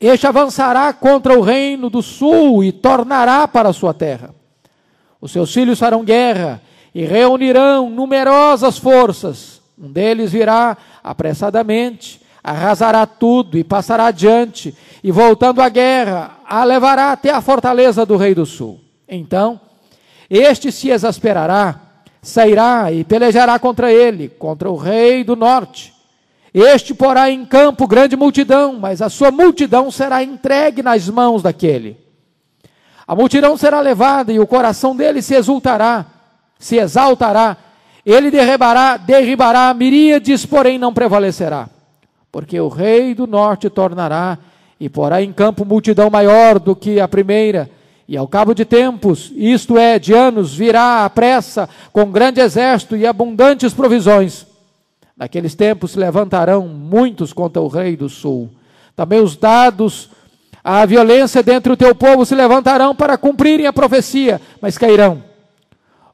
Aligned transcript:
Este 0.00 0.26
avançará 0.26 0.92
contra 0.94 1.38
o 1.38 1.42
reino 1.42 1.90
do 1.90 2.00
sul 2.00 2.64
e 2.64 2.72
tornará 2.72 3.46
para 3.46 3.72
sua 3.72 3.92
terra. 3.92 4.34
Os 5.20 5.30
seus 5.30 5.52
filhos 5.52 5.78
farão 5.78 6.02
guerra 6.02 6.62
e 6.94 7.04
reunirão 7.04 7.90
numerosas 7.90 8.78
forças. 8.78 9.60
Um 9.78 9.92
deles 9.92 10.32
virá 10.32 10.76
apressadamente, 11.04 12.20
arrasará 12.42 13.04
tudo 13.04 13.58
e 13.58 13.64
passará 13.64 14.06
adiante, 14.06 14.74
e 15.04 15.12
voltando 15.12 15.60
à 15.60 15.68
guerra, 15.68 16.38
a 16.46 16.64
levará 16.64 17.12
até 17.12 17.30
a 17.30 17.42
fortaleza 17.42 18.06
do 18.06 18.16
rei 18.16 18.34
do 18.34 18.46
sul. 18.46 18.80
Então, 19.06 19.60
este 20.30 20.72
se 20.72 20.88
exasperará, 20.88 21.78
sairá 22.22 22.90
e 22.90 23.04
pelejará 23.04 23.58
contra 23.58 23.92
ele, 23.92 24.28
contra 24.28 24.70
o 24.70 24.76
rei 24.76 25.24
do 25.24 25.36
norte. 25.36 25.92
Este 26.52 26.92
porá 26.92 27.30
em 27.30 27.44
campo 27.44 27.86
grande 27.86 28.16
multidão, 28.16 28.78
mas 28.78 29.00
a 29.00 29.08
sua 29.08 29.30
multidão 29.30 29.90
será 29.90 30.22
entregue 30.22 30.82
nas 30.82 31.08
mãos 31.08 31.42
daquele. 31.42 31.96
A 33.06 33.14
multidão 33.14 33.56
será 33.56 33.80
levada 33.80 34.32
e 34.32 34.38
o 34.38 34.46
coração 34.46 34.94
dele 34.94 35.22
se 35.22 35.34
exultará, 35.34 36.06
se 36.58 36.76
exaltará. 36.76 37.56
Ele 38.04 38.30
derribará, 38.30 38.96
derribará 38.96 39.72
miríades, 39.74 40.44
porém 40.44 40.78
não 40.78 40.92
prevalecerá. 40.92 41.68
Porque 42.32 42.60
o 42.60 42.68
rei 42.68 43.14
do 43.14 43.26
norte 43.26 43.68
tornará 43.68 44.38
e 44.78 44.88
porá 44.88 45.22
em 45.22 45.32
campo 45.32 45.64
multidão 45.64 46.08
maior 46.10 46.58
do 46.58 46.74
que 46.74 47.00
a 47.00 47.06
primeira. 47.06 47.70
E 48.08 48.16
ao 48.16 48.26
cabo 48.26 48.54
de 48.54 48.64
tempos, 48.64 49.32
isto 49.36 49.78
é, 49.78 49.98
de 49.98 50.12
anos, 50.12 50.54
virá 50.54 51.04
a 51.04 51.10
pressa 51.10 51.68
com 51.92 52.10
grande 52.10 52.40
exército 52.40 52.96
e 52.96 53.06
abundantes 53.06 53.72
provisões. 53.72 54.49
Naqueles 55.20 55.54
tempos 55.54 55.90
se 55.90 55.98
levantarão 55.98 56.66
muitos 56.66 57.30
contra 57.30 57.60
o 57.60 57.68
rei 57.68 57.94
do 57.94 58.08
sul. 58.08 58.48
Também 58.96 59.20
os 59.20 59.36
dados 59.36 60.08
à 60.64 60.86
violência 60.86 61.42
dentro 61.42 61.74
do 61.74 61.76
teu 61.76 61.94
povo 61.94 62.24
se 62.24 62.34
levantarão 62.34 62.94
para 62.94 63.18
cumprirem 63.18 63.66
a 63.66 63.72
profecia, 63.72 64.40
mas 64.62 64.78
cairão. 64.78 65.22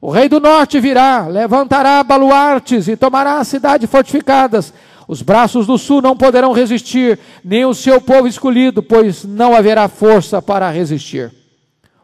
O 0.01 0.11
rei 0.11 0.27
do 0.27 0.41
norte 0.41 0.77
virá, 0.81 1.25
levantará 1.25 2.03
baluartes 2.03 2.89
e 2.89 2.97
tomará 2.97 3.41
cidades 3.45 3.89
fortificadas. 3.89 4.73
Os 5.07 5.21
braços 5.21 5.65
do 5.65 5.77
sul 5.77 6.01
não 6.01 6.17
poderão 6.17 6.51
resistir, 6.51 7.17
nem 7.45 7.63
o 7.63 7.73
seu 7.73 8.01
povo 8.01 8.27
escolhido, 8.27 8.83
pois 8.83 9.23
não 9.23 9.55
haverá 9.55 9.87
força 9.87 10.41
para 10.41 10.69
resistir. 10.69 11.31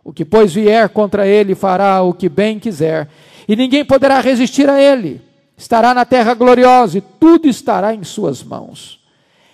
O 0.06 0.14
que, 0.14 0.24
pois, 0.24 0.54
vier 0.54 0.88
contra 0.88 1.28
ele 1.28 1.54
fará 1.54 2.02
o 2.02 2.14
que 2.14 2.30
bem 2.30 2.60
quiser, 2.60 3.10
e 3.46 3.58
ninguém 3.58 3.84
poderá 3.84 4.22
resistir 4.22 4.70
a 4.70 4.82
ele 4.82 5.33
estará 5.64 5.94
na 5.94 6.04
terra 6.04 6.34
gloriosa 6.34 6.98
e 6.98 7.02
tudo 7.02 7.48
estará 7.48 7.96
em 7.96 8.04
suas 8.04 8.44
mãos. 8.44 9.00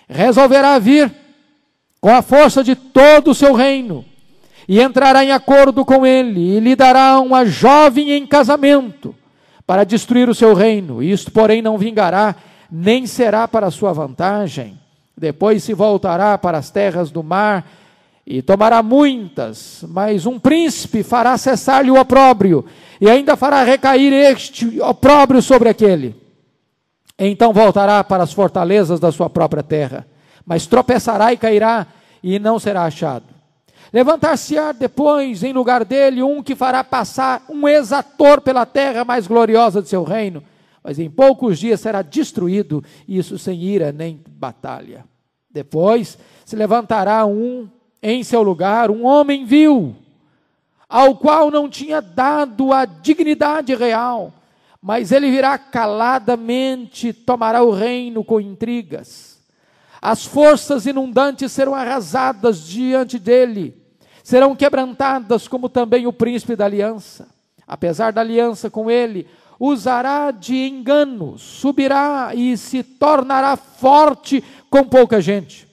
Resolverá 0.08 0.78
vir 0.78 1.10
com 2.00 2.10
a 2.10 2.20
força 2.20 2.64
de 2.64 2.74
todo 2.74 3.30
o 3.30 3.34
seu 3.34 3.54
reino 3.54 4.04
e 4.68 4.80
entrará 4.80 5.24
em 5.24 5.30
acordo 5.30 5.84
com 5.84 6.04
ele 6.04 6.56
e 6.56 6.60
lhe 6.60 6.74
dará 6.74 7.20
uma 7.20 7.46
jovem 7.46 8.10
em 8.10 8.26
casamento 8.26 9.14
para 9.64 9.84
destruir 9.84 10.28
o 10.28 10.34
seu 10.34 10.52
reino. 10.52 11.00
Isto, 11.00 11.30
porém, 11.30 11.62
não 11.62 11.78
vingará, 11.78 12.34
nem 12.70 13.06
será 13.06 13.46
para 13.46 13.70
sua 13.70 13.92
vantagem. 13.92 14.78
Depois 15.16 15.62
se 15.62 15.74
voltará 15.74 16.36
para 16.36 16.58
as 16.58 16.70
terras 16.70 17.10
do 17.12 17.22
mar 17.22 17.64
e 18.26 18.42
tomará 18.42 18.82
muitas, 18.82 19.84
mas 19.88 20.26
um 20.26 20.38
príncipe 20.38 21.02
fará 21.02 21.36
cessar-lhe 21.36 21.90
o 21.90 22.00
opróbrio 22.00 22.64
e 23.00 23.08
ainda 23.08 23.36
fará 23.36 23.62
recair 23.64 24.12
este 24.12 24.80
opróbrio 24.80 25.40
sobre 25.40 25.68
aquele. 25.68 26.14
Então 27.18 27.52
voltará 27.52 28.02
para 28.04 28.22
as 28.22 28.32
fortalezas 28.32 29.00
da 29.00 29.10
sua 29.10 29.28
própria 29.28 29.62
terra, 29.62 30.06
mas 30.44 30.66
tropeçará 30.66 31.32
e 31.32 31.36
cairá, 31.36 31.86
e 32.22 32.38
não 32.38 32.58
será 32.58 32.84
achado. 32.84 33.24
Levantar-se-á 33.92 34.72
depois 34.72 35.42
em 35.42 35.52
lugar 35.52 35.84
dele 35.84 36.22
um 36.22 36.42
que 36.42 36.54
fará 36.54 36.84
passar 36.84 37.42
um 37.48 37.66
exator 37.66 38.40
pela 38.40 38.64
terra 38.64 39.04
mais 39.04 39.26
gloriosa 39.26 39.82
de 39.82 39.88
seu 39.88 40.04
reino, 40.04 40.42
mas 40.82 40.98
em 40.98 41.10
poucos 41.10 41.58
dias 41.58 41.80
será 41.80 42.00
destruído, 42.00 42.82
isso 43.08 43.36
sem 43.36 43.60
ira 43.60 43.92
nem 43.92 44.22
batalha. 44.28 45.04
Depois 45.50 46.16
se 46.44 46.54
levantará 46.54 47.26
um 47.26 47.68
em 48.02 48.22
seu 48.22 48.42
lugar, 48.42 48.90
um 48.90 49.04
homem 49.04 49.44
vil, 49.44 49.94
ao 50.88 51.16
qual 51.16 51.50
não 51.50 51.68
tinha 51.68 52.00
dado 52.00 52.72
a 52.72 52.84
dignidade 52.84 53.74
real, 53.74 54.32
mas 54.82 55.12
ele 55.12 55.30
virá 55.30 55.58
caladamente, 55.58 57.12
tomará 57.12 57.62
o 57.62 57.70
reino 57.70 58.24
com 58.24 58.40
intrigas. 58.40 59.38
As 60.00 60.24
forças 60.24 60.86
inundantes 60.86 61.52
serão 61.52 61.74
arrasadas 61.74 62.66
diante 62.66 63.18
dele, 63.18 63.76
serão 64.24 64.56
quebrantadas, 64.56 65.46
como 65.46 65.68
também 65.68 66.06
o 66.06 66.12
príncipe 66.12 66.56
da 66.56 66.64
aliança. 66.64 67.28
Apesar 67.66 68.12
da 68.12 68.22
aliança 68.22 68.70
com 68.70 68.90
ele, 68.90 69.28
usará 69.58 70.30
de 70.30 70.56
engano, 70.56 71.38
subirá 71.38 72.32
e 72.34 72.56
se 72.56 72.82
tornará 72.82 73.56
forte 73.56 74.42
com 74.70 74.82
pouca 74.84 75.20
gente. 75.20 75.68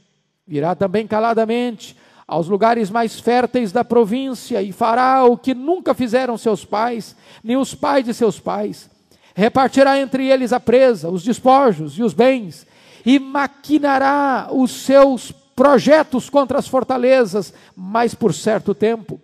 Virá 0.46 0.76
também 0.76 1.08
caladamente, 1.08 1.96
aos 2.28 2.50
lugares 2.50 2.90
mais 2.90 3.20
férteis 3.20 3.72
da 3.72 3.86
província 3.86 4.62
e 4.62 4.74
fará 4.74 5.24
o 5.24 5.38
que 5.38 5.54
nunca 5.54 5.94
fizeram 5.94 6.38
seus 6.38 6.66
pais, 6.66 7.16
nem 7.42 7.56
os 7.56 7.74
pais 7.74 8.04
de 8.04 8.14
seus 8.14 8.38
pais. 8.40 8.90
Repartirá 9.34 9.98
entre 9.98 10.28
eles 10.28 10.52
a 10.52 10.60
presa, 10.60 11.10
os 11.10 11.24
despojos 11.24 11.98
e 11.98 12.04
os 12.04 12.14
bens, 12.14 12.68
e 13.06 13.18
maquinará 13.18 14.50
os 14.52 14.72
seus 14.72 15.32
projetos 15.56 16.30
contra 16.30 16.60
as 16.60 16.68
fortalezas, 16.68 17.54
mas 17.76 18.14
por 18.14 18.34
certo 18.34 18.76
tempo. 18.76 19.22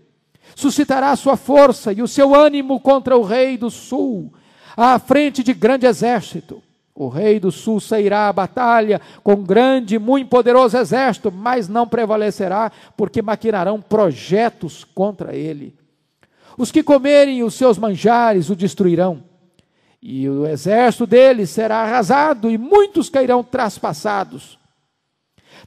Suscitará 0.56 1.16
sua 1.16 1.36
força 1.36 1.92
e 1.92 2.02
o 2.02 2.08
seu 2.08 2.34
ânimo 2.34 2.80
contra 2.80 3.18
o 3.18 3.24
rei 3.24 3.58
do 3.58 3.70
sul, 3.70 4.32
à 4.78 4.98
frente 4.98 5.44
de 5.44 5.54
grande 5.54 5.86
exército 5.86 6.64
o 6.96 7.08
rei 7.08 7.40
do 7.40 7.52
sul 7.52 7.80
sairá 7.80 8.30
à 8.30 8.34
batalha 8.34 9.02
com 9.24 9.38
grande 9.38 9.96
e 9.96 10.00
muito 10.00 10.30
poderoso 10.30 10.78
exército, 10.78 11.32
mas 11.32 11.68
não 11.68 11.88
prevalecerá, 11.88 12.72
porque 12.96 13.22
maquinarão 13.22 13.82
projetos 13.82 14.84
contra 14.84 15.36
ele. 15.36 15.76
Os 16.58 16.72
que 16.72 16.84
comerem 16.84 17.44
os 17.44 17.56
seus 17.56 17.80
manjares 17.80 18.50
o 18.50 18.56
destruirão, 18.56 19.24
e 20.02 20.30
o 20.30 20.46
exército 20.46 21.08
dele 21.08 21.48
será 21.48 21.78
arrasado, 21.78 22.52
e 22.52 22.58
muitos 22.58 23.10
cairão 23.10 23.44
traspassados. 23.44 24.60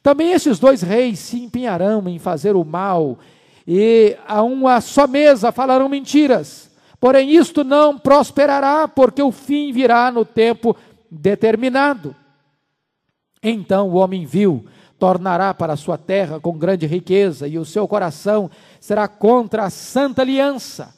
Também 0.03 0.31
esses 0.31 0.61
dois 0.61 0.83
reis 0.83 1.19
se 1.19 1.43
empenharão 1.43 2.07
em 2.07 2.21
fazer 2.21 2.55
o 2.55 2.65
mal, 2.65 3.19
e 3.67 4.17
a 4.29 4.43
uma 4.43 4.81
só 4.81 5.09
mesa 5.09 5.51
falarão 5.51 5.89
mentiras. 5.89 6.71
Porém, 7.01 7.31
isto 7.31 7.63
não 7.65 7.99
prosperará, 7.99 8.89
porque 8.89 9.23
o 9.23 9.33
fim 9.33 9.73
virá 9.73 10.11
no 10.11 10.25
tempo 10.25 10.77
determinado. 11.11 12.15
Então 13.43 13.89
o 13.89 13.95
homem 13.95 14.25
viu, 14.25 14.65
tornará 14.99 15.53
para 15.55 15.77
sua 15.77 15.99
terra 15.99 16.41
com 16.41 16.57
grande 16.57 16.87
riqueza, 16.87 17.47
e 17.47 17.59
o 17.59 17.65
seu 17.65 17.87
coração 17.87 18.51
será 18.81 19.07
contra 19.07 19.65
a 19.65 19.71
santa 19.71 20.23
aliança. 20.23 20.95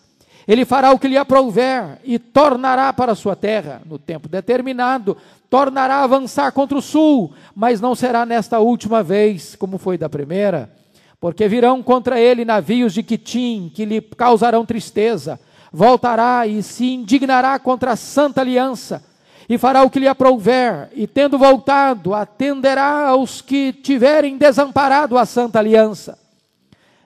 Ele 0.46 0.64
fará 0.64 0.92
o 0.92 0.98
que 0.98 1.08
lhe 1.08 1.18
aprouver 1.18 1.98
e 2.02 2.18
tornará 2.18 2.90
para 2.92 3.14
sua 3.14 3.36
terra 3.36 3.82
no 3.84 3.98
tempo 3.98 4.28
determinado, 4.28 5.14
tornará 5.50 5.96
a 5.96 6.04
avançar 6.04 6.50
contra 6.52 6.78
o 6.78 6.82
sul, 6.82 7.34
mas 7.54 7.82
não 7.82 7.94
será 7.94 8.24
nesta 8.24 8.58
última 8.58 9.02
vez 9.02 9.54
como 9.56 9.76
foi 9.76 9.98
da 9.98 10.08
primeira, 10.08 10.72
porque 11.20 11.46
virão 11.48 11.82
contra 11.82 12.18
ele 12.18 12.46
navios 12.46 12.94
de 12.94 13.02
Quitim 13.02 13.70
que 13.74 13.84
lhe 13.84 14.00
causarão 14.00 14.64
tristeza. 14.64 15.38
Voltará 15.70 16.46
e 16.46 16.62
se 16.62 16.94
indignará 16.94 17.58
contra 17.58 17.92
a 17.92 17.96
santa 17.96 18.40
aliança 18.40 19.04
e 19.48 19.56
fará 19.56 19.82
o 19.82 19.88
que 19.88 19.98
lhe 19.98 20.06
aprouver, 20.06 20.90
e 20.94 21.06
tendo 21.06 21.38
voltado, 21.38 22.12
atenderá 22.12 23.08
aos 23.08 23.40
que 23.40 23.72
tiverem 23.72 24.36
desamparado 24.36 25.16
a 25.16 25.24
santa 25.24 25.58
aliança. 25.58 26.18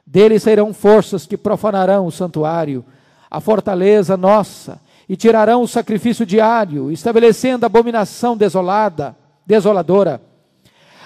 Dele 0.05 0.41
serão 0.41 0.75
forças 0.75 1.25
que 1.25 1.37
profanarão 1.37 2.07
o 2.07 2.11
santuário, 2.11 2.85
a 3.31 3.41
fortaleza 3.41 4.17
nossa, 4.17 4.81
e 5.09 5.17
tirarão 5.17 5.63
o 5.63 5.69
sacrifício 5.69 6.27
diário, 6.27 6.91
estabelecendo 6.91 7.65
abominação 7.65 8.37
desolada, 8.37 9.17
desoladora. 9.47 10.21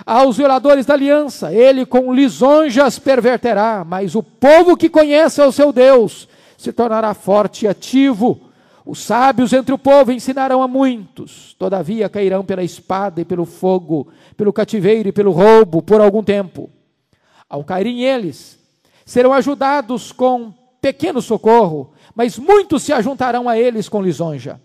Aos 0.05 0.38
violadores 0.38 0.87
da 0.87 0.94
aliança, 0.94 1.53
ele 1.53 1.85
com 1.85 2.15
lisonjas 2.15 2.99
perverterá, 2.99 3.85
mas 3.87 4.15
o 4.15 4.23
povo 4.23 4.77
que 4.77 4.88
conhece 4.88 5.43
ao 5.43 5.53
seu 5.53 5.73
Deus 5.73 6.29
se 6.56 6.73
tornará 6.73 7.12
forte 7.15 7.65
e 7.65 7.69
ativo 7.69 8.46
os 8.87 9.00
sábios 9.00 9.53
entre 9.53 9.75
o 9.75 9.79
povo 9.79 10.12
ensinarão 10.12 10.62
a 10.62 10.69
muitos, 10.69 11.55
todavia 11.59 12.09
cairão 12.09 12.44
pela 12.44 12.62
espada 12.62 13.21
e 13.21 13.25
pelo 13.25 13.44
fogo, 13.44 14.06
pelo 14.37 14.53
cativeiro 14.53 15.09
e 15.09 15.12
pelo 15.12 15.33
roubo 15.33 15.83
por 15.83 16.00
algum 16.00 16.23
tempo. 16.23 16.71
Ao 17.50 17.65
caírem 17.65 18.05
eles, 18.05 18.56
serão 19.05 19.33
ajudados 19.33 20.12
com 20.12 20.55
pequeno 20.81 21.21
socorro, 21.21 21.94
mas 22.15 22.38
muitos 22.38 22.85
se 22.85 22.93
ajuntarão 22.93 23.49
a 23.49 23.59
eles 23.59 23.88
com 23.88 24.00
lisonja. 24.00 24.61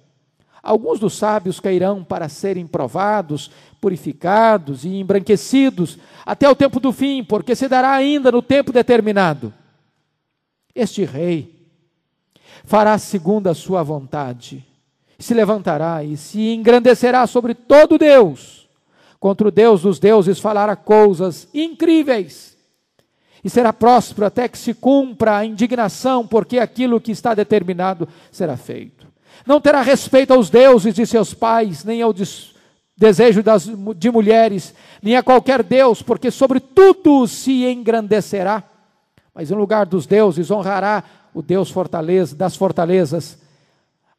Alguns 0.61 0.99
dos 0.99 1.15
sábios 1.15 1.59
cairão 1.59 2.03
para 2.03 2.29
serem 2.29 2.67
provados, 2.67 3.49
purificados 3.81 4.85
e 4.85 4.99
embranquecidos 4.99 5.97
até 6.23 6.47
o 6.47 6.55
tempo 6.55 6.79
do 6.79 6.93
fim, 6.93 7.23
porque 7.23 7.55
se 7.55 7.67
dará 7.67 7.91
ainda 7.91 8.31
no 8.31 8.43
tempo 8.43 8.71
determinado. 8.71 9.51
Este 10.75 11.03
rei 11.03 11.60
fará 12.71 12.97
segundo 12.97 13.47
a 13.47 13.53
sua 13.53 13.83
vontade, 13.83 14.65
se 15.19 15.33
levantará 15.33 16.05
e 16.05 16.15
se 16.15 16.53
engrandecerá 16.53 17.27
sobre 17.27 17.53
todo 17.53 17.97
Deus. 17.97 18.65
Contra 19.19 19.49
o 19.49 19.51
Deus 19.51 19.81
dos 19.81 19.99
deuses 19.99 20.39
falará 20.39 20.73
coisas 20.77 21.49
incríveis. 21.53 22.55
E 23.43 23.49
será 23.49 23.73
próspero 23.73 24.25
até 24.25 24.47
que 24.47 24.57
se 24.57 24.73
cumpra 24.73 25.35
a 25.35 25.45
indignação, 25.45 26.25
porque 26.25 26.59
aquilo 26.59 27.01
que 27.01 27.11
está 27.11 27.33
determinado 27.33 28.07
será 28.31 28.55
feito. 28.55 29.05
Não 29.45 29.59
terá 29.59 29.81
respeito 29.81 30.33
aos 30.33 30.49
deuses 30.49 30.95
de 30.95 31.05
seus 31.05 31.33
pais, 31.33 31.83
nem 31.83 32.01
ao 32.01 32.15
desejo 32.95 33.43
das, 33.43 33.69
de 33.97 34.09
mulheres, 34.09 34.73
nem 35.03 35.17
a 35.17 35.23
qualquer 35.23 35.61
Deus, 35.61 36.01
porque 36.01 36.31
sobre 36.31 36.61
tudo 36.61 37.27
se 37.27 37.65
engrandecerá. 37.65 38.63
Mas 39.35 39.51
em 39.51 39.55
lugar 39.55 39.85
dos 39.85 40.05
deuses 40.05 40.49
honrará 40.49 41.03
o 41.33 41.41
Deus 41.41 41.69
fortaleza, 41.69 42.35
das 42.35 42.55
fortalezas. 42.55 43.37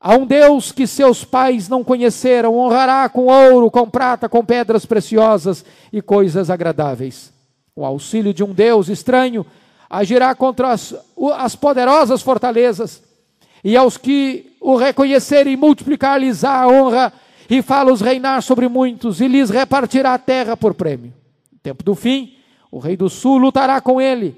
A 0.01 0.17
um 0.17 0.27
Deus 0.27 0.73
que 0.73 0.87
seus 0.87 1.25
pais 1.25 1.69
não 1.69 1.85
conheceram, 1.85 2.57
honrará 2.57 3.09
com 3.09 3.27
ouro, 3.27 3.71
com 3.71 3.89
prata, 3.89 4.29
com 4.29 4.45
pedras 4.45 4.85
preciosas 4.85 5.65
e 5.93 6.03
coisas 6.03 6.51
agradáveis. 6.51 7.33
O 7.75 7.85
auxílio 7.85 8.35
de 8.35 8.43
um 8.43 8.53
Deus 8.53 8.89
estranho 8.89 9.47
agirá 9.89 10.35
contra 10.35 10.73
as, 10.73 10.95
as 11.37 11.55
poderosas 11.55 12.23
fortalezas, 12.23 13.03
e 13.63 13.77
aos 13.77 13.97
que 13.97 14.57
o 14.61 14.75
reconhecerem, 14.75 15.57
multiplicar-lhes 15.57 16.43
a 16.45 16.67
honra 16.67 17.13
e 17.49 17.63
fá-los 17.63 18.01
reinar 18.01 18.43
sobre 18.43 18.69
muitos, 18.69 19.21
e 19.21 19.29
lhes 19.29 19.51
repartirá 19.51 20.15
a 20.15 20.19
terra 20.19 20.57
por 20.57 20.75
prêmio. 20.75 21.13
No 21.53 21.59
tempo 21.59 21.85
do 21.85 21.95
fim, 21.95 22.35
o 22.71 22.79
rei 22.79 22.97
do 22.97 23.09
sul 23.09 23.37
lutará 23.37 23.81
com 23.81 24.01
ele, 24.01 24.37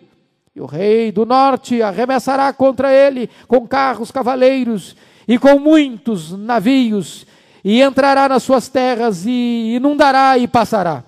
e 0.55 0.61
o 0.61 0.67
rei 0.67 1.11
do 1.11 1.27
norte 1.27 1.83
arremessará 1.83 2.53
contra 2.53 2.93
ele 2.93 3.29
com 3.49 3.67
carros 3.67 4.13
cavaleiros 4.13 4.95
e 5.27 5.37
com 5.37 5.59
muitos 5.59 6.31
navios, 6.31 7.27
e 7.65 7.83
entrará 7.83 8.29
nas 8.29 8.43
suas 8.43 8.69
terras 8.69 9.25
e 9.27 9.75
inundará 9.75 10.39
e 10.39 10.47
passará. 10.47 11.03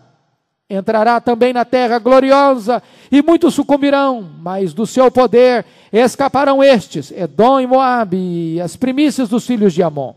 Entrará 0.69 1.20
também 1.20 1.52
na 1.52 1.64
terra 1.64 2.00
gloriosa, 2.00 2.82
e 3.12 3.22
muitos 3.22 3.54
sucumbirão, 3.54 4.28
mas 4.40 4.75
do 4.75 4.84
seu 4.84 5.12
poder 5.12 5.64
escaparão 5.93 6.64
estes, 6.64 7.12
Edom 7.12 7.60
e 7.60 7.66
Moabe, 7.69 8.16
e 8.16 8.60
as 8.60 8.75
primícias 8.75 9.28
dos 9.28 9.46
filhos 9.46 9.72
de 9.72 9.82
Amon. 9.82 10.14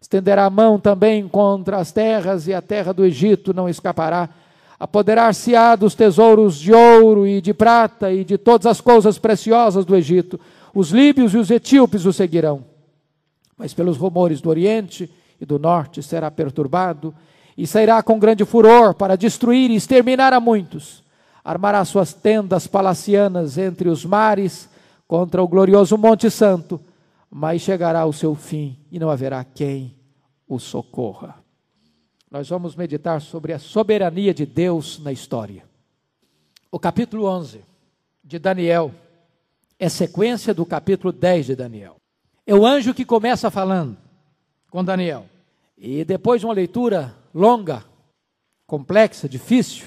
Estenderá 0.00 0.46
a 0.46 0.50
mão 0.50 0.78
também 0.78 1.28
contra 1.28 1.76
as 1.76 1.92
terras, 1.92 2.48
e 2.48 2.54
a 2.54 2.62
terra 2.62 2.94
do 2.94 3.04
Egito 3.04 3.52
não 3.52 3.68
escapará. 3.68 4.30
Apoderar-se-á 4.78 5.74
dos 5.74 5.94
tesouros 5.94 6.58
de 6.58 6.72
ouro 6.72 7.26
e 7.26 7.40
de 7.40 7.54
prata 7.54 8.12
e 8.12 8.24
de 8.24 8.36
todas 8.36 8.66
as 8.66 8.80
coisas 8.80 9.18
preciosas 9.18 9.84
do 9.84 9.96
Egito. 9.96 10.38
Os 10.74 10.90
líbios 10.90 11.32
e 11.32 11.38
os 11.38 11.50
etíopes 11.50 12.04
o 12.04 12.12
seguirão. 12.12 12.64
Mas 13.56 13.72
pelos 13.72 13.96
rumores 13.96 14.40
do 14.40 14.50
Oriente 14.50 15.10
e 15.40 15.46
do 15.46 15.58
Norte 15.58 16.02
será 16.02 16.30
perturbado 16.30 17.14
e 17.56 17.66
sairá 17.66 18.02
com 18.02 18.18
grande 18.18 18.44
furor 18.44 18.94
para 18.94 19.16
destruir 19.16 19.70
e 19.70 19.76
exterminar 19.76 20.34
a 20.34 20.40
muitos. 20.40 21.02
Armará 21.42 21.84
suas 21.84 22.12
tendas 22.12 22.66
palacianas 22.66 23.56
entre 23.56 23.88
os 23.88 24.04
mares 24.04 24.68
contra 25.08 25.42
o 25.42 25.48
glorioso 25.48 25.96
Monte 25.96 26.30
Santo, 26.30 26.78
mas 27.30 27.62
chegará 27.62 28.04
o 28.04 28.12
seu 28.12 28.34
fim 28.34 28.76
e 28.90 28.98
não 28.98 29.08
haverá 29.08 29.42
quem 29.42 29.94
o 30.46 30.58
socorra. 30.58 31.45
Nós 32.28 32.48
vamos 32.48 32.74
meditar 32.74 33.20
sobre 33.20 33.52
a 33.52 33.58
soberania 33.58 34.34
de 34.34 34.44
Deus 34.44 34.98
na 34.98 35.12
história. 35.12 35.62
O 36.72 36.78
capítulo 36.78 37.24
11 37.24 37.60
de 38.22 38.38
Daniel 38.40 38.92
é 39.78 39.88
sequência 39.88 40.52
do 40.52 40.66
capítulo 40.66 41.12
10 41.12 41.46
de 41.46 41.54
Daniel. 41.54 41.96
É 42.44 42.52
o 42.52 42.66
anjo 42.66 42.92
que 42.92 43.04
começa 43.04 43.48
falando 43.48 43.96
com 44.70 44.84
Daniel. 44.84 45.26
E 45.78 46.04
depois 46.04 46.40
de 46.40 46.46
uma 46.46 46.54
leitura 46.54 47.14
longa, 47.32 47.84
complexa, 48.66 49.28
difícil, 49.28 49.86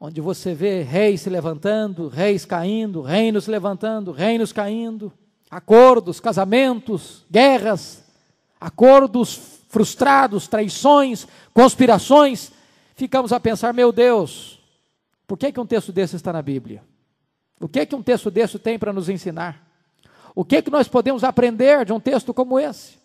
onde 0.00 0.20
você 0.20 0.54
vê 0.54 0.82
reis 0.82 1.20
se 1.20 1.30
levantando, 1.30 2.08
reis 2.08 2.44
caindo, 2.44 3.00
reinos 3.00 3.44
se 3.44 3.50
levantando, 3.50 4.10
reinos 4.10 4.52
caindo, 4.52 5.12
acordos, 5.48 6.18
casamentos, 6.18 7.24
guerras, 7.30 8.02
acordos 8.60 9.57
frustrados, 9.68 10.48
traições, 10.48 11.26
conspirações, 11.54 12.50
ficamos 12.94 13.32
a 13.32 13.38
pensar: 13.38 13.72
meu 13.72 13.92
Deus, 13.92 14.58
por 15.26 15.38
que, 15.38 15.52
que 15.52 15.60
um 15.60 15.66
texto 15.66 15.92
desse 15.92 16.16
está 16.16 16.32
na 16.32 16.42
Bíblia? 16.42 16.82
O 17.60 17.68
que, 17.68 17.86
que 17.86 17.94
um 17.94 18.02
texto 18.02 18.30
desse 18.30 18.58
tem 18.58 18.78
para 18.78 18.92
nos 18.92 19.08
ensinar? 19.08 19.66
O 20.34 20.44
que, 20.44 20.62
que 20.62 20.70
nós 20.70 20.88
podemos 20.88 21.24
aprender 21.24 21.84
de 21.84 21.92
um 21.92 22.00
texto 22.00 22.32
como 22.32 22.58
esse? 22.58 22.96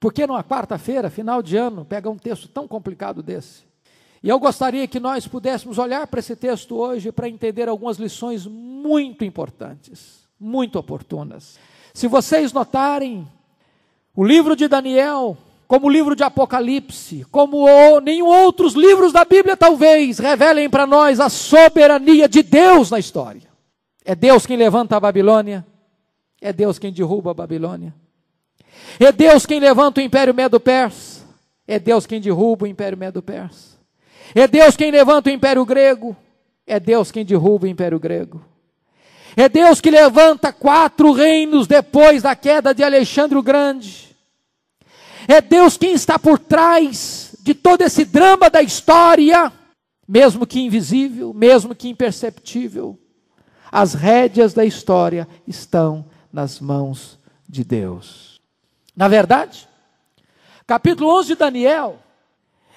Por 0.00 0.12
que 0.12 0.26
numa 0.26 0.42
quarta-feira, 0.42 1.10
final 1.10 1.42
de 1.42 1.56
ano, 1.56 1.84
pega 1.84 2.10
um 2.10 2.16
texto 2.16 2.48
tão 2.48 2.66
complicado 2.66 3.22
desse? 3.22 3.62
E 4.22 4.28
eu 4.28 4.38
gostaria 4.38 4.86
que 4.88 4.98
nós 4.98 5.26
pudéssemos 5.26 5.78
olhar 5.78 6.06
para 6.06 6.20
esse 6.20 6.34
texto 6.34 6.76
hoje 6.76 7.12
para 7.12 7.28
entender 7.28 7.68
algumas 7.68 7.98
lições 7.98 8.46
muito 8.46 9.24
importantes, 9.24 10.26
muito 10.40 10.78
oportunas. 10.78 11.58
Se 11.92 12.08
vocês 12.08 12.52
notarem, 12.52 13.28
o 14.14 14.24
livro 14.24 14.56
de 14.56 14.66
Daniel 14.68 15.36
como 15.72 15.86
o 15.86 15.90
livro 15.90 16.14
de 16.14 16.22
Apocalipse, 16.22 17.24
como 17.30 17.66
o, 17.66 17.98
nenhum 17.98 18.26
outros 18.26 18.74
livros 18.74 19.10
da 19.10 19.24
Bíblia 19.24 19.56
talvez 19.56 20.18
revelem 20.18 20.68
para 20.68 20.86
nós 20.86 21.18
a 21.18 21.30
soberania 21.30 22.28
de 22.28 22.42
Deus 22.42 22.90
na 22.90 22.98
história. 22.98 23.48
É 24.04 24.14
Deus 24.14 24.44
quem 24.44 24.58
levanta 24.58 24.98
a 24.98 25.00
Babilônia, 25.00 25.66
é 26.42 26.52
Deus 26.52 26.78
quem 26.78 26.92
derruba 26.92 27.30
a 27.30 27.34
Babilônia. 27.34 27.94
É 29.00 29.10
Deus 29.10 29.46
quem 29.46 29.58
levanta 29.58 30.02
o 30.02 30.04
Império 30.04 30.34
Medo-Persa, 30.34 31.22
é 31.66 31.78
Deus 31.78 32.04
quem 32.04 32.20
derruba 32.20 32.66
o 32.66 32.68
Império 32.68 32.98
Medo-Persa. 32.98 33.78
É 34.34 34.46
Deus 34.46 34.76
quem 34.76 34.90
levanta 34.90 35.30
o 35.30 35.32
Império 35.32 35.64
Grego, 35.64 36.14
é 36.66 36.78
Deus 36.78 37.10
quem 37.10 37.24
derruba 37.24 37.64
o 37.64 37.70
Império 37.70 37.98
Grego. 37.98 38.44
É 39.34 39.48
Deus 39.48 39.80
que 39.80 39.90
levanta 39.90 40.52
quatro 40.52 41.12
reinos 41.12 41.66
depois 41.66 42.24
da 42.24 42.36
queda 42.36 42.74
de 42.74 42.84
Alexandre 42.84 43.38
o 43.38 43.42
Grande. 43.42 44.11
É 45.28 45.40
Deus 45.40 45.76
quem 45.76 45.92
está 45.92 46.18
por 46.18 46.38
trás 46.38 47.34
de 47.40 47.54
todo 47.54 47.82
esse 47.82 48.04
drama 48.04 48.48
da 48.48 48.62
história, 48.62 49.52
mesmo 50.06 50.46
que 50.46 50.60
invisível, 50.60 51.32
mesmo 51.32 51.74
que 51.74 51.88
imperceptível. 51.88 52.98
As 53.70 53.94
rédeas 53.94 54.52
da 54.52 54.64
história 54.64 55.26
estão 55.46 56.04
nas 56.32 56.60
mãos 56.60 57.18
de 57.48 57.64
Deus. 57.64 58.40
Na 58.94 59.08
verdade, 59.08 59.68
capítulo 60.66 61.18
11 61.18 61.28
de 61.28 61.34
Daniel 61.36 61.98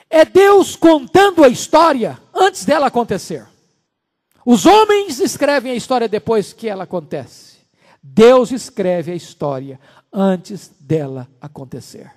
é 0.09 0.23
Deus 0.23 0.75
contando 0.75 1.43
a 1.43 1.49
história 1.49 2.17
antes 2.33 2.63
dela 2.65 2.87
acontecer. 2.87 3.45
Os 4.45 4.65
homens 4.65 5.19
escrevem 5.19 5.71
a 5.71 5.75
história 5.75 6.07
depois 6.07 6.53
que 6.53 6.69
ela 6.69 6.83
acontece. 6.83 7.57
Deus 8.01 8.51
escreve 8.51 9.11
a 9.11 9.15
história 9.15 9.79
antes 10.13 10.71
dela 10.79 11.27
acontecer. 11.41 12.11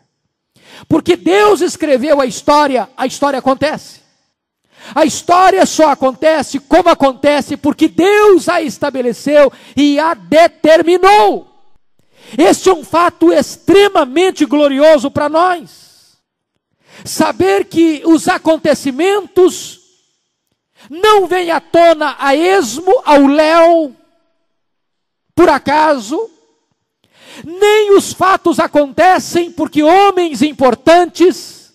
Porque 0.88 1.16
Deus 1.16 1.60
escreveu 1.60 2.20
a 2.20 2.26
história, 2.26 2.88
a 2.96 3.06
história 3.06 3.38
acontece. 3.38 4.00
A 4.94 5.04
história 5.04 5.66
só 5.66 5.90
acontece 5.90 6.58
como 6.60 6.88
acontece 6.88 7.56
porque 7.56 7.88
Deus 7.88 8.48
a 8.48 8.62
estabeleceu 8.62 9.52
e 9.76 9.98
a 9.98 10.14
determinou. 10.14 11.46
Este 12.36 12.68
é 12.68 12.74
um 12.74 12.84
fato 12.84 13.32
extremamente 13.32 14.44
glorioso 14.44 15.10
para 15.10 15.28
nós. 15.28 16.18
Saber 17.04 17.64
que 17.64 18.02
os 18.04 18.28
acontecimentos 18.28 19.80
não 20.90 21.26
vêm 21.26 21.50
à 21.50 21.60
tona 21.60 22.16
a 22.18 22.34
esmo, 22.34 23.02
ao 23.04 23.26
léu, 23.26 23.94
por 25.34 25.48
acaso, 25.48 26.30
nem 27.44 27.96
os 27.96 28.12
fatos 28.12 28.58
acontecem 28.58 29.50
porque 29.50 29.82
homens 29.82 30.42
importantes 30.42 31.72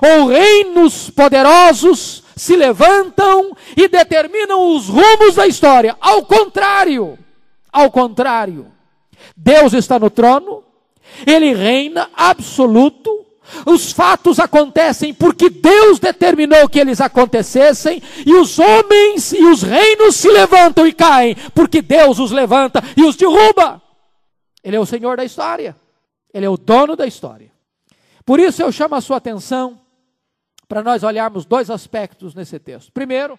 ou 0.00 0.26
reinos 0.26 1.10
poderosos 1.10 2.22
se 2.36 2.56
levantam 2.56 3.56
e 3.76 3.88
determinam 3.88 4.74
os 4.74 4.88
rumos 4.88 5.34
da 5.34 5.46
história. 5.46 5.96
Ao 6.00 6.24
contrário, 6.24 7.18
ao 7.72 7.90
contrário, 7.90 8.66
Deus 9.36 9.72
está 9.72 9.98
no 9.98 10.10
trono, 10.10 10.62
ele 11.26 11.54
reina 11.54 12.10
absoluto, 12.14 13.24
os 13.66 13.92
fatos 13.92 14.40
acontecem 14.40 15.12
porque 15.12 15.48
Deus 15.48 15.98
determinou 15.98 16.68
que 16.68 16.80
eles 16.80 17.00
acontecessem, 17.00 18.02
e 18.26 18.34
os 18.34 18.58
homens 18.58 19.32
e 19.32 19.44
os 19.44 19.62
reinos 19.62 20.16
se 20.16 20.28
levantam 20.28 20.86
e 20.86 20.92
caem, 20.92 21.36
porque 21.54 21.80
Deus 21.80 22.18
os 22.18 22.30
levanta 22.30 22.82
e 22.96 23.04
os 23.04 23.16
derruba. 23.16 23.83
Ele 24.64 24.76
é 24.76 24.80
o 24.80 24.86
Senhor 24.86 25.16
da 25.18 25.24
história. 25.24 25.76
Ele 26.32 26.46
é 26.46 26.48
o 26.48 26.56
dono 26.56 26.96
da 26.96 27.06
história. 27.06 27.52
Por 28.24 28.40
isso 28.40 28.62
eu 28.62 28.72
chamo 28.72 28.94
a 28.94 29.00
sua 29.02 29.18
atenção 29.18 29.78
para 30.66 30.82
nós 30.82 31.02
olharmos 31.02 31.44
dois 31.44 31.68
aspectos 31.68 32.34
nesse 32.34 32.58
texto. 32.58 32.90
Primeiro, 32.90 33.38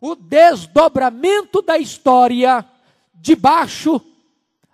o 0.00 0.14
desdobramento 0.14 1.60
da 1.60 1.76
história 1.76 2.64
debaixo 3.12 4.00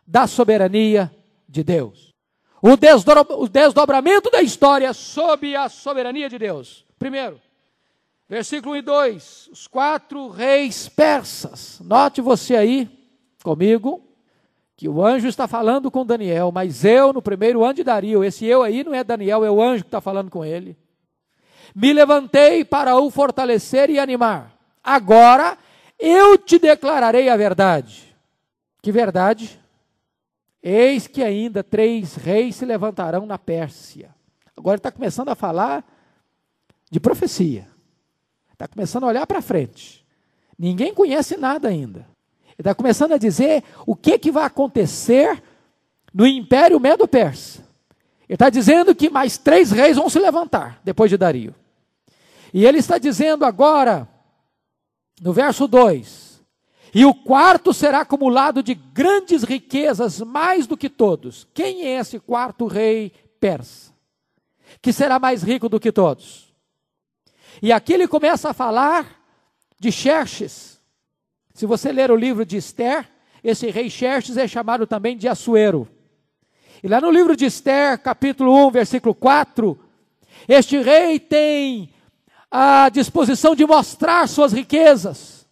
da 0.06 0.26
soberania 0.26 1.10
de 1.48 1.64
Deus. 1.64 2.14
O, 2.62 2.76
desdobramento 3.48 4.30
da 4.30 4.42
história 4.42 4.92
sob 4.92 5.56
a 5.56 5.68
soberania 5.68 6.28
de 6.28 6.38
Deus. 6.38 6.84
Primeiro, 6.98 7.40
versículo 8.28 8.74
1 8.74 8.76
e 8.76 8.82
2: 8.82 9.48
os 9.52 9.66
quatro 9.66 10.28
reis 10.28 10.88
persas. 10.88 11.80
Note 11.80 12.20
você 12.20 12.56
aí 12.56 12.88
comigo 13.42 14.06
que 14.76 14.88
o 14.88 15.02
anjo 15.02 15.26
está 15.26 15.48
falando 15.48 15.90
com 15.90 16.04
Daniel, 16.04 16.52
mas 16.52 16.84
eu, 16.84 17.12
no 17.12 17.22
primeiro 17.22 17.64
ano 17.64 17.74
de 17.74 17.82
Dario, 17.82 18.22
esse 18.22 18.44
eu 18.44 18.62
aí 18.62 18.84
não 18.84 18.94
é 18.94 19.02
Daniel, 19.02 19.42
é 19.44 19.50
o 19.50 19.62
anjo 19.62 19.84
que 19.84 19.88
está 19.88 20.02
falando 20.02 20.30
com 20.30 20.44
ele. 20.44 20.76
Me 21.74 21.92
levantei 21.92 22.64
para 22.64 22.96
o 22.96 23.10
fortalecer 23.10 23.88
e 23.88 23.98
animar. 23.98 24.54
Agora 24.84 25.56
eu 25.98 26.36
te 26.36 26.58
declararei 26.58 27.28
a 27.28 27.36
verdade. 27.36 28.14
Que 28.82 28.92
verdade? 28.92 29.58
Eis 30.62 31.06
que 31.06 31.22
ainda 31.22 31.64
três 31.64 32.14
reis 32.14 32.56
se 32.56 32.64
levantarão 32.64 33.24
na 33.24 33.38
Pérsia. 33.38 34.14
Agora 34.56 34.76
está 34.76 34.90
começando 34.90 35.30
a 35.30 35.34
falar 35.34 35.84
de 36.90 37.00
profecia. 37.00 37.66
Está 38.52 38.68
começando 38.68 39.04
a 39.04 39.08
olhar 39.08 39.26
para 39.26 39.42
frente. 39.42 40.04
Ninguém 40.58 40.92
conhece 40.92 41.36
nada 41.36 41.68
ainda. 41.68 42.06
Ele 42.58 42.60
está 42.60 42.74
começando 42.74 43.12
a 43.12 43.18
dizer 43.18 43.62
o 43.86 43.94
que, 43.94 44.18
que 44.18 44.30
vai 44.30 44.44
acontecer 44.44 45.42
no 46.12 46.26
Império 46.26 46.80
Medo-Persa. 46.80 47.60
Ele 48.28 48.34
está 48.34 48.48
dizendo 48.48 48.94
que 48.94 49.10
mais 49.10 49.36
três 49.36 49.70
reis 49.70 49.96
vão 49.96 50.08
se 50.08 50.18
levantar 50.18 50.80
depois 50.82 51.10
de 51.10 51.16
Dario. 51.16 51.54
E 52.52 52.64
ele 52.64 52.78
está 52.78 52.98
dizendo 52.98 53.44
agora, 53.44 54.08
no 55.20 55.32
verso 55.32 55.68
2: 55.68 56.42
E 56.94 57.04
o 57.04 57.14
quarto 57.14 57.74
será 57.74 58.00
acumulado 58.00 58.62
de 58.62 58.74
grandes 58.74 59.42
riquezas, 59.42 60.20
mais 60.20 60.66
do 60.66 60.76
que 60.76 60.88
todos. 60.88 61.46
Quem 61.52 61.84
é 61.84 61.98
esse 61.98 62.18
quarto 62.18 62.66
rei 62.66 63.12
persa? 63.38 63.92
Que 64.80 64.92
será 64.92 65.18
mais 65.18 65.42
rico 65.42 65.68
do 65.68 65.78
que 65.78 65.92
todos? 65.92 66.52
E 67.62 67.72
aqui 67.72 67.92
ele 67.92 68.08
começa 68.08 68.50
a 68.50 68.54
falar 68.54 69.20
de 69.78 69.92
Xerxes. 69.92 70.75
Se 71.56 71.64
você 71.64 71.90
ler 71.90 72.10
o 72.10 72.16
livro 72.16 72.44
de 72.44 72.58
Esther, 72.58 73.08
esse 73.42 73.70
rei 73.70 73.88
Xerxes 73.88 74.36
é 74.36 74.46
chamado 74.46 74.86
também 74.86 75.16
de 75.16 75.26
Assuero. 75.26 75.88
E 76.82 76.86
lá 76.86 77.00
no 77.00 77.10
livro 77.10 77.34
de 77.34 77.46
Esther, 77.46 77.98
capítulo 77.98 78.66
1, 78.66 78.70
versículo 78.72 79.14
4, 79.14 79.78
este 80.46 80.76
rei 80.82 81.18
tem 81.18 81.88
a 82.50 82.90
disposição 82.90 83.56
de 83.56 83.64
mostrar 83.64 84.28
suas 84.28 84.52
riquezas, 84.52 85.46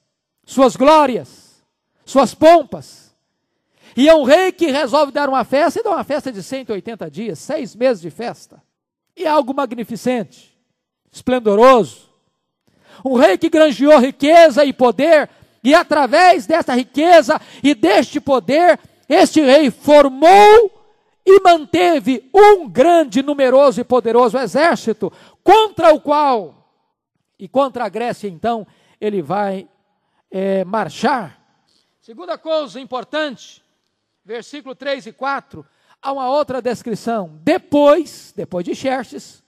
suas 0.45 0.77
glórias, 0.77 1.65
suas 2.05 2.35
pompas. 2.35 3.17
E 3.97 4.07
é 4.07 4.15
um 4.15 4.25
rei 4.25 4.53
que 4.53 4.67
resolve 4.67 5.11
dar 5.11 5.31
uma 5.31 5.43
festa 5.43 5.81
e 5.81 5.83
dá 5.83 5.89
uma 5.89 6.05
festa 6.05 6.31
de 6.31 6.43
180 6.43 7.11
dias, 7.11 7.39
seis 7.39 7.75
meses 7.75 8.03
de 8.03 8.11
festa. 8.11 8.63
E 9.17 9.25
é 9.25 9.29
algo 9.29 9.55
magnificente, 9.55 10.55
esplendoroso. 11.11 12.11
Um 13.03 13.15
rei 13.15 13.39
que 13.39 13.49
granjeou 13.49 13.99
riqueza 13.99 14.67
e 14.67 14.73
poder, 14.75 15.31
e 15.65 15.75
através 15.75 16.47
dessa 16.47 16.75
riqueza 16.75 17.41
e 17.63 17.75
deste 17.75 18.21
poder, 18.21 18.79
este 19.09 19.41
rei 19.41 19.71
formou 19.71 20.71
e 21.25 21.41
manteve 21.41 22.29
um 22.35 22.69
grande, 22.69 23.23
numeroso 23.23 23.81
e 23.81 23.85
poderoso 23.85 24.37
exército, 24.37 25.11
contra 25.43 25.95
o 25.95 26.01
qual 26.01 26.55
e 27.39 27.49
contra 27.49 27.87
a 27.87 27.89
Grécia, 27.89 28.29
então, 28.29 28.67
ele 29.01 29.23
vai 29.23 29.67
é, 30.31 30.65
marchar. 30.65 31.41
Segunda 31.99 32.37
coisa 32.37 32.79
importante, 32.79 33.65
versículo 34.23 34.75
3 34.75 35.07
e 35.07 35.13
4, 35.13 35.65
há 36.01 36.13
uma 36.13 36.29
outra 36.29 36.61
descrição. 36.61 37.39
Depois, 37.43 38.35
depois 38.37 38.65
de 38.67 38.75
Xerxes, 38.75 39.43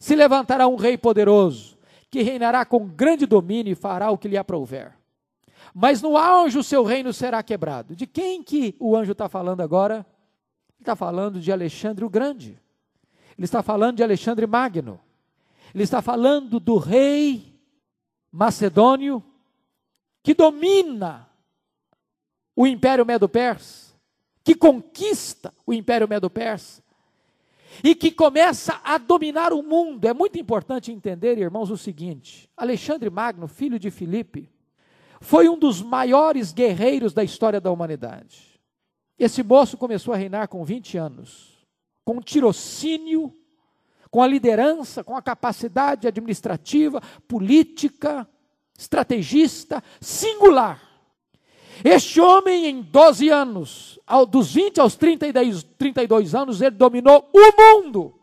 se 0.00 0.16
levantará 0.16 0.66
um 0.66 0.76
rei 0.76 0.98
poderoso, 0.98 1.78
que 2.10 2.22
reinará 2.22 2.64
com 2.64 2.88
grande 2.88 3.24
domínio 3.24 3.70
e 3.70 3.76
fará 3.76 4.10
o 4.10 4.18
que 4.18 4.28
lhe 4.28 4.36
aprouver. 4.36 4.97
Mas 5.80 6.02
no 6.02 6.16
auge 6.16 6.58
o 6.58 6.64
seu 6.64 6.82
reino 6.82 7.12
será 7.12 7.40
quebrado. 7.40 7.94
De 7.94 8.04
quem 8.04 8.42
que 8.42 8.74
o 8.80 8.96
anjo 8.96 9.12
está 9.12 9.28
falando 9.28 9.60
agora? 9.60 10.04
Ele 10.70 10.80
está 10.80 10.96
falando 10.96 11.38
de 11.38 11.52
Alexandre 11.52 12.04
o 12.04 12.10
Grande. 12.10 12.60
Ele 13.36 13.44
está 13.44 13.62
falando 13.62 13.98
de 13.98 14.02
Alexandre 14.02 14.44
Magno. 14.44 14.98
Ele 15.72 15.84
está 15.84 16.02
falando 16.02 16.58
do 16.58 16.78
rei 16.78 17.56
macedônio 18.32 19.22
que 20.20 20.34
domina 20.34 21.30
o 22.56 22.66
Império 22.66 23.06
Medo-Persa, 23.06 23.94
que 24.42 24.56
conquista 24.56 25.54
o 25.64 25.72
Império 25.72 26.08
Medo-Persa 26.08 26.82
e 27.84 27.94
que 27.94 28.10
começa 28.10 28.80
a 28.82 28.98
dominar 28.98 29.52
o 29.52 29.62
mundo. 29.62 30.06
É 30.06 30.12
muito 30.12 30.40
importante 30.40 30.90
entender, 30.90 31.38
irmãos, 31.38 31.70
o 31.70 31.76
seguinte: 31.76 32.50
Alexandre 32.56 33.08
Magno, 33.08 33.46
filho 33.46 33.78
de 33.78 33.92
Filipe, 33.92 34.50
foi 35.20 35.48
um 35.48 35.58
dos 35.58 35.82
maiores 35.82 36.52
guerreiros 36.52 37.12
da 37.12 37.24
história 37.24 37.60
da 37.60 37.70
humanidade. 37.70 38.60
Esse 39.18 39.42
moço 39.42 39.76
começou 39.76 40.14
a 40.14 40.16
reinar 40.16 40.48
com 40.48 40.64
20 40.64 40.96
anos, 40.96 41.66
com 42.04 42.20
tirocínio 42.20 43.34
com 44.10 44.22
a 44.22 44.26
liderança, 44.26 45.04
com 45.04 45.16
a 45.16 45.22
capacidade 45.22 46.06
administrativa, 46.06 47.00
política, 47.26 48.28
estrategista 48.76 49.82
singular. 50.00 50.82
Este 51.84 52.20
homem, 52.20 52.66
em 52.66 52.82
12 52.82 53.28
anos, 53.28 54.00
dos 54.30 54.52
20 54.52 54.80
aos 54.80 54.96
32, 54.96 55.62
32 55.62 56.34
anos, 56.34 56.60
ele 56.60 56.72
dominou 56.72 57.28
o 57.32 57.52
mundo, 57.56 58.14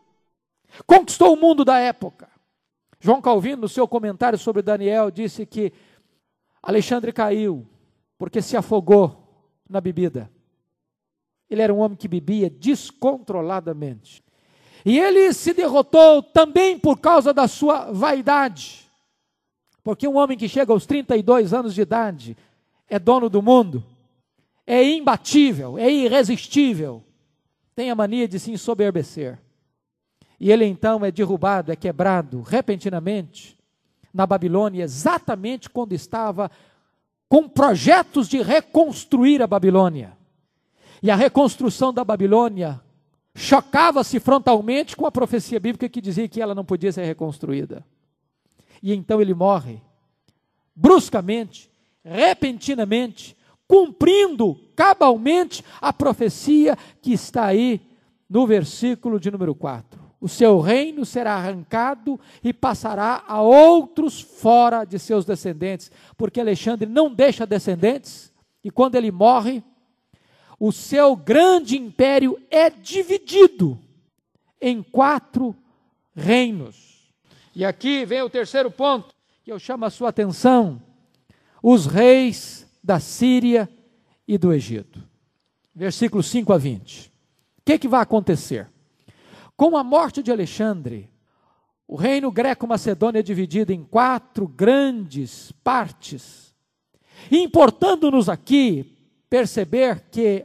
conquistou 0.86 1.32
o 1.32 1.40
mundo 1.40 1.64
da 1.64 1.78
época. 1.78 2.28
João 3.00 3.20
Calvino, 3.20 3.62
no 3.62 3.68
seu 3.68 3.86
comentário 3.86 4.38
sobre 4.38 4.62
Daniel, 4.62 5.10
disse 5.10 5.46
que 5.46 5.72
Alexandre 6.66 7.12
caiu 7.12 7.64
porque 8.18 8.42
se 8.42 8.56
afogou 8.56 9.48
na 9.70 9.80
bebida. 9.80 10.28
Ele 11.48 11.62
era 11.62 11.72
um 11.72 11.78
homem 11.78 11.96
que 11.96 12.08
bebia 12.08 12.50
descontroladamente. 12.50 14.20
E 14.84 14.98
ele 14.98 15.32
se 15.32 15.54
derrotou 15.54 16.24
também 16.24 16.76
por 16.76 16.98
causa 16.98 17.32
da 17.32 17.46
sua 17.46 17.92
vaidade. 17.92 18.84
Porque 19.84 20.08
um 20.08 20.16
homem 20.16 20.36
que 20.36 20.48
chega 20.48 20.72
aos 20.72 20.86
32 20.86 21.54
anos 21.54 21.72
de 21.72 21.82
idade 21.82 22.36
é 22.88 22.98
dono 22.98 23.30
do 23.30 23.40
mundo, 23.40 23.84
é 24.66 24.82
imbatível, 24.82 25.78
é 25.78 25.88
irresistível, 25.88 27.04
tem 27.76 27.92
a 27.92 27.94
mania 27.94 28.26
de 28.26 28.40
se 28.40 28.50
ensoberbecer. 28.50 29.38
E 30.40 30.50
ele 30.50 30.64
então 30.64 31.04
é 31.04 31.12
derrubado, 31.12 31.70
é 31.70 31.76
quebrado 31.76 32.42
repentinamente 32.42 33.55
na 34.16 34.26
Babilônia, 34.26 34.82
exatamente 34.82 35.68
quando 35.68 35.92
estava 35.92 36.50
com 37.28 37.46
projetos 37.46 38.28
de 38.28 38.40
reconstruir 38.40 39.42
a 39.42 39.46
Babilônia. 39.46 40.16
E 41.02 41.10
a 41.10 41.14
reconstrução 41.14 41.92
da 41.92 42.02
Babilônia 42.02 42.80
chocava-se 43.34 44.18
frontalmente 44.18 44.96
com 44.96 45.04
a 45.04 45.12
profecia 45.12 45.60
bíblica 45.60 45.86
que 45.86 46.00
dizia 46.00 46.26
que 46.26 46.40
ela 46.40 46.54
não 46.54 46.64
podia 46.64 46.90
ser 46.90 47.04
reconstruída. 47.04 47.84
E 48.82 48.94
então 48.94 49.20
ele 49.20 49.34
morre, 49.34 49.82
bruscamente, 50.74 51.70
repentinamente, 52.02 53.36
cumprindo 53.68 54.58
cabalmente 54.74 55.62
a 55.78 55.92
profecia 55.92 56.74
que 57.02 57.12
está 57.12 57.44
aí 57.44 57.82
no 58.30 58.46
versículo 58.46 59.20
de 59.20 59.30
número 59.30 59.54
4. 59.54 60.05
O 60.20 60.28
seu 60.28 60.60
reino 60.60 61.04
será 61.04 61.34
arrancado 61.34 62.18
e 62.42 62.52
passará 62.52 63.22
a 63.26 63.42
outros 63.42 64.20
fora 64.20 64.84
de 64.84 64.98
seus 64.98 65.24
descendentes, 65.24 65.90
porque 66.16 66.40
Alexandre 66.40 66.88
não 66.88 67.12
deixa 67.12 67.46
descendentes, 67.46 68.32
e 68.64 68.70
quando 68.70 68.94
ele 68.94 69.10
morre, 69.10 69.62
o 70.58 70.72
seu 70.72 71.14
grande 71.14 71.76
império 71.76 72.40
é 72.50 72.70
dividido 72.70 73.78
em 74.60 74.82
quatro 74.82 75.54
reinos. 76.14 77.12
E 77.54 77.64
aqui 77.64 78.04
vem 78.04 78.22
o 78.22 78.30
terceiro 78.30 78.70
ponto 78.70 79.14
que 79.44 79.52
eu 79.52 79.58
chamo 79.58 79.84
a 79.84 79.90
sua 79.90 80.08
atenção: 80.08 80.82
os 81.62 81.86
reis 81.86 82.66
da 82.82 82.98
Síria 82.98 83.68
e 84.26 84.38
do 84.38 84.52
Egito. 84.52 85.02
Versículos 85.74 86.26
5 86.26 86.52
a 86.52 86.58
20. 86.58 87.08
O 87.08 87.12
que, 87.64 87.78
que 87.78 87.88
vai 87.88 88.00
acontecer? 88.00 88.66
Com 89.56 89.74
a 89.76 89.82
morte 89.82 90.22
de 90.22 90.30
Alexandre, 90.30 91.08
o 91.88 91.96
reino 91.96 92.30
greco-macedônio 92.30 93.20
é 93.20 93.22
dividido 93.22 93.72
em 93.72 93.82
quatro 93.82 94.46
grandes 94.46 95.50
partes. 95.64 96.54
Importando-nos 97.30 98.28
aqui 98.28 98.98
perceber 99.30 100.04
que 100.10 100.44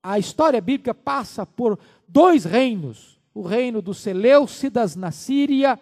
a 0.00 0.18
história 0.18 0.60
bíblica 0.60 0.94
passa 0.94 1.44
por 1.44 1.78
dois 2.06 2.44
reinos, 2.44 3.20
o 3.34 3.42
reino 3.42 3.82
dos 3.82 3.98
Seleucidas 3.98 4.94
na 4.94 5.10
Síria, 5.10 5.78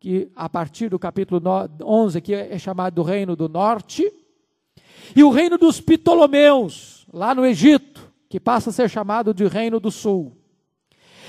que 0.00 0.30
a 0.34 0.48
partir 0.48 0.88
do 0.88 0.98
capítulo 0.98 1.40
11 1.82 2.20
que 2.20 2.34
é 2.34 2.58
chamado 2.58 2.94
do 2.94 3.02
reino 3.02 3.36
do 3.36 3.48
norte, 3.48 4.12
e 5.14 5.22
o 5.22 5.30
reino 5.30 5.56
dos 5.56 5.80
Ptolomeus, 5.80 7.06
lá 7.12 7.32
no 7.34 7.46
Egito, 7.46 8.12
que 8.28 8.40
passa 8.40 8.70
a 8.70 8.72
ser 8.72 8.88
chamado 8.88 9.32
de 9.32 9.46
reino 9.46 9.78
do 9.78 9.90
sul. 9.90 10.39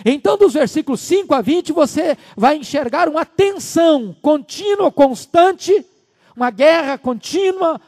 Então, 0.06 0.38
dos 0.38 0.54
versículos 0.54 1.00
5 1.02 1.34
a 1.34 1.42
20, 1.42 1.72
você 1.72 2.18
vai 2.36 2.58
enxergar 2.58 3.08
uma 3.08 3.26
tensão 3.26 4.16
contínua, 4.22 4.92
constante, 4.92 5.86
uma 6.36 6.50
guerra 6.50 6.98
contínua 6.98 7.80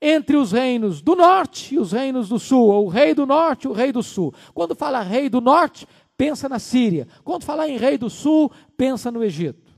entre 0.00 0.36
os 0.36 0.52
reinos 0.52 1.00
do 1.02 1.16
norte 1.16 1.74
e 1.74 1.78
os 1.78 1.92
reinos 1.92 2.28
do 2.28 2.38
sul, 2.38 2.68
ou 2.68 2.86
o 2.86 2.88
rei 2.88 3.14
do 3.14 3.26
norte 3.26 3.64
e 3.64 3.68
o 3.68 3.72
rei 3.72 3.92
do 3.92 4.02
sul. 4.02 4.32
Quando 4.54 4.74
fala 4.74 5.02
rei 5.02 5.28
do 5.28 5.40
norte, 5.40 5.86
pensa 6.16 6.48
na 6.48 6.58
Síria. 6.58 7.06
Quando 7.24 7.44
fala 7.44 7.68
em 7.68 7.76
rei 7.76 7.98
do 7.98 8.08
sul, 8.08 8.50
pensa 8.76 9.10
no 9.10 9.22
Egito. 9.22 9.72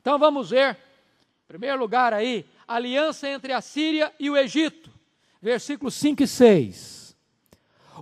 Então 0.00 0.18
vamos 0.18 0.50
ver, 0.50 0.70
em 0.70 1.48
primeiro 1.48 1.78
lugar 1.78 2.12
aí, 2.12 2.46
aliança 2.66 3.28
entre 3.28 3.52
a 3.52 3.60
Síria 3.60 4.12
e 4.18 4.30
o 4.30 4.36
Egito. 4.36 4.90
Versículos 5.40 5.94
5 5.94 6.22
e 6.22 6.26
6. 6.26 7.16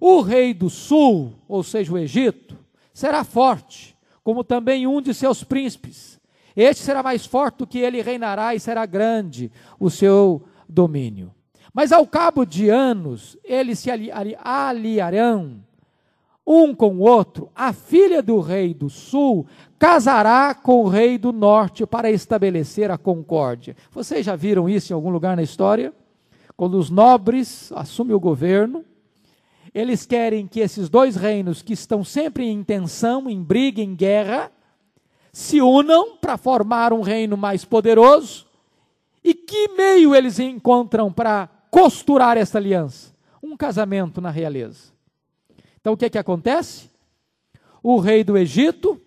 O 0.01 0.21
rei 0.21 0.55
do 0.55 0.71
sul, 0.71 1.35
ou 1.49 1.63
seja, 1.63 1.93
o 1.93 1.99
Egito, 1.99 2.57
será 2.97 3.25
forte, 3.25 3.95
como 4.25 4.43
também 4.43 4.87
um 4.87 5.03
de 5.03 5.13
seus 5.13 5.45
príncipes. 5.45 6.19
Este 6.57 6.83
será 6.83 7.03
mais 7.03 7.27
forte 7.27 7.59
do 7.59 7.67
que 7.67 7.79
ele 7.79 8.01
reinará 8.01 8.55
e 8.55 8.59
será 8.59 8.87
grande 8.87 9.53
o 9.79 9.91
seu 9.91 10.43
domínio. 10.67 11.31
Mas 11.75 11.93
ao 11.93 12.07
cabo 12.07 12.47
de 12.47 12.71
anos, 12.71 13.37
eles 13.45 13.81
se 13.81 13.91
ali, 13.91 14.11
ali, 14.11 14.35
aliarão 14.43 15.63
um 16.47 16.75
com 16.75 16.97
o 16.97 17.01
outro. 17.01 17.51
A 17.55 17.75
filha 17.75 18.23
do 18.23 18.41
rei 18.41 18.73
do 18.73 18.89
sul 18.89 19.47
casará 19.79 20.55
com 20.55 20.83
o 20.83 20.89
rei 20.89 21.19
do 21.19 21.35
norte 21.35 21.85
para 21.85 22.11
estabelecer 22.11 22.91
a 22.91 22.97
concórdia. 22.97 23.77
Vocês 23.91 24.25
já 24.25 24.35
viram 24.35 24.71
isso 24.71 24.91
em 24.91 24.95
algum 24.95 25.11
lugar 25.11 25.37
na 25.37 25.43
história? 25.43 25.93
Quando 26.57 26.79
os 26.79 26.89
nobres 26.89 27.71
assumem 27.73 28.15
o 28.15 28.21
governo, 28.21 28.87
eles 29.77 30.07
querem 30.07 30.47
que 30.47 30.61
esses 30.61 30.89
dois 30.89 31.17
reinos, 31.17 31.61
que 31.61 31.75
estão 31.75 32.03
sempre 32.03 32.47
em 32.47 32.65
tensão, 32.65 33.29
em 33.29 33.43
briga, 33.43 33.83
em 33.83 33.95
guerra, 33.95 34.51
se 35.31 35.61
unam 35.61 36.17
para 36.17 36.39
formar 36.39 36.95
um 36.95 37.03
reino 37.03 37.37
mais 37.37 37.63
poderoso. 37.63 38.47
E 39.23 39.35
que 39.35 39.69
meio 39.77 40.15
eles 40.15 40.39
encontram 40.39 41.13
para 41.13 41.47
costurar 41.71 42.39
essa 42.39 42.57
aliança? 42.57 43.15
Um 43.43 43.55
casamento 43.55 44.19
na 44.19 44.31
realeza. 44.31 44.95
Então 45.79 45.93
o 45.93 45.97
que, 45.97 46.07
é 46.07 46.11
que 46.11 46.17
acontece? 46.17 46.89
O 47.83 47.99
rei 47.99 48.25
do 48.25 48.39
Egito 48.39 48.99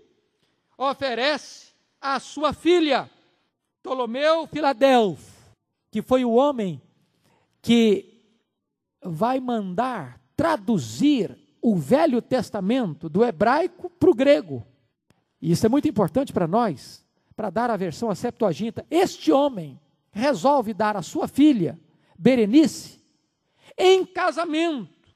oferece 0.78 1.70
a 2.00 2.20
sua 2.20 2.54
filha, 2.54 3.10
Ptolomeu 3.82 4.46
Filadelfo, 4.46 5.32
que 5.90 6.04
foi 6.04 6.24
o 6.24 6.34
homem 6.34 6.80
que 7.60 8.22
vai 9.02 9.40
mandar 9.40 10.19
traduzir 10.39 11.38
o 11.62 11.75
Velho 11.75 12.22
Testamento 12.22 13.10
do 13.10 13.25
hebraico 13.25 13.89
para 13.89 14.10
o 14.10 14.13
grego. 14.13 14.65
E 15.41 15.51
isso 15.51 15.65
é 15.65 15.69
muito 15.69 15.86
importante 15.86 16.31
para 16.31 16.48
nós, 16.48 17.05
para 17.36 17.50
dar 17.50 17.69
a 17.69 17.75
versão 17.75 18.10
a 18.10 18.15
Septuaginta. 18.15 18.86
Este 18.89 19.34
homem 19.34 19.77
resolve 20.13 20.74
dar 20.74 20.96
a 20.96 21.01
sua 21.01 21.27
filha, 21.27 21.77
Berenice, 22.17 23.01
em 23.77 24.05
casamento 24.05 25.10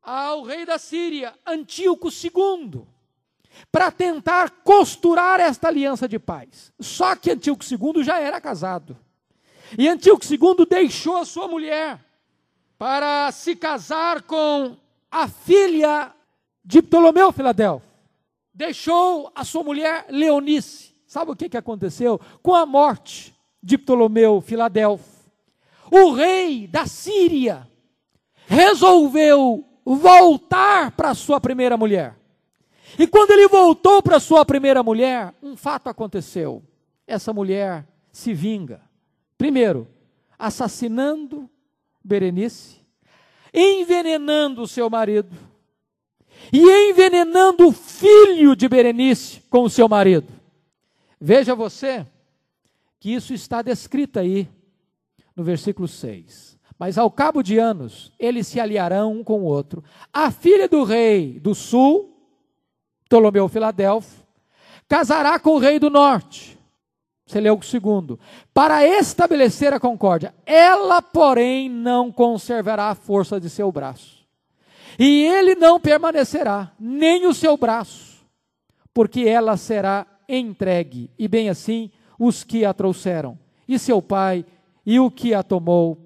ao 0.00 0.44
rei 0.44 0.64
da 0.64 0.78
Síria, 0.78 1.34
Antíoco 1.44 2.08
II, 2.08 2.82
para 3.72 3.90
tentar 3.90 4.62
costurar 4.62 5.40
esta 5.40 5.66
aliança 5.66 6.06
de 6.06 6.20
paz. 6.20 6.72
Só 6.78 7.16
que 7.16 7.32
Antíoco 7.32 7.64
II 7.64 8.04
já 8.04 8.20
era 8.20 8.40
casado. 8.40 8.96
E 9.76 9.88
Antíoco 9.88 10.24
II 10.24 10.64
deixou 10.70 11.16
a 11.16 11.24
sua 11.24 11.48
mulher 11.48 11.98
para 12.78 13.30
se 13.32 13.56
casar 13.56 14.22
com 14.22 14.76
a 15.10 15.26
filha 15.26 16.12
de 16.64 16.80
Ptolomeu 16.80 17.32
Filadelfo. 17.32 17.86
Deixou 18.54 19.30
a 19.34 19.44
sua 19.44 19.64
mulher 19.64 20.06
Leonice. 20.08 20.94
Sabe 21.06 21.32
o 21.32 21.36
que, 21.36 21.48
que 21.48 21.56
aconteceu? 21.56 22.20
Com 22.42 22.54
a 22.54 22.64
morte 22.64 23.34
de 23.62 23.76
Ptolomeu 23.76 24.40
Filadelfo, 24.40 25.28
o 25.90 26.12
rei 26.12 26.66
da 26.66 26.86
Síria 26.86 27.66
resolveu 28.46 29.64
voltar 29.84 30.92
para 30.92 31.14
sua 31.14 31.40
primeira 31.40 31.76
mulher. 31.76 32.16
E 32.98 33.06
quando 33.06 33.32
ele 33.32 33.48
voltou 33.48 34.02
para 34.02 34.20
sua 34.20 34.44
primeira 34.44 34.82
mulher, 34.82 35.34
um 35.42 35.56
fato 35.56 35.88
aconteceu. 35.88 36.62
Essa 37.06 37.32
mulher 37.32 37.86
se 38.12 38.34
vinga. 38.34 38.82
Primeiro, 39.36 39.88
assassinando 40.38 41.48
Berenice, 42.08 42.80
envenenando 43.54 44.62
o 44.62 44.66
seu 44.66 44.90
marido 44.90 45.36
e 46.52 46.90
envenenando 46.90 47.68
o 47.68 47.72
filho 47.72 48.56
de 48.56 48.68
Berenice 48.68 49.42
com 49.50 49.62
o 49.62 49.70
seu 49.70 49.88
marido. 49.88 50.32
Veja 51.20 51.54
você 51.54 52.06
que 52.98 53.12
isso 53.12 53.32
está 53.34 53.62
descrito 53.62 54.18
aí 54.18 54.48
no 55.36 55.44
versículo 55.44 55.86
6. 55.86 56.58
Mas 56.78 56.96
ao 56.96 57.10
cabo 57.10 57.42
de 57.42 57.58
anos, 57.58 58.12
eles 58.18 58.46
se 58.46 58.60
aliarão 58.60 59.12
um 59.12 59.24
com 59.24 59.40
o 59.40 59.44
outro. 59.44 59.82
A 60.12 60.30
filha 60.30 60.68
do 60.68 60.84
rei 60.84 61.38
do 61.40 61.54
sul, 61.54 62.16
Ptolomeu 63.04 63.48
Filadelfo, 63.48 64.24
casará 64.88 65.38
com 65.38 65.50
o 65.50 65.58
rei 65.58 65.78
do 65.78 65.90
norte, 65.90 66.57
Seleuco 67.28 67.64
II, 67.64 68.18
para 68.54 68.84
estabelecer 68.86 69.72
a 69.72 69.78
concórdia. 69.78 70.34
Ela, 70.46 71.02
porém, 71.02 71.68
não 71.68 72.10
conservará 72.10 72.88
a 72.88 72.94
força 72.94 73.38
de 73.38 73.50
seu 73.50 73.70
braço. 73.70 74.26
E 74.98 75.24
ele 75.24 75.54
não 75.54 75.78
permanecerá, 75.78 76.72
nem 76.80 77.26
o 77.26 77.34
seu 77.34 77.56
braço, 77.56 78.26
porque 78.92 79.20
ela 79.20 79.56
será 79.56 80.06
entregue, 80.28 81.10
e 81.18 81.28
bem 81.28 81.48
assim 81.48 81.90
os 82.18 82.42
que 82.42 82.64
a 82.64 82.74
trouxeram, 82.74 83.38
e 83.68 83.78
seu 83.78 84.02
pai, 84.02 84.44
e 84.84 84.98
o 84.98 85.10
que 85.10 85.34
a 85.34 85.42
tomou 85.42 85.98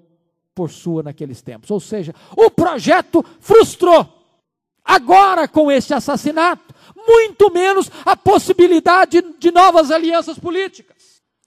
por 0.53 0.69
sua 0.69 1.01
naqueles 1.01 1.41
tempos. 1.41 1.71
Ou 1.71 1.79
seja, 1.79 2.13
o 2.35 2.51
projeto 2.51 3.25
frustrou. 3.39 4.07
Agora, 4.83 5.47
com 5.47 5.71
este 5.71 5.93
assassinato, 5.93 6.75
muito 7.07 7.51
menos 7.51 7.89
a 8.05 8.15
possibilidade 8.15 9.21
de 9.39 9.51
novas 9.51 9.89
alianças 9.89 10.37
políticas. 10.37 10.92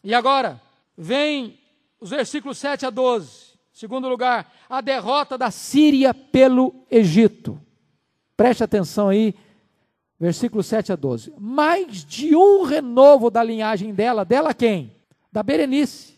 E 0.07 0.15
agora, 0.15 0.63
vem 0.97 1.59
os 2.01 2.11
versículos 2.11 2.59
7 2.59 2.87
a 2.87 2.91
12. 2.91 3.57
Segundo 3.73 4.09
lugar, 4.09 4.55
a 4.71 4.81
derrota 4.81 5.37
da 5.37 5.51
Síria 5.51 6.15
pelo 6.15 6.73
Egito. 6.89 7.61
Preste 8.37 8.63
atenção 8.63 9.09
aí, 9.09 9.35
versículos 10.17 10.67
7 10.67 10.93
a 10.93 10.97
12. 10.97 11.35
Mais 11.41 12.05
de 12.05 12.37
um 12.37 12.63
renovo 12.63 13.33
da 13.33 13.43
linhagem 13.43 13.93
dela, 13.93 14.25
dela 14.25 14.55
quem? 14.55 14.95
Da 15.33 15.43
Berenice, 15.43 16.15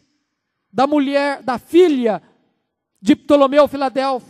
da 0.70 0.86
mulher, 0.86 1.42
da 1.42 1.58
filha 1.58 2.22
de 3.00 3.16
Ptolomeu 3.16 3.66
Filadelfo. 3.66 4.28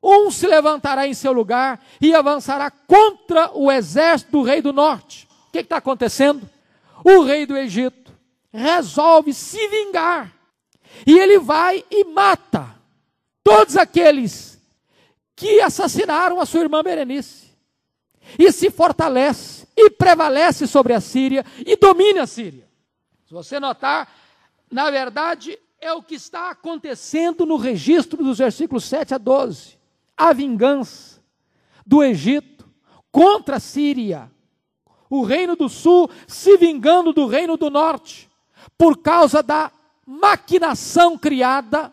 Um 0.00 0.30
se 0.30 0.46
levantará 0.46 1.04
em 1.04 1.14
seu 1.14 1.32
lugar 1.32 1.84
e 2.00 2.14
avançará 2.14 2.70
contra 2.70 3.50
o 3.58 3.72
exército 3.72 4.30
do 4.30 4.42
rei 4.42 4.62
do 4.62 4.72
norte. 4.72 5.26
O 5.48 5.50
que 5.50 5.58
está 5.58 5.78
acontecendo? 5.78 6.48
O 7.04 7.24
rei 7.24 7.44
do 7.44 7.56
Egito 7.56 8.01
resolve 8.52 9.32
se 9.32 9.66
vingar. 9.68 10.32
E 11.06 11.18
ele 11.18 11.38
vai 11.38 11.84
e 11.90 12.04
mata 12.04 12.76
todos 13.42 13.76
aqueles 13.76 14.60
que 15.34 15.60
assassinaram 15.60 16.40
a 16.40 16.46
sua 16.46 16.60
irmã 16.60 16.82
Berenice. 16.82 17.50
E 18.38 18.52
se 18.52 18.70
fortalece 18.70 19.66
e 19.76 19.90
prevalece 19.90 20.66
sobre 20.66 20.92
a 20.92 21.00
Síria 21.00 21.44
e 21.66 21.76
domina 21.76 22.22
a 22.22 22.26
Síria. 22.26 22.68
Se 23.26 23.32
você 23.32 23.58
notar, 23.58 24.12
na 24.70 24.90
verdade, 24.90 25.58
é 25.80 25.92
o 25.92 26.02
que 26.02 26.14
está 26.14 26.50
acontecendo 26.50 27.44
no 27.44 27.56
registro 27.56 28.22
dos 28.22 28.38
versículos 28.38 28.84
7 28.84 29.14
a 29.14 29.18
12. 29.18 29.78
A 30.16 30.32
vingança 30.32 31.20
do 31.84 32.02
Egito 32.04 32.68
contra 33.10 33.56
a 33.56 33.60
Síria. 33.60 34.30
O 35.10 35.24
reino 35.24 35.56
do 35.56 35.68
sul 35.68 36.08
se 36.26 36.56
vingando 36.56 37.12
do 37.12 37.26
reino 37.26 37.56
do 37.56 37.68
norte 37.68 38.30
por 38.76 38.98
causa 38.98 39.42
da 39.42 39.70
maquinação 40.06 41.16
criada 41.16 41.92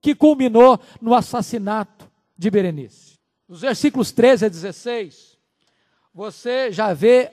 que 0.00 0.14
culminou 0.14 0.80
no 1.00 1.14
assassinato 1.14 2.10
de 2.36 2.50
Berenice. 2.50 3.18
Nos 3.48 3.60
versículos 3.60 4.12
13 4.12 4.46
a 4.46 4.48
16, 4.48 5.38
você 6.14 6.72
já 6.72 6.94
vê 6.94 7.30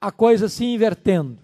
a 0.00 0.10
coisa 0.10 0.48
se 0.48 0.64
invertendo. 0.64 1.38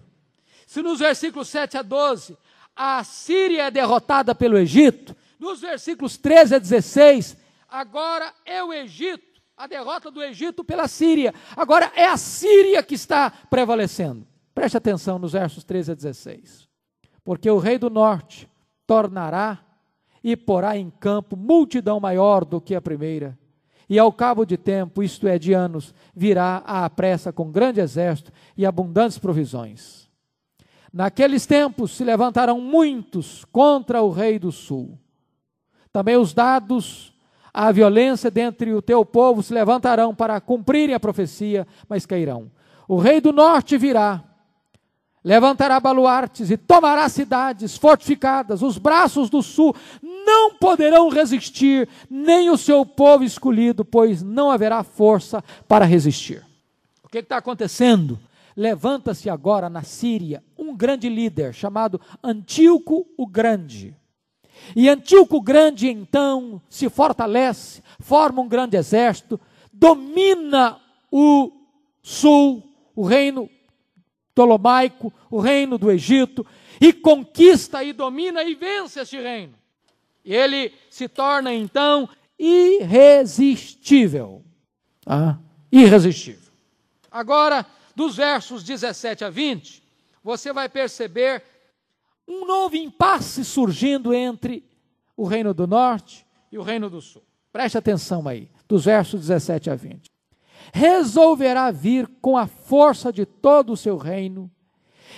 Se 0.65 0.81
nos 0.81 0.99
versículos 0.99 1.47
7 1.49 1.77
a 1.77 1.81
12 1.81 2.37
a 2.75 3.03
Síria 3.03 3.67
é 3.67 3.71
derrotada 3.71 4.35
pelo 4.35 4.57
Egito, 4.57 5.15
nos 5.39 5.61
versículos 5.61 6.17
13 6.17 6.55
a 6.55 6.59
16, 6.59 7.37
agora 7.69 8.33
é 8.45 8.63
o 8.63 8.73
Egito 8.73 9.35
a 9.57 9.67
derrota 9.67 10.11
do 10.11 10.21
Egito 10.21 10.63
pela 10.63 10.87
Síria. 10.87 11.33
Agora 11.55 11.91
é 11.95 12.05
a 12.05 12.17
Síria 12.17 12.83
que 12.83 12.95
está 12.95 13.31
prevalecendo. 13.49 14.27
Preste 14.55 14.77
atenção 14.77 15.19
nos 15.19 15.33
versos 15.33 15.65
13 15.65 15.91
a 15.91 15.95
16. 15.95 16.67
Porque 17.25 17.49
o 17.49 17.59
rei 17.59 17.77
do 17.77 17.89
norte 17.89 18.49
tornará 18.87 19.59
e 20.23 20.35
porá 20.35 20.77
em 20.77 20.89
campo 20.89 21.35
multidão 21.35 21.99
maior 21.99 22.45
do 22.45 22.61
que 22.61 22.73
a 22.73 22.81
primeira. 22.81 23.37
E 23.87 23.99
ao 23.99 24.11
cabo 24.11 24.45
de 24.45 24.57
tempo, 24.57 25.03
isto 25.03 25.27
é, 25.27 25.37
de 25.37 25.53
anos, 25.53 25.93
virá 26.15 26.63
à 26.65 26.89
pressa 26.89 27.31
com 27.31 27.51
grande 27.51 27.81
exército 27.81 28.31
e 28.57 28.65
abundantes 28.65 29.19
provisões. 29.19 30.09
Naqueles 30.91 31.45
tempos 31.45 31.91
se 31.91 32.03
levantarão 32.03 32.59
muitos 32.59 33.43
contra 33.51 34.01
o 34.01 34.09
rei 34.09 34.39
do 34.39 34.51
sul. 34.51 34.97
Também 35.91 36.15
os 36.15 36.33
dados 36.33 37.13
à 37.53 37.71
violência 37.71 38.31
dentre 38.31 38.73
o 38.73 38.81
teu 38.81 39.05
povo 39.05 39.43
se 39.43 39.53
levantarão 39.53 40.15
para 40.15 40.39
cumprirem 40.39 40.95
a 40.95 40.99
profecia, 40.99 41.67
mas 41.87 42.05
cairão. 42.05 42.49
O 42.87 42.97
rei 42.97 43.19
do 43.21 43.31
norte 43.31 43.77
virá, 43.77 44.23
levantará 45.25 45.79
baluartes 45.79 46.51
e 46.51 46.55
tomará 46.55 47.09
cidades 47.09 47.75
fortificadas. 47.75 48.61
Os 48.61 48.77
braços 48.77 49.27
do 49.27 49.41
sul 49.41 49.75
não 49.99 50.53
poderão 50.53 51.09
resistir, 51.09 51.89
nem 52.07 52.51
o 52.51 52.57
seu 52.57 52.85
povo 52.85 53.23
escolhido, 53.23 53.83
pois 53.83 54.21
não 54.21 54.51
haverá 54.51 54.83
força 54.83 55.43
para 55.67 55.83
resistir. 55.83 56.45
O 57.03 57.09
que 57.09 57.17
está 57.17 57.37
acontecendo? 57.37 58.19
Levanta-se 58.55 59.27
agora 59.27 59.67
na 59.67 59.81
Síria 59.81 60.43
um 60.55 60.75
grande 60.75 61.09
líder 61.09 61.55
chamado 61.55 61.99
Antíoco 62.23 63.07
o 63.17 63.25
Grande. 63.25 63.95
E 64.75 64.87
Antíoco 64.87 65.41
Grande, 65.41 65.89
então, 65.89 66.61
se 66.69 66.87
fortalece, 66.87 67.81
forma 67.99 68.41
um 68.41 68.47
grande 68.47 68.77
exército, 68.77 69.39
domina 69.73 70.77
o 71.11 71.51
sul, 72.01 72.63
o 72.95 73.03
reino 73.03 73.49
Ptolomaico, 74.35 75.13
o 75.31 75.39
reino 75.39 75.77
do 75.77 75.89
Egito, 75.89 76.45
e 76.79 76.91
conquista 76.91 77.81
e 77.81 77.93
domina 77.93 78.43
e 78.43 78.53
vence 78.53 78.99
este 78.99 79.17
reino. 79.17 79.53
E 80.25 80.35
ele 80.35 80.73
se 80.89 81.07
torna 81.07 81.53
então 81.53 82.09
irresistível. 82.37 84.43
Ah, 85.05 85.37
irresistível. 85.71 86.51
Agora, 87.09 87.65
dos 87.95 88.17
versos 88.17 88.61
17 88.61 89.23
a 89.23 89.29
20, 89.29 89.81
você 90.21 90.51
vai 90.51 90.67
perceber 90.67 91.41
um 92.27 92.45
novo 92.45 92.75
impasse 92.75 93.45
surgindo 93.45 94.13
entre 94.13 94.65
o 95.15 95.25
reino 95.25 95.53
do 95.53 95.65
norte 95.65 96.25
e 96.51 96.57
o 96.57 96.61
reino 96.61 96.89
do 96.89 96.99
sul. 96.99 97.23
Preste 97.53 97.77
atenção 97.77 98.27
aí, 98.27 98.49
dos 98.67 98.83
versos 98.83 99.21
17 99.21 99.69
a 99.69 99.75
20. 99.75 100.14
Resolverá 100.75 101.71
vir 101.71 102.05
com 102.21 102.37
a 102.37 102.47
força 102.47 103.09
de 103.09 103.25
todo 103.25 103.71
o 103.71 103.77
seu 103.77 103.95
reino 103.95 104.51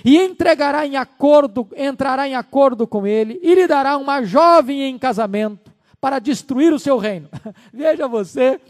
e 0.06 0.15
entregará 0.15 0.86
em 0.86 0.98
acordo, 0.98 1.67
entrará 1.76 2.28
em 2.28 2.36
acordo 2.36 2.86
com 2.86 3.08
ele 3.08 3.39
e 3.41 3.56
lhe 3.56 3.65
dará 3.65 3.98
uma 3.98 4.22
jovem 4.22 4.84
em 4.84 5.00
casamento 5.00 5.74
para 6.00 6.20
destruir 6.20 6.72
o 6.72 6.78
seu 6.78 7.00
reino. 7.00 7.28
Veja 7.74 8.08
você 8.08 8.62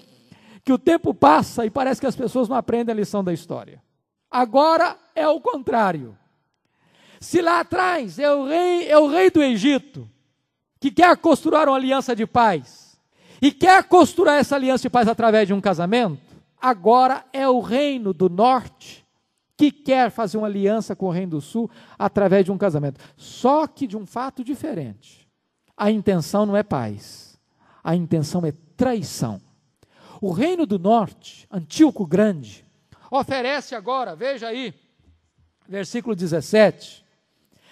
que 0.64 0.72
o 0.72 0.78
tempo 0.78 1.14
passa 1.14 1.66
e 1.66 1.70
parece 1.70 2.00
que 2.00 2.08
as 2.08 2.16
pessoas 2.16 2.48
não 2.48 2.56
aprendem 2.56 2.94
a 2.94 2.96
lição 2.96 3.22
da 3.22 3.34
história. 3.34 3.84
Agora 4.32 4.96
é 5.14 5.28
o 5.28 5.42
contrário. 5.42 6.18
Se 7.20 7.42
lá 7.42 7.60
atrás 7.60 8.18
é 8.18 8.32
o 8.32 8.46
rei, 8.46 8.90
é 8.90 8.98
o 8.98 9.08
rei 9.08 9.30
do 9.30 9.44
Egito 9.44 10.10
que 10.80 10.90
quer 10.90 11.18
costurar 11.18 11.68
uma 11.68 11.76
aliança 11.76 12.16
de 12.16 12.26
paz 12.26 12.98
e 13.42 13.52
quer 13.52 13.84
costurar 13.84 14.40
essa 14.40 14.56
aliança 14.56 14.84
de 14.84 14.90
paz 14.90 15.10
através 15.10 15.48
de 15.50 15.54
um 15.54 15.60
casamento, 15.60 16.27
agora 16.62 17.26
é 17.32 17.48
o 17.48 17.60
reino 17.60 18.14
do 18.14 18.30
norte 18.30 19.06
que 19.58 19.72
quer 19.72 20.12
fazer 20.12 20.38
uma 20.38 20.48
aliança 20.48 20.96
com 20.96 21.08
o 21.08 21.12
reino 21.12 21.32
do 21.32 21.42
sul 21.42 21.70
através 21.98 22.46
de 22.46 22.52
um 22.52 22.58
casamento. 22.58 23.00
Só 23.18 23.66
que 23.66 23.88
de 23.88 23.98
um 23.98 24.06
fato 24.06 24.44
diferente. 24.44 25.28
A 25.76 25.90
intenção 25.90 26.46
não 26.46 26.56
é 26.56 26.64
paz, 26.64 27.40
a 27.84 27.96
intenção 27.96 28.46
é 28.46 28.54
traição. 28.76 29.42
O 30.22 30.32
reino 30.32 30.66
do 30.66 30.80
norte, 30.80 31.48
Antíoco 31.52 32.06
Grande, 32.06 32.66
oferece 33.12 33.76
agora, 33.76 34.16
veja 34.16 34.48
aí, 34.48 34.74
versículo 35.68 36.16
17, 36.16 37.06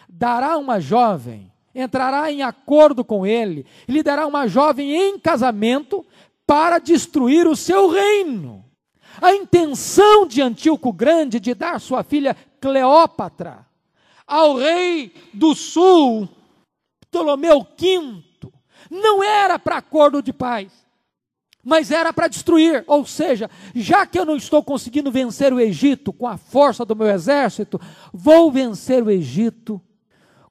dará 0.10 0.58
uma 0.58 0.80
jovem, 0.80 1.52
entrará 1.74 2.32
em 2.32 2.44
acordo 2.44 3.04
com 3.04 3.26
ele, 3.26 3.66
e 3.88 3.92
lhe 3.92 4.04
dará 4.04 4.28
uma 4.28 4.48
jovem 4.48 4.92
em 4.92 5.20
casamento 5.20 6.06
para 6.46 6.80
destruir 6.80 7.48
o 7.48 7.56
seu 7.56 7.90
reino. 7.90 8.65
A 9.22 9.34
intenção 9.34 10.28
de 10.28 10.42
Antíoco 10.42 10.92
Grande 10.92 11.40
de 11.40 11.54
dar 11.54 11.80
sua 11.80 12.04
filha 12.04 12.36
Cleópatra 12.60 13.66
ao 14.28 14.58
rei 14.58 15.14
do 15.34 15.54
sul, 15.54 16.28
Ptolomeu 17.02 17.66
V, 17.80 18.24
não 18.90 19.24
era 19.24 19.58
para 19.58 19.78
acordo 19.78 20.22
de 20.22 20.34
paz, 20.34 20.72
mas 21.64 21.92
era 21.92 22.14
para 22.14 22.28
destruir. 22.28 22.84
Ou 22.88 23.06
seja, 23.06 23.50
já 23.74 24.06
que 24.06 24.18
eu 24.18 24.26
não 24.26 24.36
estou 24.36 24.64
conseguindo 24.64 25.12
vencer 25.12 25.54
o 25.54 25.60
Egito 25.60 26.14
com 26.14 26.28
a 26.28 26.38
força 26.38 26.86
do 26.86 26.96
meu 26.96 27.08
exército, 27.08 27.80
vou 28.14 28.52
vencer 28.52 29.04
o 29.04 29.10
Egito 29.10 29.82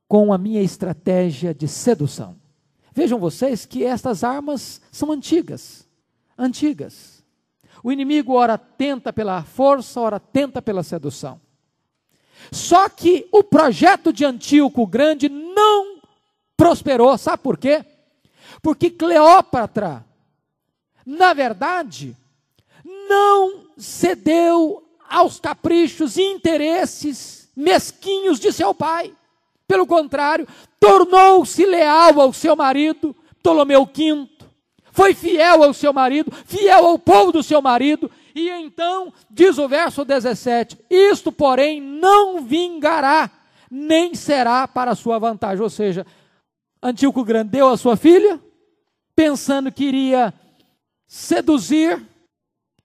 com 0.09 0.33
a 0.33 0.39
minha 0.39 0.63
estratégia 0.63 1.55
de 1.55 1.69
sedução. 1.69 2.37
Vejam 2.93 3.19
vocês 3.19 3.67
que 3.67 3.85
estas 3.85 4.23
armas 4.23 4.81
são 4.91 5.11
antigas. 5.11 5.89
Antigas. 6.39 7.14
O 7.85 7.93
inimigo 7.93 8.33
ora 8.33 8.57
tenta 8.57 9.13
pela 9.13 9.45
força, 9.45 10.01
ora 10.01 10.19
tenta 10.19 10.63
pela 10.63 10.83
sedução. 10.83 11.39
Só 12.51 12.89
que 12.89 13.29
o 13.31 13.45
projeto 13.45 14.11
de 14.11 14.25
Antíoco 14.25 14.87
Grande 14.87 15.29
não 15.29 15.99
prosperou, 16.57 17.19
sabe 17.19 17.43
por 17.43 17.59
quê? 17.59 17.85
Porque 18.63 18.89
Cleópatra, 18.89 20.03
na 21.05 21.35
verdade, 21.35 22.17
não 23.07 23.67
cedeu 23.77 24.83
aos 25.07 25.39
caprichos 25.39 26.17
e 26.17 26.23
interesses 26.23 27.51
mesquinhos 27.55 28.41
de 28.41 28.51
seu 28.51 28.75
pai. 28.75 29.15
Pelo 29.69 29.87
contrário, 29.87 30.49
tornou-se 30.81 31.67
leal 31.67 32.19
ao 32.19 32.33
seu 32.33 32.57
marido, 32.57 33.15
Ptolomeu 33.41 33.85
V. 33.85 34.27
Foi 34.95 35.13
fiel 35.13 35.65
ao 35.65 35.75
seu 35.75 35.93
marido, 35.93 36.31
fiel 36.47 36.87
ao 36.87 36.97
povo 36.97 37.33
do 37.33 37.43
seu 37.43 37.61
marido. 37.61 38.09
E 38.33 38.49
então, 38.49 39.13
diz 39.29 39.59
o 39.59 39.67
verso 39.67 40.05
17: 40.05 40.79
Isto, 40.89 41.33
porém, 41.33 41.81
não 41.81 42.41
vingará, 42.43 43.29
nem 43.69 44.15
será 44.15 44.69
para 44.69 44.95
sua 44.95 45.19
vantagem. 45.19 45.61
Ou 45.61 45.69
seja, 45.69 46.07
Antíoco 46.81 47.25
Grande 47.25 47.51
deu 47.51 47.71
a 47.71 47.77
sua 47.77 47.97
filha, 47.97 48.41
pensando 49.17 49.73
que 49.73 49.83
iria 49.83 50.33
seduzir 51.09 52.01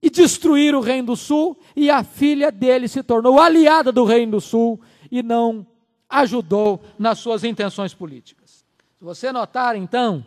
e 0.01 0.09
destruir 0.09 0.73
o 0.73 0.81
reino 0.81 1.09
do 1.09 1.15
sul, 1.15 1.59
e 1.75 1.91
a 1.91 2.03
filha 2.03 2.51
dele 2.51 2.87
se 2.87 3.03
tornou 3.03 3.39
aliada 3.39 3.91
do 3.91 4.03
reino 4.03 4.31
do 4.31 4.41
sul 4.41 4.81
e 5.11 5.21
não 5.21 5.63
ajudou 6.09 6.81
nas 6.97 7.19
suas 7.19 7.43
intenções 7.43 7.93
políticas. 7.93 8.65
Se 8.97 9.05
você 9.05 9.31
notar, 9.31 9.75
então, 9.75 10.25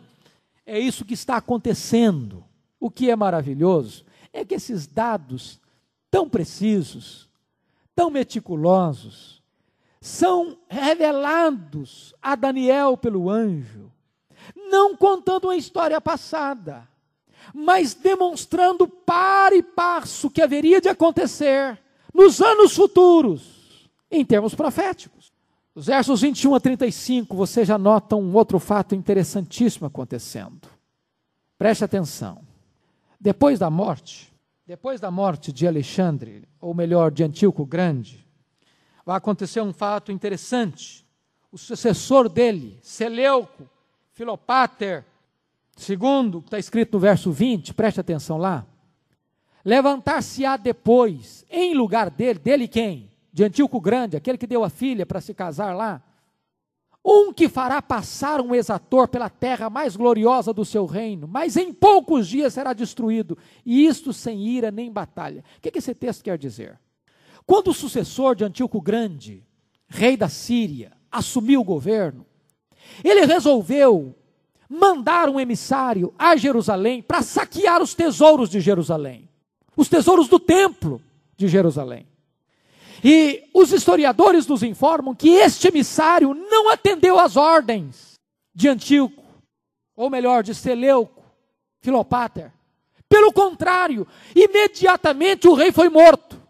é 0.65 0.79
isso 0.79 1.05
que 1.05 1.13
está 1.13 1.37
acontecendo. 1.37 2.43
O 2.79 2.89
que 2.89 3.09
é 3.09 3.15
maravilhoso 3.15 4.05
é 4.31 4.43
que 4.43 4.55
esses 4.55 4.87
dados 4.87 5.59
tão 6.09 6.27
precisos, 6.27 7.29
tão 7.95 8.09
meticulosos, 8.09 9.41
são 10.01 10.57
revelados 10.67 12.13
a 12.21 12.35
Daniel 12.35 12.97
pelo 12.97 13.29
anjo, 13.29 13.89
não 14.69 14.97
contando 14.97 15.45
uma 15.45 15.55
história 15.55 15.99
passada, 16.01 16.87
mas 17.53 17.93
demonstrando 17.93 18.87
par 18.87 19.53
e 19.53 19.63
passo 19.63 20.29
que 20.29 20.41
haveria 20.41 20.81
de 20.81 20.89
acontecer 20.89 21.79
nos 22.13 22.41
anos 22.41 22.75
futuros, 22.75 23.89
em 24.11 24.25
termos 24.25 24.53
proféticos. 24.53 25.22
Os 25.75 25.87
versos 25.87 26.21
21 26.21 26.53
a 26.53 26.59
35, 26.59 27.35
você 27.35 27.65
já 27.65 27.79
nota 27.79 28.15
um 28.15 28.35
outro 28.35 28.59
fato 28.59 28.93
interessantíssimo 28.93 29.87
acontecendo. 29.87 30.67
Preste 31.57 31.83
atenção. 31.83 32.43
Depois 33.19 33.57
da 33.57 33.71
morte, 33.71 34.31
depois 34.67 35.01
da 35.01 35.09
morte 35.09 35.51
de 35.51 35.65
Alexandre, 35.65 36.47
ou 36.61 36.75
melhor, 36.75 37.09
de 37.09 37.23
Antíoco 37.23 37.65
Grande, 37.65 38.23
vai 39.03 39.17
acontecer 39.17 39.61
um 39.61 39.73
fato 39.73 40.11
interessante. 40.11 41.03
O 41.51 41.57
sucessor 41.57 42.29
dele, 42.29 42.79
Seleuco, 42.83 43.67
Filopater, 44.11 45.03
segundo, 45.75 46.37
está 46.39 46.59
escrito 46.59 46.93
no 46.93 46.99
verso 46.99 47.31
20, 47.31 47.73
preste 47.73 47.99
atenção 47.99 48.37
lá. 48.37 48.63
Levantar-se-á 49.65 50.55
depois, 50.55 51.45
em 51.49 51.73
lugar 51.73 52.11
dele, 52.11 52.37
dele 52.37 52.67
quem? 52.67 53.12
De 53.33 53.43
Antíoco 53.43 53.81
Grande, 53.81 54.15
aquele 54.15 54.37
que 54.37 54.45
deu 54.45 54.63
a 54.63 54.69
filha 54.69 55.05
para 55.05 55.19
se 55.19 55.33
casar 55.33 55.75
lá, 55.75 56.03
um 57.03 57.33
que 57.33 57.49
fará 57.49 57.81
passar 57.81 58.39
um 58.39 58.53
exator 58.55 59.07
pela 59.07 59.29
terra 59.29 59.69
mais 59.69 59.95
gloriosa 59.95 60.53
do 60.53 60.63
seu 60.63 60.85
reino, 60.85 61.27
mas 61.27 61.57
em 61.57 61.73
poucos 61.73 62.27
dias 62.27 62.53
será 62.53 62.71
destruído, 62.71 63.37
e 63.65 63.85
isto 63.85 64.13
sem 64.13 64.47
ira 64.47 64.71
nem 64.71 64.91
batalha. 64.91 65.43
O 65.57 65.61
que, 65.61 65.77
esse 65.77 65.95
texto 65.95 66.23
quer 66.23 66.37
dizer? 66.37 66.79
Quando 67.45 67.69
o 67.69 67.73
sucessor 67.73 68.35
de 68.35 68.45
Antíoco 68.45 68.79
Grande, 68.79 69.43
rei 69.87 70.15
da 70.15 70.29
Síria, 70.29 70.93
assumiu 71.11 71.59
o 71.59 71.65
governo, 71.65 72.25
ele 73.03 73.25
resolveu 73.25 74.15
mandar 74.69 75.27
um 75.27 75.39
emissário 75.39 76.13
a 76.17 76.37
Jerusalém 76.37 77.01
para 77.01 77.21
saquear 77.21 77.81
os 77.81 77.93
tesouros 77.93 78.49
de 78.49 78.61
Jerusalém, 78.61 79.27
os 79.75 79.89
tesouros 79.89 80.29
do 80.29 80.39
templo 80.39 81.01
de 81.35 81.47
Jerusalém. 81.47 82.12
E 83.03 83.49
os 83.53 83.73
historiadores 83.73 84.47
nos 84.47 84.63
informam 84.63 85.13
que 85.13 85.29
este 85.29 85.67
emissário 85.67 86.33
não 86.33 86.69
atendeu 86.69 87.19
às 87.19 87.35
ordens 87.35 88.13
de 88.55 88.69
Antíoco, 88.69 89.21
ou 89.93 90.09
melhor, 90.09 90.41
de 90.41 90.55
Seleuco, 90.55 91.21
Filopáter. 91.81 92.51
Pelo 93.09 93.33
contrário, 93.33 94.07
imediatamente 94.33 95.49
o 95.49 95.53
rei 95.53 95.71
foi 95.71 95.89
morto. 95.89 96.41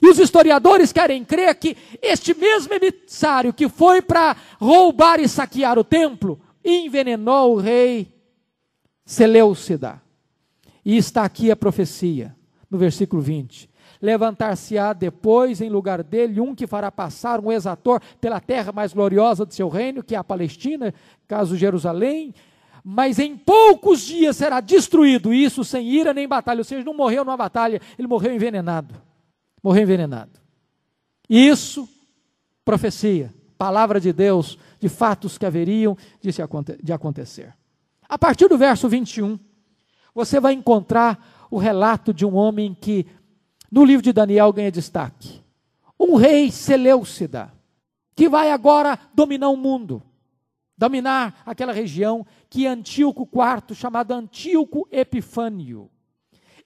E 0.00 0.06
os 0.06 0.18
historiadores 0.18 0.92
querem 0.92 1.24
crer 1.24 1.54
que 1.56 1.76
este 2.00 2.32
mesmo 2.32 2.72
emissário 2.72 3.52
que 3.52 3.68
foi 3.68 4.00
para 4.00 4.36
roubar 4.58 5.18
e 5.18 5.28
saquear 5.28 5.78
o 5.78 5.84
templo, 5.84 6.40
envenenou 6.64 7.54
o 7.54 7.60
rei 7.60 8.14
Seleucida. 9.04 10.00
E 10.84 10.96
está 10.96 11.24
aqui 11.24 11.50
a 11.50 11.56
profecia, 11.56 12.34
no 12.70 12.78
versículo 12.78 13.20
20 13.20 13.71
levantar-se-á 14.02 14.92
depois 14.92 15.60
em 15.60 15.70
lugar 15.70 16.02
dele 16.02 16.40
um 16.40 16.56
que 16.56 16.66
fará 16.66 16.90
passar 16.90 17.38
um 17.38 17.52
exator 17.52 18.02
pela 18.20 18.40
terra 18.40 18.72
mais 18.72 18.92
gloriosa 18.92 19.46
do 19.46 19.54
seu 19.54 19.68
reino, 19.68 20.02
que 20.02 20.16
é 20.16 20.18
a 20.18 20.24
Palestina, 20.24 20.92
caso 21.28 21.56
Jerusalém, 21.56 22.34
mas 22.84 23.20
em 23.20 23.36
poucos 23.36 24.00
dias 24.00 24.36
será 24.36 24.60
destruído, 24.60 25.32
isso 25.32 25.62
sem 25.62 25.88
ira 25.88 26.12
nem 26.12 26.26
batalha, 26.26 26.58
ou 26.58 26.64
seja, 26.64 26.84
não 26.84 26.94
morreu 26.94 27.24
numa 27.24 27.36
batalha, 27.36 27.80
ele 27.96 28.08
morreu 28.08 28.34
envenenado. 28.34 28.92
Morreu 29.62 29.84
envenenado. 29.84 30.32
Isso, 31.30 31.88
profecia, 32.64 33.32
palavra 33.56 34.00
de 34.00 34.12
Deus, 34.12 34.58
de 34.80 34.88
fatos 34.88 35.38
que 35.38 35.46
haveriam 35.46 35.96
de, 36.20 36.32
se, 36.32 36.42
de 36.82 36.92
acontecer. 36.92 37.54
A 38.08 38.18
partir 38.18 38.48
do 38.48 38.58
verso 38.58 38.88
21, 38.88 39.38
você 40.12 40.40
vai 40.40 40.52
encontrar 40.52 41.46
o 41.48 41.58
relato 41.58 42.12
de 42.12 42.26
um 42.26 42.34
homem 42.34 42.76
que 42.78 43.06
no 43.72 43.86
livro 43.86 44.02
de 44.02 44.12
Daniel 44.12 44.52
ganha 44.52 44.70
destaque. 44.70 45.40
Um 45.98 46.16
rei 46.16 46.50
Seleucida, 46.52 47.50
que 48.14 48.28
vai 48.28 48.50
agora 48.50 48.98
dominar 49.14 49.48
o 49.48 49.56
mundo, 49.56 50.02
dominar 50.76 51.42
aquela 51.46 51.72
região 51.72 52.26
que 52.50 52.66
Antíoco 52.66 53.26
IV, 53.32 53.74
chamado 53.74 54.12
Antíoco 54.12 54.86
Epifânio. 54.92 55.90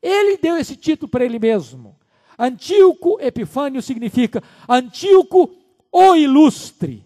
Ele 0.03 0.37
deu 0.37 0.57
esse 0.57 0.75
título 0.75 1.09
para 1.09 1.25
ele 1.25 1.39
mesmo. 1.39 1.97
Antíoco 2.37 3.21
Epifânio 3.21 3.81
significa 3.81 4.43
Antíoco 4.69 5.55
o 5.93 6.17
Ilustre. 6.17 7.05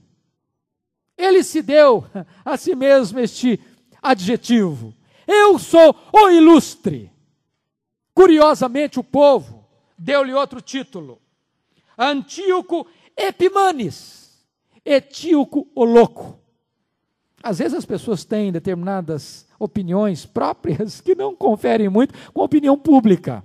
Ele 1.17 1.45
se 1.45 1.61
deu 1.61 2.07
a 2.43 2.57
si 2.57 2.75
mesmo 2.75 3.21
este 3.21 3.61
adjetivo. 4.01 4.95
Eu 5.27 5.59
sou 5.59 5.95
o 6.11 6.31
ilustre. 6.31 7.13
Curiosamente, 8.15 8.99
o 8.99 9.05
povo 9.05 9.60
deu-lhe 10.01 10.33
outro 10.33 10.63
título. 10.63 11.21
Antíoco 11.99 12.87
Epimanes, 13.15 14.43
Etíoco 14.83 15.69
o 15.75 15.85
Louco. 15.85 16.41
Às 17.43 17.59
vezes 17.59 17.75
as 17.75 17.85
pessoas 17.85 18.25
têm 18.25 18.51
determinadas 18.51 19.47
opiniões 19.59 20.25
próprias 20.25 21.01
que 21.03 21.15
não 21.15 21.37
conferem 21.37 21.91
muito 21.91 22.15
com 22.33 22.41
a 22.41 22.45
opinião 22.45 22.79
pública. 22.79 23.45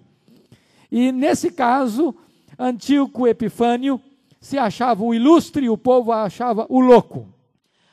E 0.89 1.11
nesse 1.11 1.51
caso, 1.51 2.15
Antíoco 2.57 3.27
Epifânio 3.27 3.99
se 4.39 4.57
achava 4.57 5.03
o 5.03 5.13
ilustre 5.13 5.65
e 5.65 5.69
o 5.69 5.77
povo 5.77 6.13
achava 6.13 6.65
o 6.69 6.79
louco. 6.79 7.27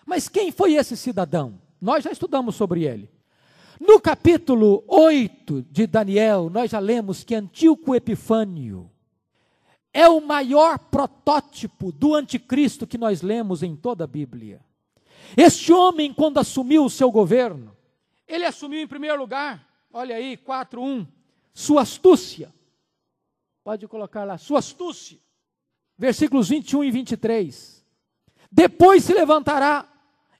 Mas 0.06 0.28
quem 0.28 0.52
foi 0.52 0.74
esse 0.74 0.96
cidadão? 0.96 1.54
Nós 1.80 2.04
já 2.04 2.12
estudamos 2.12 2.54
sobre 2.54 2.84
ele. 2.84 3.10
No 3.84 4.00
capítulo 4.00 4.84
8 4.86 5.62
de 5.62 5.88
Daniel, 5.88 6.48
nós 6.48 6.70
já 6.70 6.78
lemos 6.78 7.24
que 7.24 7.34
Antíoco 7.34 7.96
Epifânio 7.96 8.88
é 9.92 10.08
o 10.08 10.20
maior 10.20 10.78
protótipo 10.78 11.90
do 11.90 12.14
anticristo 12.14 12.86
que 12.86 12.96
nós 12.96 13.22
lemos 13.22 13.60
em 13.60 13.74
toda 13.74 14.04
a 14.04 14.06
Bíblia. 14.06 14.60
Este 15.36 15.72
homem, 15.72 16.14
quando 16.14 16.38
assumiu 16.38 16.84
o 16.84 16.90
seu 16.90 17.10
governo, 17.10 17.76
ele 18.28 18.44
assumiu 18.44 18.80
em 18.80 18.86
primeiro 18.86 19.18
lugar, 19.18 19.66
olha 19.92 20.14
aí, 20.14 20.36
4.1, 20.36 21.04
sua 21.52 21.82
astúcia. 21.82 22.54
Pode 23.64 23.88
colocar 23.88 24.22
lá, 24.22 24.38
sua 24.38 24.60
astúcia. 24.60 25.18
Versículos 25.98 26.48
21 26.48 26.84
e 26.84 26.90
23. 26.92 27.84
Depois 28.48 29.02
se 29.02 29.12
levantará 29.12 29.88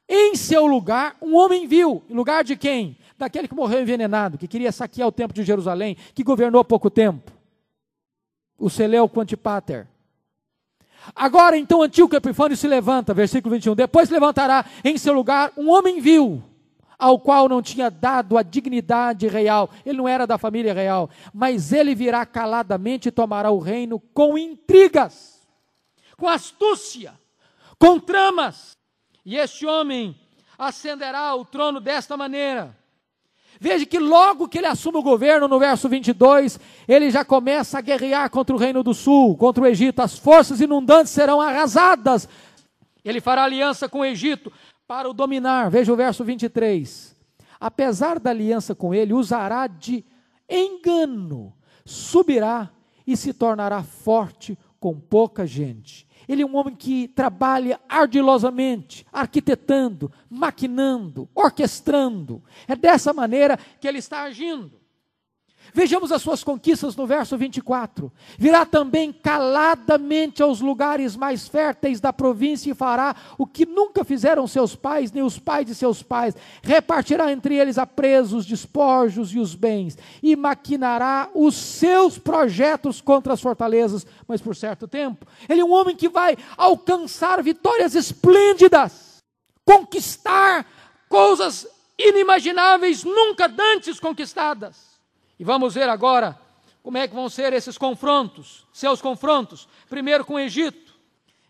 em 0.08 0.36
seu 0.36 0.64
lugar 0.64 1.16
um 1.20 1.34
homem 1.34 1.66
vil. 1.66 2.04
Em 2.08 2.14
lugar 2.14 2.44
de 2.44 2.54
quem? 2.54 2.96
Daquele 3.22 3.46
que 3.46 3.54
morreu 3.54 3.80
envenenado, 3.80 4.36
que 4.36 4.48
queria 4.48 4.72
saquear 4.72 5.06
o 5.06 5.12
templo 5.12 5.32
de 5.32 5.44
Jerusalém, 5.44 5.96
que 6.12 6.24
governou 6.24 6.60
há 6.60 6.64
pouco 6.64 6.90
tempo. 6.90 7.30
O 8.58 8.68
Seleuco 8.68 9.20
Antipater. 9.20 9.86
Agora 11.14 11.56
então 11.56 11.82
Antíoco 11.82 12.16
Epifânio 12.16 12.56
se 12.56 12.66
levanta, 12.66 13.14
versículo 13.14 13.54
21. 13.54 13.76
Depois 13.76 14.10
levantará 14.10 14.64
em 14.84 14.98
seu 14.98 15.12
lugar 15.12 15.52
um 15.56 15.70
homem 15.70 16.00
vil, 16.00 16.42
ao 16.98 17.18
qual 17.18 17.48
não 17.48 17.62
tinha 17.62 17.90
dado 17.90 18.36
a 18.36 18.42
dignidade 18.42 19.28
real. 19.28 19.70
Ele 19.86 19.98
não 19.98 20.08
era 20.08 20.26
da 20.26 20.36
família 20.36 20.74
real, 20.74 21.08
mas 21.32 21.72
ele 21.72 21.94
virá 21.94 22.26
caladamente 22.26 23.08
e 23.08 23.12
tomará 23.12 23.52
o 23.52 23.60
reino 23.60 24.00
com 24.12 24.36
intrigas, 24.36 25.40
com 26.16 26.28
astúcia, 26.28 27.14
com 27.78 28.00
tramas. 28.00 28.72
E 29.24 29.36
este 29.36 29.64
homem 29.64 30.16
ascenderá 30.58 31.20
ao 31.20 31.44
trono 31.44 31.80
desta 31.80 32.16
maneira: 32.16 32.81
Veja 33.62 33.86
que 33.86 34.00
logo 34.00 34.48
que 34.48 34.58
ele 34.58 34.66
assume 34.66 34.98
o 34.98 35.02
governo, 35.04 35.46
no 35.46 35.56
verso 35.56 35.88
22, 35.88 36.58
ele 36.88 37.12
já 37.12 37.24
começa 37.24 37.78
a 37.78 37.80
guerrear 37.80 38.28
contra 38.28 38.52
o 38.52 38.58
reino 38.58 38.82
do 38.82 38.92
sul, 38.92 39.36
contra 39.36 39.62
o 39.62 39.66
Egito. 39.68 40.02
As 40.02 40.18
forças 40.18 40.60
inundantes 40.60 41.12
serão 41.12 41.40
arrasadas. 41.40 42.28
Ele 43.04 43.20
fará 43.20 43.44
aliança 43.44 43.88
com 43.88 44.00
o 44.00 44.04
Egito 44.04 44.52
para 44.84 45.08
o 45.08 45.12
dominar. 45.12 45.70
Veja 45.70 45.92
o 45.92 45.96
verso 45.96 46.24
23. 46.24 47.14
Apesar 47.60 48.18
da 48.18 48.30
aliança 48.30 48.74
com 48.74 48.92
ele, 48.92 49.12
usará 49.12 49.68
de 49.68 50.04
engano, 50.50 51.54
subirá 51.84 52.68
e 53.06 53.16
se 53.16 53.32
tornará 53.32 53.84
forte 53.84 54.58
com 54.80 54.98
pouca 54.98 55.46
gente. 55.46 56.04
Ele 56.32 56.42
é 56.42 56.46
um 56.46 56.56
homem 56.56 56.74
que 56.74 57.08
trabalha 57.08 57.78
ardilosamente, 57.86 59.06
arquitetando, 59.12 60.10
maquinando, 60.30 61.28
orquestrando. 61.34 62.42
É 62.66 62.74
dessa 62.74 63.12
maneira 63.12 63.58
que 63.78 63.86
ele 63.86 63.98
está 63.98 64.22
agindo. 64.22 64.81
Vejamos 65.74 66.12
as 66.12 66.20
suas 66.20 66.44
conquistas 66.44 66.94
no 66.96 67.06
verso 67.06 67.36
24. 67.36 68.12
Virá 68.38 68.66
também 68.66 69.10
caladamente 69.10 70.42
aos 70.42 70.60
lugares 70.60 71.16
mais 71.16 71.48
férteis 71.48 71.98
da 71.98 72.12
província 72.12 72.70
e 72.70 72.74
fará 72.74 73.16
o 73.38 73.46
que 73.46 73.64
nunca 73.64 74.04
fizeram 74.04 74.46
seus 74.46 74.74
pais, 74.74 75.10
nem 75.10 75.22
os 75.22 75.38
pais 75.38 75.66
de 75.66 75.74
seus 75.74 76.02
pais. 76.02 76.34
Repartirá 76.62 77.32
entre 77.32 77.56
eles 77.56 77.78
a 77.78 77.86
presos, 77.86 78.40
os 78.40 78.46
despojos 78.46 79.32
e 79.32 79.38
os 79.38 79.54
bens, 79.54 79.96
e 80.22 80.36
maquinará 80.36 81.30
os 81.34 81.54
seus 81.54 82.18
projetos 82.18 83.00
contra 83.00 83.32
as 83.32 83.40
fortalezas, 83.40 84.06
mas 84.28 84.42
por 84.42 84.54
certo 84.54 84.86
tempo. 84.86 85.26
Ele 85.48 85.62
é 85.62 85.64
um 85.64 85.72
homem 85.72 85.96
que 85.96 86.08
vai 86.08 86.36
alcançar 86.56 87.42
vitórias 87.42 87.94
esplêndidas, 87.94 89.22
conquistar 89.64 90.66
coisas 91.08 91.66
inimagináveis, 91.98 93.04
nunca 93.04 93.48
dantes 93.48 93.98
conquistadas. 93.98 94.91
E 95.42 95.44
vamos 95.44 95.74
ver 95.74 95.88
agora 95.88 96.38
como 96.84 96.98
é 96.98 97.08
que 97.08 97.16
vão 97.16 97.28
ser 97.28 97.52
esses 97.52 97.76
confrontos, 97.76 98.64
seus 98.72 99.02
confrontos. 99.02 99.68
Primeiro 99.90 100.24
com 100.24 100.34
o 100.34 100.38
Egito. 100.38 100.94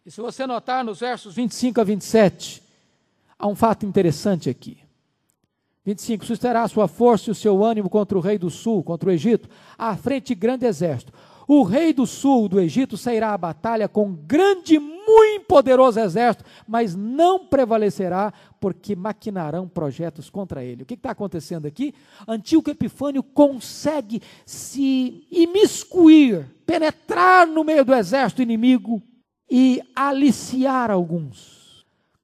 E 0.07 0.11
se 0.11 0.19
você 0.19 0.47
notar 0.47 0.83
nos 0.83 1.01
versos 1.01 1.35
25 1.35 1.79
a 1.79 1.85
27, 1.85 2.63
há 3.39 3.47
um 3.47 3.55
fato 3.55 3.85
interessante 3.85 4.49
aqui. 4.49 4.79
25: 5.85 6.25
Susterá 6.25 6.63
a 6.63 6.69
sua 6.69 6.89
força 6.89 7.29
e 7.29 7.33
o 7.33 7.35
seu 7.35 7.63
ânimo 7.63 7.91
contra 7.91 8.17
o 8.17 8.21
rei 8.23 8.39
do 8.39 8.49
sul, 8.49 8.83
contra 8.83 9.11
o 9.11 9.13
Egito, 9.13 9.47
à 9.77 9.95
frente 9.95 10.29
de 10.29 10.37
grande 10.37 10.65
exército. 10.65 11.13
O 11.47 11.63
rei 11.63 11.93
do 11.93 12.07
sul 12.07 12.49
do 12.49 12.59
Egito 12.59 12.97
sairá 12.97 13.35
à 13.35 13.37
batalha 13.37 13.89
com 13.89 14.11
grande, 14.11 14.79
muito 14.79 15.45
poderoso 15.47 16.01
exército, 16.01 16.47
mas 16.67 16.95
não 16.95 17.45
prevalecerá, 17.45 18.33
porque 18.63 18.95
maquinarão 18.95 19.67
projetos 19.67 20.31
contra 20.31 20.63
ele. 20.63 20.85
O 20.85 20.87
que 20.87 20.95
está 20.95 21.11
acontecendo 21.11 21.67
aqui? 21.67 21.93
Antíoco 22.29 22.71
Epifânio 22.71 23.21
consegue 23.21 24.23
se 24.47 25.27
imiscuir, 25.33 26.47
penetrar 26.65 27.45
no 27.45 27.65
meio 27.65 27.85
do 27.85 27.93
exército 27.93 28.41
inimigo 28.41 29.03
e 29.51 29.83
aliciar 29.97 30.93
alguns 30.93 31.61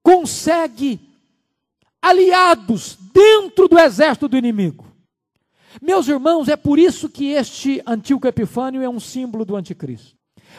consegue 0.00 1.00
aliados 2.00 2.96
dentro 3.12 3.66
do 3.66 3.76
exército 3.76 4.28
do 4.28 4.36
inimigo. 4.38 4.86
Meus 5.82 6.06
irmãos, 6.06 6.48
é 6.48 6.56
por 6.56 6.78
isso 6.78 7.08
que 7.08 7.32
este 7.32 7.82
Antíoco 7.84 8.28
Epifânio 8.28 8.80
é 8.80 8.88
um 8.88 9.00
símbolo 9.00 9.44
do 9.44 9.56
anticristo. 9.56 10.16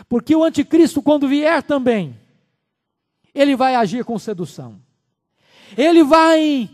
Porque 0.09 0.35
o 0.35 0.43
anticristo, 0.43 1.01
quando 1.01 1.27
vier 1.27 1.63
também, 1.63 2.19
ele 3.33 3.55
vai 3.55 3.75
agir 3.75 4.03
com 4.03 4.19
sedução. 4.19 4.88
Ele 5.77 6.03
vai 6.03 6.69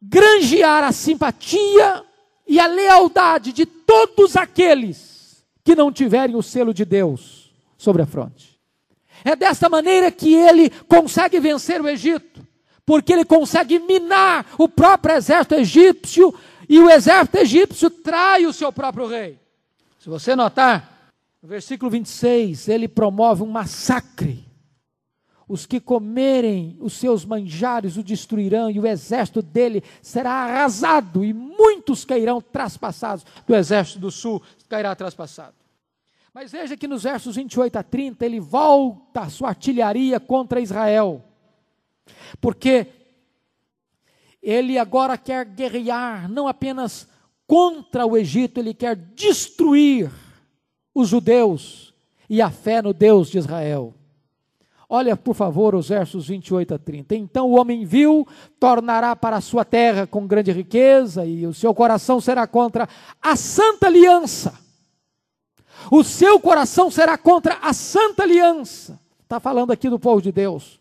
granjear 0.00 0.84
a 0.84 0.92
simpatia 0.92 2.04
e 2.46 2.60
a 2.60 2.66
lealdade 2.66 3.52
de 3.52 3.64
todos 3.64 4.36
aqueles 4.36 5.44
que 5.64 5.74
não 5.74 5.90
tiverem 5.90 6.36
o 6.36 6.42
selo 6.42 6.74
de 6.74 6.84
Deus 6.84 7.52
sobre 7.78 8.02
a 8.02 8.06
fronte. 8.06 8.60
É 9.24 9.34
desta 9.34 9.68
maneira 9.68 10.10
que 10.10 10.34
ele 10.34 10.68
consegue 10.86 11.40
vencer 11.40 11.80
o 11.80 11.88
Egito, 11.88 12.46
porque 12.84 13.12
ele 13.12 13.24
consegue 13.24 13.78
minar 13.78 14.46
o 14.58 14.68
próprio 14.68 15.16
exército 15.16 15.54
egípcio 15.54 16.34
e 16.68 16.78
o 16.78 16.90
exército 16.90 17.38
egípcio 17.38 17.88
trai 17.88 18.44
o 18.44 18.52
seu 18.52 18.70
próprio 18.70 19.06
rei. 19.06 19.38
Se 19.98 20.08
você 20.08 20.36
notar, 20.36 21.10
no 21.42 21.48
versículo 21.48 21.90
26, 21.90 22.68
ele 22.68 22.86
promove 22.88 23.42
um 23.42 23.46
massacre. 23.46 24.44
Os 25.48 25.66
que 25.66 25.78
comerem 25.78 26.76
os 26.80 26.94
seus 26.94 27.24
manjares 27.24 27.96
o 27.96 28.02
destruirão, 28.02 28.70
e 28.70 28.80
o 28.80 28.86
exército 28.86 29.42
dele 29.42 29.82
será 30.00 30.30
arrasado, 30.30 31.24
e 31.24 31.32
muitos 31.32 32.04
cairão 32.04 32.40
traspassados. 32.40 33.24
Do 33.46 33.54
exército 33.54 33.98
do 33.98 34.10
sul 34.10 34.42
cairá 34.68 34.94
traspassado. 34.94 35.54
Mas 36.32 36.50
veja 36.50 36.76
que 36.76 36.88
nos 36.88 37.04
versos 37.04 37.36
28 37.36 37.76
a 37.76 37.82
30, 37.82 38.26
ele 38.26 38.40
volta 38.40 39.20
a 39.20 39.30
sua 39.30 39.50
artilharia 39.50 40.18
contra 40.18 40.60
Israel. 40.60 41.22
Porque 42.40 42.88
ele 44.42 44.76
agora 44.76 45.16
quer 45.16 45.44
guerrear 45.44 46.28
não 46.28 46.48
apenas 46.48 47.06
contra 47.46 48.04
o 48.04 48.16
Egito, 48.16 48.58
ele 48.58 48.74
quer 48.74 48.96
destruir 48.96 50.10
os 50.94 51.08
judeus 51.08 51.94
e 52.28 52.42
a 52.42 52.50
fé 52.50 52.82
no 52.82 52.92
Deus 52.92 53.28
de 53.28 53.38
Israel. 53.38 53.94
Olha, 54.88 55.16
por 55.16 55.34
favor, 55.34 55.74
os 55.74 55.88
versos 55.88 56.28
28 56.28 56.74
a 56.74 56.78
30. 56.78 57.14
Então 57.14 57.50
o 57.50 57.58
homem 57.58 57.84
vil 57.84 58.26
tornará 58.60 59.16
para 59.16 59.36
a 59.36 59.40
sua 59.40 59.64
terra 59.64 60.06
com 60.06 60.26
grande 60.26 60.52
riqueza, 60.52 61.24
e 61.24 61.46
o 61.46 61.54
seu 61.54 61.74
coração 61.74 62.20
será 62.20 62.46
contra 62.46 62.88
a 63.20 63.36
santa 63.36 63.86
aliança. 63.86 64.54
O 65.90 66.02
seu 66.02 66.38
coração 66.40 66.90
será 66.90 67.18
contra 67.18 67.58
a 67.60 67.72
santa 67.72 68.22
aliança. 68.22 68.98
Está 69.22 69.40
falando 69.40 69.72
aqui 69.72 69.88
do 69.88 69.98
povo 69.98 70.22
de 70.22 70.30
Deus. 70.30 70.80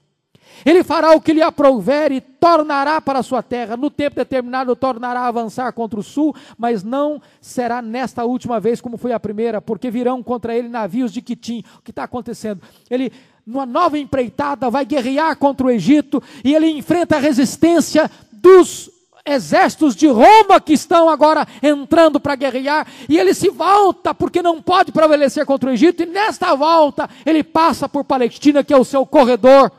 Ele 0.66 0.84
fará 0.84 1.16
o 1.16 1.22
que 1.22 1.34
lhe 1.34 1.42
aprouver 1.42 2.12
e 2.12 2.22
tornará 2.22 3.02
para 3.02 3.20
a 3.20 3.24
sua 3.24 3.42
terra. 3.42 3.76
No 3.76 3.90
tempo 3.90 4.16
determinado, 4.16 4.76
tornará 4.76 5.22
a 5.22 5.28
avançar 5.28 5.72
contra 5.74 6.00
o 6.00 6.04
sul, 6.04 6.36
mas 6.58 6.84
não 6.84 7.22
será 7.42 7.82
nesta 7.82 8.24
última 8.24 8.60
vez 8.60 8.80
como 8.80 8.98
foi 8.98 9.12
a 9.12 9.20
primeira, 9.20 9.62
porque 9.62 9.90
virão 9.90 10.22
contra 10.22 10.56
ele 10.56 10.70
navios 10.70 11.12
de 11.12 11.22
Quitim. 11.22 11.64
O 11.80 11.82
que 11.82 11.92
está 11.92 12.04
acontecendo? 12.04 12.62
Ele, 12.90 13.12
numa 13.46 13.66
nova 13.66 13.98
empreitada, 13.98 14.70
vai 14.70 14.86
guerrear 14.86 15.38
contra 15.38 15.68
o 15.68 15.72
Egito 15.72 16.22
e 16.44 16.54
ele 16.56 16.70
enfrenta 16.70 17.18
a 17.18 17.20
resistência 17.20 18.10
dos 18.32 18.90
exércitos 19.26 19.96
de 19.96 20.08
Roma 20.08 20.60
que 20.60 20.74
estão 20.74 21.10
agora 21.10 21.48
entrando 21.62 22.20
para 22.20 22.36
guerrear, 22.36 22.86
e 23.08 23.18
ele 23.18 23.34
se 23.34 23.50
volta 23.50 24.14
porque 24.14 24.42
não 24.42 24.62
pode 24.62 24.92
prevalecer 24.92 25.46
contra 25.46 25.70
o 25.70 25.74
Egito, 25.74 26.04
e 26.04 26.06
nesta 26.06 26.54
volta 26.54 27.10
ele 27.26 27.42
passa 27.42 27.88
por 27.88 28.04
Palestina, 28.04 28.66
que 28.66 28.74
é 28.74 28.78
o 28.78 28.84
seu 28.84 29.06
corredor 29.06 29.72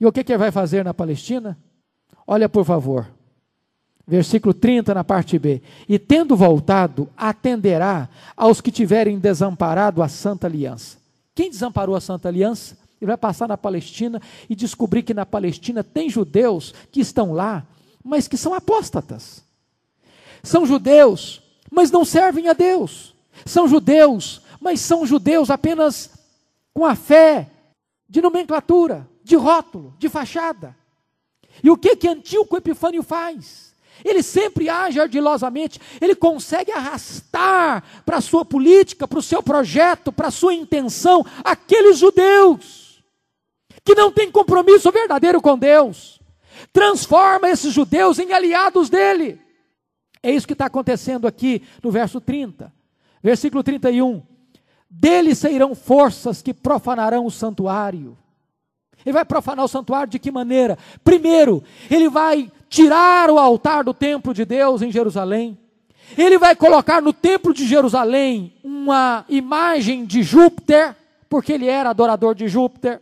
e 0.00 0.06
o 0.06 0.12
que, 0.12 0.24
que 0.24 0.32
ele 0.32 0.38
vai 0.38 0.50
fazer 0.50 0.84
na 0.84 0.92
Palestina? 0.92 1.58
Olha, 2.26 2.48
por 2.48 2.64
favor. 2.64 3.08
Versículo 4.06 4.52
30 4.52 4.92
na 4.92 5.02
parte 5.02 5.38
B. 5.38 5.62
E 5.88 5.98
tendo 5.98 6.36
voltado, 6.36 7.08
atenderá 7.16 8.08
aos 8.36 8.60
que 8.60 8.70
tiverem 8.70 9.18
desamparado 9.18 10.02
a 10.02 10.08
Santa 10.08 10.46
Aliança. 10.46 10.98
Quem 11.34 11.48
desamparou 11.48 11.96
a 11.96 12.00
Santa 12.00 12.28
Aliança? 12.28 12.76
Ele 13.00 13.08
vai 13.08 13.16
passar 13.16 13.48
na 13.48 13.56
Palestina 13.56 14.20
e 14.48 14.54
descobrir 14.54 15.02
que 15.02 15.14
na 15.14 15.26
Palestina 15.26 15.82
tem 15.82 16.08
judeus 16.08 16.74
que 16.90 17.00
estão 17.00 17.32
lá, 17.32 17.66
mas 18.02 18.28
que 18.28 18.36
são 18.36 18.54
apóstatas. 18.54 19.42
São 20.42 20.66
judeus, 20.66 21.42
mas 21.70 21.90
não 21.90 22.04
servem 22.04 22.48
a 22.48 22.52
Deus. 22.52 23.14
São 23.44 23.66
judeus, 23.66 24.42
mas 24.60 24.80
são 24.80 25.06
judeus 25.06 25.50
apenas 25.50 26.10
com 26.72 26.84
a 26.84 26.94
fé 26.94 27.50
de 28.08 28.20
nomenclatura 28.20 29.08
de 29.24 29.34
rótulo, 29.34 29.94
de 29.98 30.08
fachada. 30.08 30.76
E 31.62 31.70
o 31.70 31.78
que 31.78 31.96
que 31.96 32.06
Antíoco 32.06 32.56
Epifânio 32.58 33.02
faz? 33.02 33.63
Ele 34.02 34.22
sempre 34.22 34.68
age 34.68 34.98
ardilosamente, 34.98 35.80
ele 36.00 36.14
consegue 36.14 36.72
arrastar 36.72 37.84
para 38.04 38.16
a 38.16 38.20
sua 38.20 38.44
política, 38.44 39.06
para 39.06 39.18
o 39.18 39.22
seu 39.22 39.42
projeto, 39.42 40.10
para 40.10 40.28
a 40.28 40.32
sua 40.32 40.54
intenção, 40.54 41.24
aqueles 41.44 41.98
judeus 41.98 43.04
que 43.84 43.94
não 43.94 44.10
têm 44.10 44.30
compromisso 44.30 44.90
verdadeiro 44.90 45.40
com 45.42 45.58
Deus. 45.58 46.20
Transforma 46.72 47.48
esses 47.48 47.72
judeus 47.72 48.18
em 48.18 48.32
aliados 48.32 48.88
dele. 48.88 49.40
É 50.22 50.30
isso 50.30 50.46
que 50.46 50.54
está 50.54 50.66
acontecendo 50.66 51.26
aqui 51.26 51.62
no 51.82 51.90
verso 51.90 52.20
30, 52.20 52.72
versículo 53.22 53.62
31. 53.62 54.22
Dele 54.88 55.34
sairão 55.34 55.74
forças 55.74 56.40
que 56.40 56.54
profanarão 56.54 57.26
o 57.26 57.30
santuário 57.30 58.16
ele 59.04 59.12
vai 59.12 59.24
profanar 59.24 59.64
o 59.64 59.68
santuário 59.68 60.10
de 60.10 60.18
que 60.18 60.30
maneira? 60.30 60.78
Primeiro, 61.02 61.62
ele 61.90 62.08
vai 62.08 62.50
tirar 62.68 63.30
o 63.30 63.38
altar 63.38 63.84
do 63.84 63.92
templo 63.92 64.32
de 64.32 64.44
Deus 64.44 64.82
em 64.82 64.90
Jerusalém. 64.90 65.58
Ele 66.16 66.38
vai 66.38 66.54
colocar 66.54 67.02
no 67.02 67.12
templo 67.12 67.52
de 67.52 67.66
Jerusalém 67.66 68.54
uma 68.62 69.24
imagem 69.28 70.04
de 70.04 70.22
Júpiter, 70.22 70.94
porque 71.28 71.52
ele 71.52 71.66
era 71.66 71.90
adorador 71.90 72.34
de 72.34 72.48
Júpiter. 72.48 73.00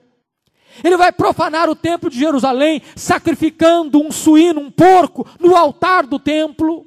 Ele 0.83 0.97
vai 0.97 1.13
profanar 1.13 1.69
o 1.69 1.77
templo 1.77 2.09
de 2.09 2.19
Jerusalém, 2.19 2.83
sacrificando 2.97 4.01
um 4.01 4.11
suíno, 4.11 4.61
um 4.61 4.71
porco, 4.71 5.27
no 5.39 5.55
altar 5.57 6.07
do 6.07 6.19
templo. 6.19 6.87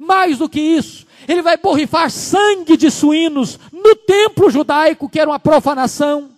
Mais 0.00 0.38
do 0.38 0.48
que 0.48 0.60
isso, 0.60 1.06
ele 1.28 1.42
vai 1.42 1.58
borrifar 1.58 2.10
sangue 2.10 2.76
de 2.76 2.90
suínos 2.90 3.58
no 3.70 3.94
templo 3.94 4.50
judaico, 4.50 5.08
que 5.08 5.20
era 5.20 5.30
uma 5.30 5.38
profanação. 5.38 6.30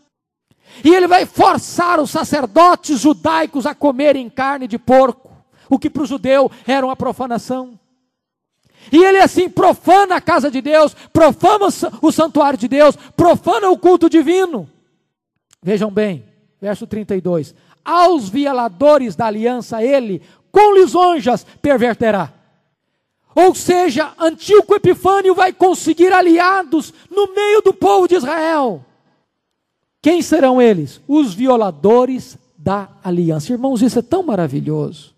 E 0.82 0.92
ele 0.92 1.06
vai 1.06 1.26
forçar 1.26 2.00
os 2.00 2.10
sacerdotes 2.10 3.00
judaicos 3.00 3.66
a 3.66 3.74
comerem 3.74 4.28
carne 4.28 4.66
de 4.66 4.78
porco, 4.78 5.30
o 5.68 5.78
que 5.78 5.90
para 5.90 6.02
o 6.02 6.06
judeu 6.06 6.50
era 6.66 6.84
uma 6.84 6.96
profanação. 6.96 7.78
E 8.90 9.02
ele 9.02 9.18
assim 9.18 9.48
profana 9.48 10.16
a 10.16 10.20
casa 10.20 10.50
de 10.50 10.60
Deus, 10.60 10.94
profana 11.12 11.68
o 12.02 12.12
santuário 12.12 12.58
de 12.58 12.68
Deus, 12.68 12.96
profana 13.16 13.70
o 13.70 13.78
culto 13.78 14.10
divino. 14.10 14.68
Vejam 15.62 15.90
bem, 15.90 16.24
verso 16.60 16.87
32. 16.87 17.54
Aos 17.84 18.28
violadores 18.28 19.14
da 19.14 19.26
aliança, 19.26 19.82
ele, 19.82 20.22
com 20.50 20.74
lisonjas, 20.74 21.46
perverterá. 21.62 22.32
Ou 23.34 23.54
seja, 23.54 24.12
Antíoco 24.18 24.74
Epifânio 24.74 25.34
vai 25.34 25.52
conseguir 25.52 26.12
aliados 26.12 26.92
no 27.10 27.34
meio 27.34 27.62
do 27.62 27.72
povo 27.72 28.06
de 28.06 28.14
Israel 28.14 28.84
quem 30.04 30.20
serão 30.20 30.60
eles? 30.60 31.00
Os 31.08 31.32
violadores 31.32 32.36
da 32.58 32.90
aliança. 33.02 33.50
Irmãos, 33.50 33.80
isso 33.80 34.00
é 34.00 34.02
tão 34.02 34.22
maravilhoso. 34.22 35.14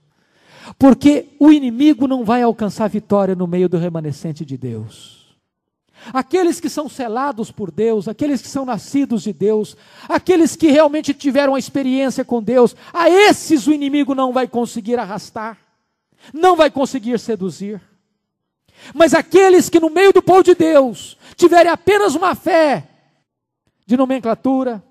Porque 0.78 1.26
o 1.40 1.50
inimigo 1.50 2.06
não 2.06 2.24
vai 2.24 2.42
alcançar 2.42 2.88
vitória 2.88 3.34
no 3.34 3.48
meio 3.48 3.68
do 3.68 3.78
remanescente 3.78 4.44
de 4.44 4.56
Deus. 4.56 5.36
Aqueles 6.12 6.60
que 6.60 6.68
são 6.68 6.88
selados 6.88 7.50
por 7.50 7.72
Deus, 7.72 8.06
aqueles 8.06 8.40
que 8.40 8.46
são 8.46 8.64
nascidos 8.64 9.24
de 9.24 9.32
Deus, 9.32 9.76
aqueles 10.08 10.54
que 10.54 10.68
realmente 10.68 11.12
tiveram 11.12 11.56
a 11.56 11.58
experiência 11.58 12.24
com 12.24 12.40
Deus, 12.40 12.76
a 12.92 13.10
esses 13.10 13.66
o 13.66 13.72
inimigo 13.72 14.14
não 14.14 14.32
vai 14.32 14.46
conseguir 14.46 15.00
arrastar, 15.00 15.58
não 16.32 16.54
vai 16.54 16.70
conseguir 16.70 17.18
seduzir. 17.18 17.80
Mas 18.94 19.14
aqueles 19.14 19.68
que 19.68 19.80
no 19.80 19.90
meio 19.90 20.12
do 20.12 20.22
povo 20.22 20.44
de 20.44 20.54
Deus 20.54 21.18
tiverem 21.34 21.72
apenas 21.72 22.14
uma 22.14 22.36
fé, 22.36 22.86
de 23.86 23.96
nomenclatura, 23.96 24.82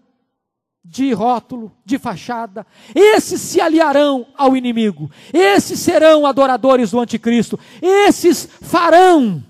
de 0.84 1.12
rótulo, 1.14 1.76
de 1.84 2.00
fachada. 2.00 2.66
Esses 2.94 3.42
se 3.42 3.60
aliarão 3.60 4.26
ao 4.36 4.56
inimigo. 4.56 5.12
Esses 5.34 5.80
serão 5.80 6.26
adoradores 6.26 6.92
do 6.92 7.00
anticristo. 7.00 7.60
Esses 7.82 8.46
farão 8.62 9.44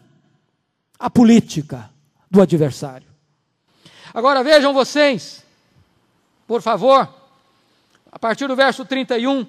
a 0.98 1.10
política 1.10 1.90
do 2.32 2.42
adversário. 2.42 3.08
Agora 4.14 4.44
vejam 4.44 4.74
vocês, 4.74 5.44
por 6.48 6.62
favor, 6.62 7.14
a 8.12 8.18
partir 8.18 8.48
do 8.48 8.56
verso 8.56 8.86
31, 8.86 9.46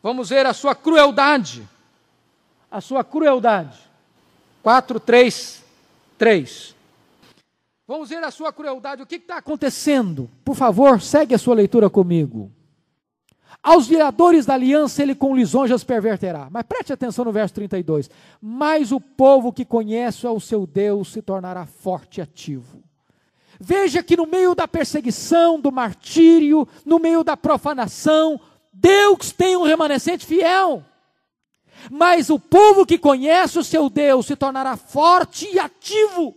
vamos 0.00 0.28
ver 0.28 0.46
a 0.46 0.54
sua 0.54 0.76
crueldade. 0.76 1.68
A 2.70 2.80
sua 2.80 3.02
crueldade. 3.02 3.76
4, 4.62 5.00
3, 5.00 5.64
3. 6.16 6.77
Vamos 7.88 8.10
ver 8.10 8.22
a 8.22 8.30
sua 8.30 8.52
crueldade. 8.52 9.00
O 9.00 9.06
que 9.06 9.14
está 9.14 9.38
acontecendo? 9.38 10.28
Por 10.44 10.54
favor, 10.54 11.00
segue 11.00 11.34
a 11.34 11.38
sua 11.38 11.54
leitura 11.54 11.88
comigo. 11.88 12.52
Aos 13.62 13.86
viadores 13.86 14.44
da 14.44 14.52
aliança 14.52 15.02
ele 15.02 15.14
com 15.14 15.34
lisonjas 15.34 15.82
perverterá. 15.82 16.48
Mas 16.50 16.64
preste 16.64 16.92
atenção 16.92 17.24
no 17.24 17.32
verso 17.32 17.54
32. 17.54 18.10
Mas 18.42 18.92
o 18.92 19.00
povo 19.00 19.50
que 19.50 19.64
conhece 19.64 20.26
ao 20.26 20.38
seu 20.38 20.66
Deus 20.66 21.10
se 21.12 21.22
tornará 21.22 21.64
forte 21.64 22.18
e 22.18 22.20
ativo. 22.20 22.84
Veja 23.58 24.02
que 24.02 24.18
no 24.18 24.26
meio 24.26 24.54
da 24.54 24.68
perseguição, 24.68 25.58
do 25.58 25.72
martírio, 25.72 26.68
no 26.84 26.98
meio 26.98 27.24
da 27.24 27.38
profanação, 27.38 28.38
Deus 28.70 29.32
tem 29.32 29.56
um 29.56 29.62
remanescente 29.62 30.26
fiel. 30.26 30.84
Mas 31.90 32.28
o 32.28 32.38
povo 32.38 32.84
que 32.84 32.98
conhece 32.98 33.58
o 33.58 33.64
seu 33.64 33.88
Deus 33.88 34.26
se 34.26 34.36
tornará 34.36 34.76
forte 34.76 35.48
e 35.50 35.58
ativo. 35.58 36.36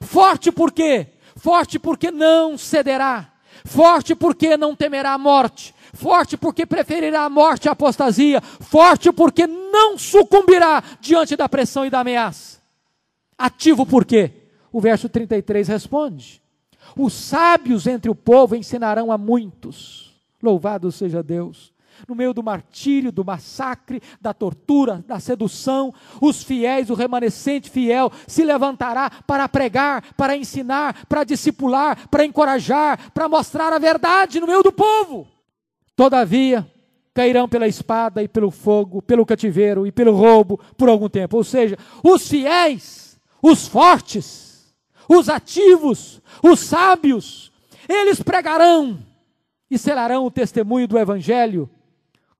Forte 0.00 0.52
por 0.52 0.72
quê? 0.72 1.06
Forte 1.36 1.78
porque 1.78 2.10
não 2.10 2.56
cederá. 2.58 3.32
Forte 3.64 4.14
porque 4.14 4.56
não 4.56 4.74
temerá 4.74 5.12
a 5.12 5.18
morte. 5.18 5.74
Forte 5.92 6.36
porque 6.36 6.64
preferirá 6.64 7.22
a 7.22 7.30
morte 7.30 7.68
à 7.68 7.72
apostasia. 7.72 8.40
Forte 8.40 9.12
porque 9.12 9.46
não 9.46 9.98
sucumbirá 9.98 10.82
diante 11.00 11.36
da 11.36 11.48
pressão 11.48 11.84
e 11.84 11.90
da 11.90 12.00
ameaça. 12.00 12.60
Ativo 13.36 13.84
por 13.86 14.04
quê? 14.04 14.32
O 14.72 14.80
verso 14.80 15.08
33 15.08 15.68
responde: 15.68 16.42
Os 16.96 17.12
sábios 17.12 17.86
entre 17.86 18.10
o 18.10 18.14
povo 18.14 18.54
ensinarão 18.54 19.10
a 19.10 19.18
muitos. 19.18 20.14
Louvado 20.42 20.92
seja 20.92 21.22
Deus 21.22 21.72
no 22.08 22.14
meio 22.14 22.32
do 22.32 22.42
martírio, 22.42 23.12
do 23.12 23.24
massacre, 23.24 24.02
da 24.20 24.32
tortura, 24.32 25.04
da 25.06 25.20
sedução, 25.20 25.92
os 26.20 26.42
fiéis, 26.42 26.90
o 26.90 26.94
remanescente 26.94 27.70
fiel, 27.70 28.10
se 28.26 28.44
levantará 28.44 29.10
para 29.26 29.48
pregar, 29.48 30.14
para 30.16 30.36
ensinar, 30.36 31.06
para 31.06 31.24
discipular, 31.24 32.08
para 32.08 32.24
encorajar, 32.24 33.12
para 33.12 33.28
mostrar 33.28 33.72
a 33.72 33.78
verdade 33.78 34.40
no 34.40 34.46
meio 34.46 34.62
do 34.62 34.72
povo. 34.72 35.26
Todavia, 35.94 36.66
cairão 37.12 37.48
pela 37.48 37.68
espada 37.68 38.22
e 38.22 38.28
pelo 38.28 38.50
fogo, 38.50 39.02
pelo 39.02 39.26
cativeiro 39.26 39.86
e 39.86 39.92
pelo 39.92 40.14
roubo 40.14 40.58
por 40.76 40.88
algum 40.88 41.08
tempo. 41.08 41.36
Ou 41.36 41.44
seja, 41.44 41.76
os 42.02 42.28
fiéis, 42.28 43.20
os 43.42 43.66
fortes, 43.66 44.74
os 45.08 45.28
ativos, 45.28 46.22
os 46.42 46.60
sábios, 46.60 47.52
eles 47.88 48.22
pregarão 48.22 48.98
e 49.70 49.76
selarão 49.76 50.24
o 50.24 50.30
testemunho 50.30 50.86
do 50.86 50.98
Evangelho 50.98 51.68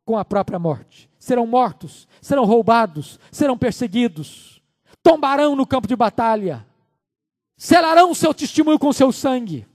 com 0.04 0.16
a 0.18 0.24
própria 0.24 0.58
morte. 0.58 1.08
Serão 1.18 1.46
mortos, 1.46 2.08
serão 2.20 2.44
roubados, 2.44 3.18
serão 3.30 3.56
perseguidos, 3.56 4.62
tombarão 5.02 5.54
no 5.54 5.66
campo 5.66 5.86
de 5.86 5.94
batalha, 5.94 6.66
selarão 7.56 8.10
o 8.10 8.14
seu 8.14 8.32
testemunho 8.32 8.78
com 8.78 8.92
seu 8.92 9.12
sangue, 9.12 9.66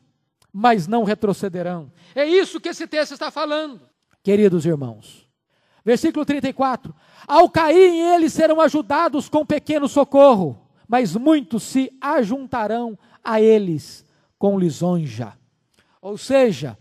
mas 0.51 0.88
não 0.88 1.03
retrocederão. 1.03 1.91
É 2.15 2.26
isso 2.26 2.59
que 2.59 2.69
esse 2.69 2.88
texto 2.88 3.13
está 3.13 3.30
falando, 3.30 3.82
queridos 4.23 4.65
irmãos. 4.65 5.26
Versículo 5.86 6.26
34: 6.26 6.93
Ao 7.28 7.47
caírem 7.47 8.01
eles 8.15 8.34
serão 8.34 8.59
ajudados 8.59 9.30
com 9.30 9.45
pequeno 9.45 9.88
socorro, 9.88 10.59
mas 10.88 11.15
muitos 11.15 11.61
se 11.61 11.95
ajuntarão 12.01 12.97
a 13.23 13.39
eles 13.39 14.03
com 14.39 14.57
lisonja. 14.57 15.34
Ou 16.01 16.17
seja, 16.17 16.78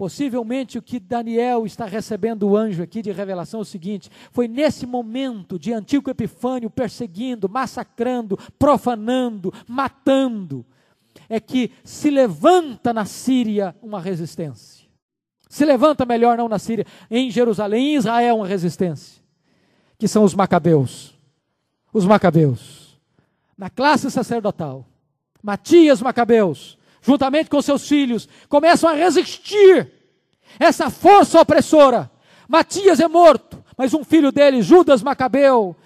Possivelmente 0.00 0.78
o 0.78 0.82
que 0.82 0.98
Daniel 0.98 1.66
está 1.66 1.84
recebendo 1.84 2.48
o 2.48 2.56
anjo 2.56 2.82
aqui 2.82 3.02
de 3.02 3.12
revelação 3.12 3.60
é 3.60 3.62
o 3.64 3.66
seguinte: 3.66 4.08
foi 4.32 4.48
nesse 4.48 4.86
momento 4.86 5.58
de 5.58 5.74
Antigo 5.74 6.08
Epifânio 6.08 6.70
perseguindo, 6.70 7.50
massacrando, 7.50 8.38
profanando, 8.58 9.52
matando, 9.68 10.64
é 11.28 11.38
que 11.38 11.70
se 11.84 12.08
levanta 12.08 12.94
na 12.94 13.04
Síria 13.04 13.76
uma 13.82 14.00
resistência. 14.00 14.88
Se 15.50 15.66
levanta 15.66 16.06
melhor 16.06 16.38
não 16.38 16.48
na 16.48 16.58
Síria, 16.58 16.86
em 17.10 17.30
Jerusalém, 17.30 17.88
em 17.88 17.96
Israel 17.96 18.36
uma 18.36 18.46
resistência, 18.46 19.22
que 19.98 20.08
são 20.08 20.24
os 20.24 20.34
macabeus. 20.34 21.14
Os 21.92 22.06
macabeus. 22.06 22.98
Na 23.54 23.68
classe 23.68 24.10
sacerdotal, 24.10 24.86
Matias 25.42 26.00
Macabeus, 26.00 26.78
juntamente 27.02 27.50
com 27.50 27.60
seus 27.62 27.86
filhos, 27.86 28.28
começam 28.48 28.90
a 28.90 28.94
resistir 28.94 29.90
essa 30.58 30.90
força 30.90 31.40
opressora. 31.40 32.10
Matias 32.48 33.00
é 33.00 33.08
morto, 33.08 33.62
mas 33.76 33.94
um 33.94 34.04
filho 34.04 34.32
dele, 34.32 34.62
Judas 34.62 35.02
Macabeu, 35.02 35.76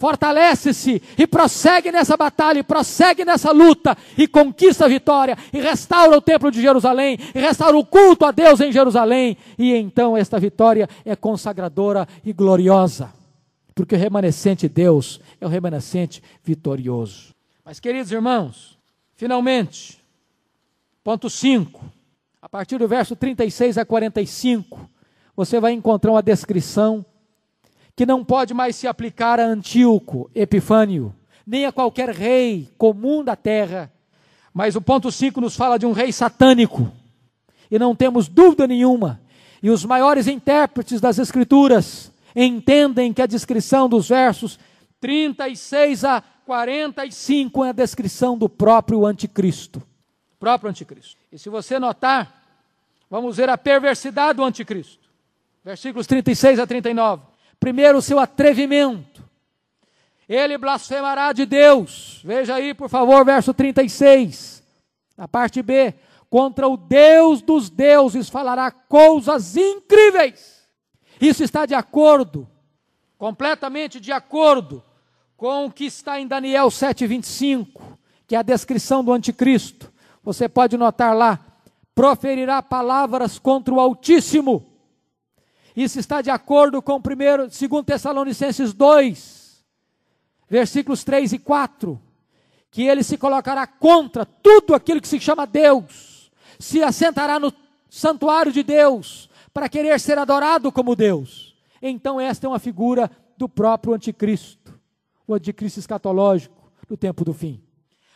fortalece-se 0.00 1.02
e 1.18 1.26
prossegue 1.26 1.92
nessa 1.92 2.16
batalha, 2.16 2.60
e 2.60 2.62
prossegue 2.62 3.22
nessa 3.22 3.52
luta, 3.52 3.96
e 4.16 4.26
conquista 4.26 4.86
a 4.86 4.88
vitória, 4.88 5.36
e 5.52 5.60
restaura 5.60 6.16
o 6.16 6.22
templo 6.22 6.50
de 6.50 6.60
Jerusalém, 6.62 7.18
e 7.34 7.38
restaura 7.38 7.76
o 7.76 7.84
culto 7.84 8.24
a 8.24 8.30
Deus 8.30 8.60
em 8.60 8.72
Jerusalém, 8.72 9.36
e 9.58 9.74
então 9.74 10.16
esta 10.16 10.40
vitória 10.40 10.88
é 11.04 11.14
consagradora 11.14 12.08
e 12.24 12.32
gloriosa, 12.32 13.12
porque 13.74 13.94
o 13.94 13.98
remanescente 13.98 14.68
Deus 14.68 15.20
é 15.38 15.44
o 15.44 15.50
remanescente 15.50 16.22
vitorioso. 16.42 17.34
Mas, 17.62 17.78
queridos 17.78 18.10
irmãos, 18.10 18.78
finalmente, 19.16 19.99
Ponto 21.10 21.28
5. 21.28 21.84
A 22.40 22.48
partir 22.48 22.78
do 22.78 22.86
verso 22.86 23.16
36 23.16 23.78
a 23.78 23.84
45, 23.84 24.88
você 25.34 25.58
vai 25.58 25.72
encontrar 25.72 26.12
uma 26.12 26.22
descrição 26.22 27.04
que 27.96 28.06
não 28.06 28.24
pode 28.24 28.54
mais 28.54 28.76
se 28.76 28.86
aplicar 28.86 29.40
a 29.40 29.44
Antíoco, 29.44 30.30
Epifânio, 30.32 31.12
nem 31.44 31.66
a 31.66 31.72
qualquer 31.72 32.10
rei 32.10 32.68
comum 32.78 33.24
da 33.24 33.34
terra. 33.34 33.92
Mas 34.54 34.76
o 34.76 34.80
ponto 34.80 35.10
5 35.10 35.40
nos 35.40 35.56
fala 35.56 35.80
de 35.80 35.84
um 35.84 35.90
rei 35.90 36.12
satânico. 36.12 36.92
E 37.68 37.76
não 37.76 37.96
temos 37.96 38.28
dúvida 38.28 38.68
nenhuma. 38.68 39.20
E 39.60 39.68
os 39.68 39.84
maiores 39.84 40.28
intérpretes 40.28 41.00
das 41.00 41.18
Escrituras 41.18 42.12
entendem 42.36 43.12
que 43.12 43.20
a 43.20 43.26
descrição 43.26 43.88
dos 43.88 44.10
versos 44.10 44.60
36 45.00 46.04
a 46.04 46.22
45 46.46 47.64
é 47.64 47.70
a 47.70 47.72
descrição 47.72 48.38
do 48.38 48.48
próprio 48.48 49.04
Anticristo 49.04 49.89
próprio 50.40 50.70
anticristo. 50.70 51.18
E 51.30 51.38
se 51.38 51.50
você 51.50 51.78
notar, 51.78 52.42
vamos 53.10 53.36
ver 53.36 53.50
a 53.50 53.58
perversidade 53.58 54.38
do 54.38 54.44
anticristo. 54.44 55.08
Versículos 55.62 56.06
36 56.06 56.58
a 56.58 56.66
39. 56.66 57.22
Primeiro, 57.60 57.98
o 57.98 58.02
seu 58.02 58.18
atrevimento. 58.18 59.22
Ele 60.26 60.56
blasfemará 60.56 61.32
de 61.34 61.44
Deus. 61.44 62.22
Veja 62.24 62.54
aí, 62.54 62.72
por 62.72 62.88
favor, 62.88 63.22
verso 63.24 63.52
36. 63.52 64.62
Na 65.16 65.28
parte 65.28 65.60
B, 65.62 65.94
contra 66.30 66.66
o 66.66 66.76
Deus 66.76 67.42
dos 67.42 67.68
deuses 67.68 68.30
falará 68.30 68.70
coisas 68.70 69.56
incríveis. 69.56 70.66
Isso 71.20 71.44
está 71.44 71.66
de 71.66 71.74
acordo, 71.74 72.48
completamente 73.18 74.00
de 74.00 74.10
acordo 74.10 74.82
com 75.36 75.66
o 75.66 75.70
que 75.70 75.84
está 75.84 76.18
em 76.18 76.26
Daniel 76.26 76.70
7:25, 76.70 77.98
que 78.26 78.34
é 78.34 78.38
a 78.38 78.42
descrição 78.42 79.04
do 79.04 79.12
anticristo. 79.12 79.89
Você 80.30 80.48
pode 80.48 80.76
notar 80.76 81.12
lá, 81.12 81.40
proferirá 81.92 82.62
palavras 82.62 83.36
contra 83.36 83.74
o 83.74 83.80
Altíssimo. 83.80 84.64
Isso 85.74 85.98
está 85.98 86.22
de 86.22 86.30
acordo 86.30 86.80
com 86.80 86.92
o 86.92 87.00
primeiro, 87.00 87.48
2 87.48 87.84
Tessalonicenses 87.84 88.72
2, 88.72 89.66
versículos 90.48 91.02
3 91.02 91.32
e 91.32 91.38
4, 91.40 92.00
que 92.70 92.84
ele 92.84 93.02
se 93.02 93.18
colocará 93.18 93.66
contra 93.66 94.24
tudo 94.24 94.72
aquilo 94.72 95.00
que 95.00 95.08
se 95.08 95.18
chama 95.18 95.48
Deus, 95.48 96.30
se 96.60 96.80
assentará 96.80 97.40
no 97.40 97.52
santuário 97.88 98.52
de 98.52 98.62
Deus, 98.62 99.28
para 99.52 99.68
querer 99.68 99.98
ser 99.98 100.16
adorado 100.16 100.70
como 100.70 100.94
Deus. 100.94 101.56
Então, 101.82 102.20
esta 102.20 102.46
é 102.46 102.48
uma 102.48 102.60
figura 102.60 103.10
do 103.36 103.48
próprio 103.48 103.94
anticristo, 103.94 104.78
o 105.26 105.34
anticristo 105.34 105.80
escatológico 105.80 106.70
do 106.88 106.96
tempo 106.96 107.24
do 107.24 107.34
fim. 107.34 107.60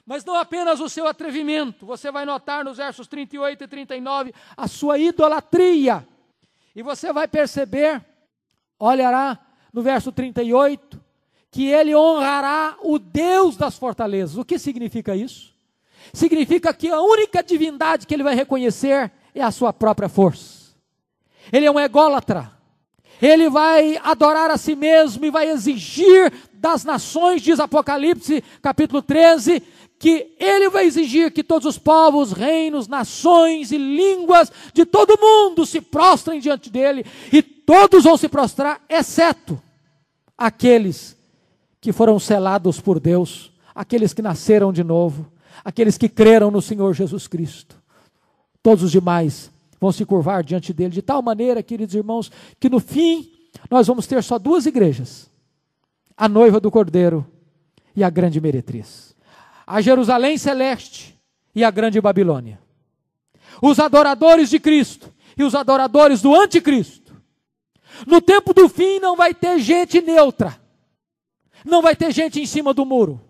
Mas 0.07 0.25
não 0.25 0.35
apenas 0.35 0.81
o 0.81 0.89
seu 0.89 1.07
atrevimento, 1.07 1.87
você 1.87 2.11
vai 2.11 2.27
notar 2.27 2.65
nos 2.65 2.77
versos 2.77 3.07
38 3.07 3.65
e 3.65 3.69
39 3.69 4.35
a 4.57 4.69
sua 4.69 4.99
idolatria. 4.99 6.07
E 6.77 6.83
você 6.83 7.13
vai 7.13 7.27
perceber, 7.27 8.05
olhará 8.79 9.39
no 9.73 9.83
verso 9.83 10.13
38, 10.13 11.01
que 11.51 11.67
ele 11.67 11.95
honrará 11.95 12.77
o 12.83 12.99
Deus 12.99 13.57
das 13.57 13.79
fortalezas. 13.79 14.37
O 14.37 14.45
que 14.45 14.59
significa 14.59 15.17
isso? 15.17 15.55
Significa 16.13 16.75
que 16.75 16.91
a 16.91 17.01
única 17.01 17.43
divindade 17.43 18.07
que 18.07 18.13
ele 18.13 18.23
vai 18.23 18.35
reconhecer 18.35 19.11
é 19.35 19.43
a 19.43 19.51
sua 19.51 19.73
própria 19.73 20.09
força. 20.09 20.75
Ele 21.53 21.67
é 21.67 21.71
um 21.71 21.81
ególatra. 21.81 22.53
Ele 23.23 23.49
vai 23.49 23.99
adorar 24.03 24.51
a 24.51 24.59
si 24.59 24.75
mesmo 24.75 25.25
e 25.25 25.31
vai 25.31 25.49
exigir 25.49 26.33
das 26.53 26.85
nações, 26.85 27.41
diz 27.41 27.61
Apocalipse 27.61 28.43
capítulo 28.61 29.01
13, 29.01 29.63
que 29.99 30.35
ele 30.39 30.69
vai 30.69 30.85
exigir 30.85 31.33
que 31.33 31.43
todos 31.43 31.67
os 31.67 31.79
povos, 31.79 32.33
reinos, 32.33 32.89
nações 32.89 33.73
e 33.73 33.79
línguas 33.79 34.53
de 34.73 34.85
todo 34.85 35.19
mundo 35.21 35.65
se 35.65 35.81
prostrem 35.81 36.41
diante 36.41 36.71
dele, 36.71 37.05
e 37.33 37.43
todos 37.43 38.05
vão 38.05 38.17
se 38.17 38.29
prostrar, 38.29 38.83
exceto 38.89 39.61
aqueles 40.37 41.17
que 41.81 41.93
foram 41.93 42.19
selados 42.19 42.81
por 42.81 42.99
Deus, 42.99 43.53
aqueles 43.75 44.13
que 44.13 44.23
nasceram 44.23 44.73
de 44.73 44.85
novo, 44.85 45.31
aqueles 45.65 45.97
que 45.97 46.09
creram 46.09 46.51
no 46.51 46.61
Senhor 46.61 46.93
Jesus 46.95 47.27
Cristo. 47.27 47.77
Todos 48.63 48.83
os 48.83 48.91
demais 48.91 49.51
vão 49.81 49.93
se 49.93 50.05
curvar 50.05 50.43
diante 50.43 50.73
dele, 50.73 50.91
de 50.91 51.03
tal 51.03 51.23
maneira, 51.23 51.63
queridos 51.63 51.95
irmãos, 51.95 52.31
que 52.59 52.69
no 52.69 52.81
fim 52.81 53.31
nós 53.71 53.87
vamos 53.87 54.07
ter 54.07 54.23
só 54.23 54.39
duas 54.39 54.67
igrejas: 54.67 55.31
a 56.17 56.29
noiva 56.29 56.59
do 56.59 56.71
cordeiro 56.71 57.27
e 57.95 58.03
a 58.03 58.11
grande 58.11 58.41
meretriz. 58.41 59.14
A 59.67 59.81
Jerusalém 59.81 60.37
celeste 60.37 61.19
e 61.55 61.65
a 61.65 61.71
grande 61.71 62.01
Babilônia. 62.01 62.59
Os 63.63 63.79
adoradores 63.79 64.51
de 64.51 64.59
Cristo 64.59 65.13
e 65.37 65.43
os 65.43 65.55
adoradores 65.55 66.21
do 66.21 66.35
anticristo. 66.35 67.15
No 68.07 68.21
tempo 68.21 68.53
do 68.53 68.69
fim 68.69 68.99
não 68.99 69.17
vai 69.17 69.33
ter 69.33 69.59
gente 69.59 70.01
neutra. 70.01 70.61
Não 71.65 71.81
vai 71.81 71.97
ter 71.97 72.13
gente 72.13 72.41
em 72.41 72.47
cima 72.47 72.75
do 72.75 72.85
muro. 72.85 73.21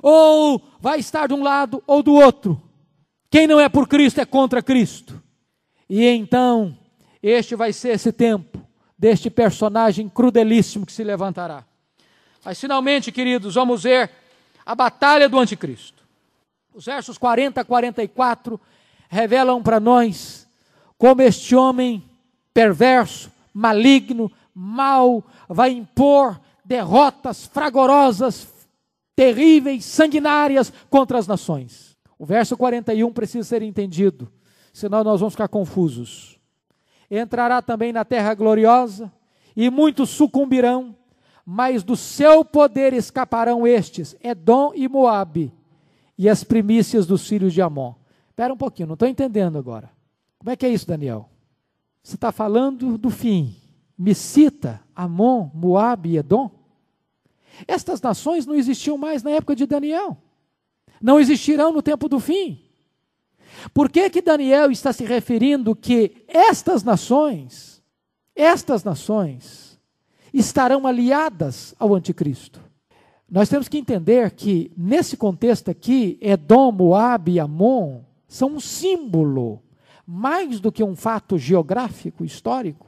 Ou 0.00 0.62
vai 0.80 1.00
estar 1.00 1.26
de 1.26 1.34
um 1.34 1.42
lado 1.42 1.82
ou 1.86 2.02
do 2.02 2.14
outro. 2.14 2.60
Quem 3.30 3.46
não 3.46 3.60
é 3.60 3.68
por 3.68 3.88
Cristo 3.88 4.20
é 4.20 4.24
contra 4.24 4.62
Cristo. 4.62 5.20
E 5.88 6.06
então, 6.06 6.76
este 7.22 7.54
vai 7.54 7.72
ser 7.72 7.90
esse 7.90 8.12
tempo 8.12 8.60
deste 8.96 9.28
personagem 9.28 10.08
crudelíssimo 10.08 10.86
que 10.86 10.92
se 10.92 11.04
levantará. 11.04 11.64
Mas 12.44 12.60
finalmente, 12.60 13.12
queridos, 13.12 13.54
vamos 13.54 13.82
ver 13.82 14.10
a 14.64 14.74
batalha 14.74 15.28
do 15.28 15.38
anticristo. 15.38 16.02
Os 16.74 16.86
versos 16.86 17.18
40 17.18 17.60
a 17.60 17.64
44 17.64 18.60
revelam 19.08 19.62
para 19.62 19.78
nós 19.78 20.46
como 20.96 21.20
este 21.20 21.54
homem 21.54 22.02
perverso, 22.54 23.30
maligno, 23.52 24.30
mau, 24.54 25.24
vai 25.48 25.70
impor 25.70 26.40
derrotas 26.64 27.46
fragorosas, 27.46 28.48
terríveis, 29.16 29.84
sanguinárias 29.84 30.72
contra 30.88 31.18
as 31.18 31.26
nações. 31.26 31.96
O 32.18 32.24
verso 32.24 32.56
41 32.56 33.12
precisa 33.12 33.48
ser 33.48 33.62
entendido, 33.62 34.30
senão 34.72 35.02
nós 35.02 35.20
vamos 35.20 35.34
ficar 35.34 35.48
confusos. 35.48 36.38
Entrará 37.10 37.60
também 37.60 37.92
na 37.92 38.04
terra 38.04 38.32
gloriosa, 38.32 39.12
e 39.54 39.68
muitos 39.68 40.08
sucumbirão, 40.10 40.96
mas 41.44 41.82
do 41.82 41.96
seu 41.96 42.44
poder 42.44 42.92
escaparão 42.92 43.66
estes, 43.66 44.16
Edom 44.22 44.72
e 44.74 44.88
Moabe, 44.88 45.52
e 46.16 46.28
as 46.28 46.44
primícias 46.44 47.06
dos 47.06 47.26
filhos 47.26 47.52
de 47.52 47.60
Amon. 47.60 47.94
Espera 48.28 48.54
um 48.54 48.56
pouquinho, 48.56 48.88
não 48.88 48.94
estou 48.94 49.08
entendendo 49.08 49.58
agora. 49.58 49.90
Como 50.38 50.50
é 50.50 50.56
que 50.56 50.66
é 50.66 50.68
isso, 50.68 50.86
Daniel? 50.86 51.28
Você 52.02 52.16
está 52.16 52.32
falando 52.32 52.96
do 52.96 53.10
fim. 53.10 53.56
Me 53.96 54.14
cita 54.14 54.80
Amon, 54.94 55.50
Moabe 55.54 56.10
e 56.10 56.16
Edom? 56.16 56.50
Estas 57.66 58.00
nações 58.00 58.46
não 58.46 58.54
existiam 58.54 58.96
mais 58.96 59.22
na 59.22 59.30
época 59.30 59.54
de 59.54 59.66
Daniel. 59.66 60.16
Não 61.00 61.20
existirão 61.20 61.72
no 61.72 61.82
tempo 61.82 62.08
do 62.08 62.18
fim. 62.18 62.60
Por 63.74 63.90
que 63.90 64.08
que 64.10 64.22
Daniel 64.22 64.70
está 64.70 64.92
se 64.92 65.04
referindo 65.04 65.76
que 65.76 66.24
estas 66.26 66.82
nações, 66.82 67.82
estas 68.34 68.82
nações 68.82 69.71
estarão 70.32 70.86
aliadas 70.86 71.74
ao 71.78 71.94
anticristo? 71.94 72.60
Nós 73.30 73.48
temos 73.48 73.68
que 73.68 73.78
entender 73.78 74.30
que 74.32 74.70
nesse 74.76 75.16
contexto 75.16 75.70
aqui, 75.70 76.18
Edom, 76.20 76.70
Moab 76.70 77.30
e 77.30 77.40
Amon 77.40 78.02
são 78.28 78.50
um 78.50 78.60
símbolo 78.60 79.62
mais 80.06 80.60
do 80.60 80.70
que 80.70 80.84
um 80.84 80.94
fato 80.94 81.38
geográfico 81.38 82.24
histórico. 82.24 82.86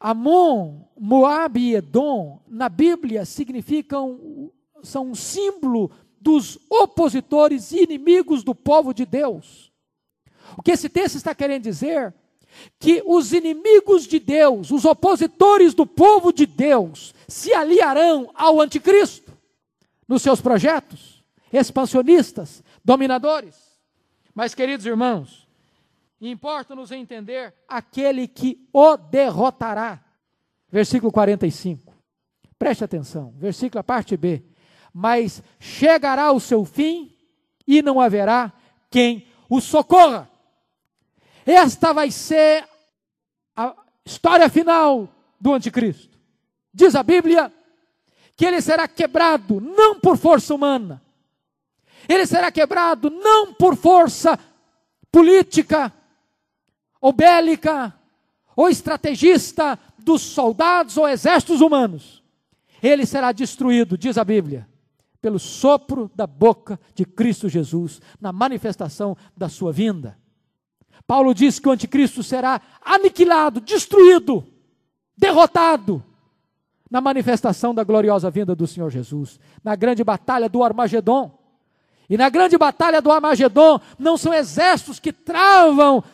Amon, 0.00 0.80
Moab 0.98 1.60
e 1.60 1.76
Edom, 1.76 2.40
na 2.48 2.68
Bíblia, 2.68 3.24
significam, 3.24 4.50
são 4.82 5.10
um 5.10 5.14
símbolo 5.14 5.92
dos 6.20 6.58
opositores 6.68 7.70
e 7.70 7.84
inimigos 7.84 8.42
do 8.42 8.54
povo 8.54 8.92
de 8.92 9.06
Deus. 9.06 9.72
O 10.56 10.62
que 10.62 10.72
esse 10.72 10.88
texto 10.88 11.16
está 11.16 11.34
querendo 11.34 11.62
dizer? 11.62 12.14
Que 12.78 13.02
os 13.04 13.32
inimigos 13.32 14.06
de 14.06 14.18
Deus, 14.18 14.70
os 14.70 14.84
opositores 14.84 15.74
do 15.74 15.86
povo 15.86 16.32
de 16.32 16.46
Deus, 16.46 17.14
se 17.28 17.52
aliarão 17.52 18.30
ao 18.34 18.60
anticristo 18.60 19.32
nos 20.06 20.22
seus 20.22 20.40
projetos 20.40 21.22
expansionistas, 21.52 22.62
dominadores. 22.84 23.56
Mas, 24.34 24.54
queridos 24.54 24.86
irmãos, 24.86 25.42
Importa-nos 26.22 26.92
entender 26.92 27.52
aquele 27.66 28.28
que 28.28 28.68
o 28.72 28.96
derrotará. 28.96 30.00
Versículo 30.70 31.10
45. 31.10 31.92
Preste 32.56 32.84
atenção. 32.84 33.34
Versículo 33.36 33.80
a 33.80 33.82
parte 33.82 34.16
B. 34.16 34.40
Mas 34.94 35.42
chegará 35.58 36.30
o 36.30 36.38
seu 36.38 36.64
fim 36.64 37.12
e 37.66 37.82
não 37.82 38.00
haverá 38.00 38.52
quem 38.88 39.26
o 39.48 39.60
socorra. 39.60 40.30
Esta 41.44 41.92
vai 41.92 42.10
ser 42.10 42.66
a 43.56 43.74
história 44.04 44.48
final 44.48 45.08
do 45.40 45.52
anticristo. 45.52 46.18
Diz 46.72 46.94
a 46.94 47.02
Bíblia 47.02 47.52
que 48.36 48.46
ele 48.46 48.60
será 48.60 48.88
quebrado 48.88 49.60
não 49.60 49.98
por 49.98 50.16
força 50.16 50.54
humana. 50.54 51.02
Ele 52.08 52.26
será 52.26 52.50
quebrado 52.50 53.10
não 53.10 53.52
por 53.54 53.76
força 53.76 54.38
política, 55.10 55.92
ou 57.00 57.12
bélica, 57.12 57.94
ou 58.56 58.68
estrategista 58.68 59.78
dos 59.98 60.22
soldados 60.22 60.96
ou 60.96 61.08
exércitos 61.08 61.60
humanos. 61.60 62.22
Ele 62.82 63.06
será 63.06 63.30
destruído, 63.32 63.96
diz 63.96 64.18
a 64.18 64.24
Bíblia, 64.24 64.68
pelo 65.20 65.38
sopro 65.38 66.10
da 66.14 66.26
boca 66.26 66.80
de 66.94 67.04
Cristo 67.04 67.48
Jesus, 67.48 68.00
na 68.20 68.32
manifestação 68.32 69.16
da 69.36 69.48
sua 69.48 69.72
vinda. 69.72 70.18
Paulo 71.06 71.34
diz 71.34 71.58
que 71.58 71.68
o 71.68 71.72
anticristo 71.72 72.22
será 72.22 72.60
aniquilado, 72.80 73.60
destruído, 73.60 74.46
derrotado, 75.16 76.02
na 76.90 77.00
manifestação 77.00 77.74
da 77.74 77.82
gloriosa 77.82 78.30
vinda 78.30 78.54
do 78.54 78.66
Senhor 78.66 78.90
Jesus, 78.90 79.40
na 79.64 79.74
grande 79.74 80.04
batalha 80.04 80.48
do 80.48 80.62
Armagedon. 80.62 81.38
E 82.08 82.18
na 82.18 82.28
grande 82.28 82.58
batalha 82.58 83.00
do 83.00 83.10
Armagedon, 83.10 83.80
não 83.98 84.18
são 84.18 84.34
exércitos 84.34 85.00
que 85.00 85.12
travam 85.12 86.04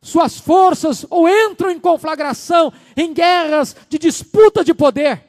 suas 0.00 0.38
forças 0.38 1.04
ou 1.10 1.28
entram 1.28 1.70
em 1.70 1.80
conflagração, 1.80 2.72
em 2.96 3.12
guerras 3.12 3.74
de 3.88 3.98
disputa 3.98 4.62
de 4.62 4.72
poder. 4.72 5.24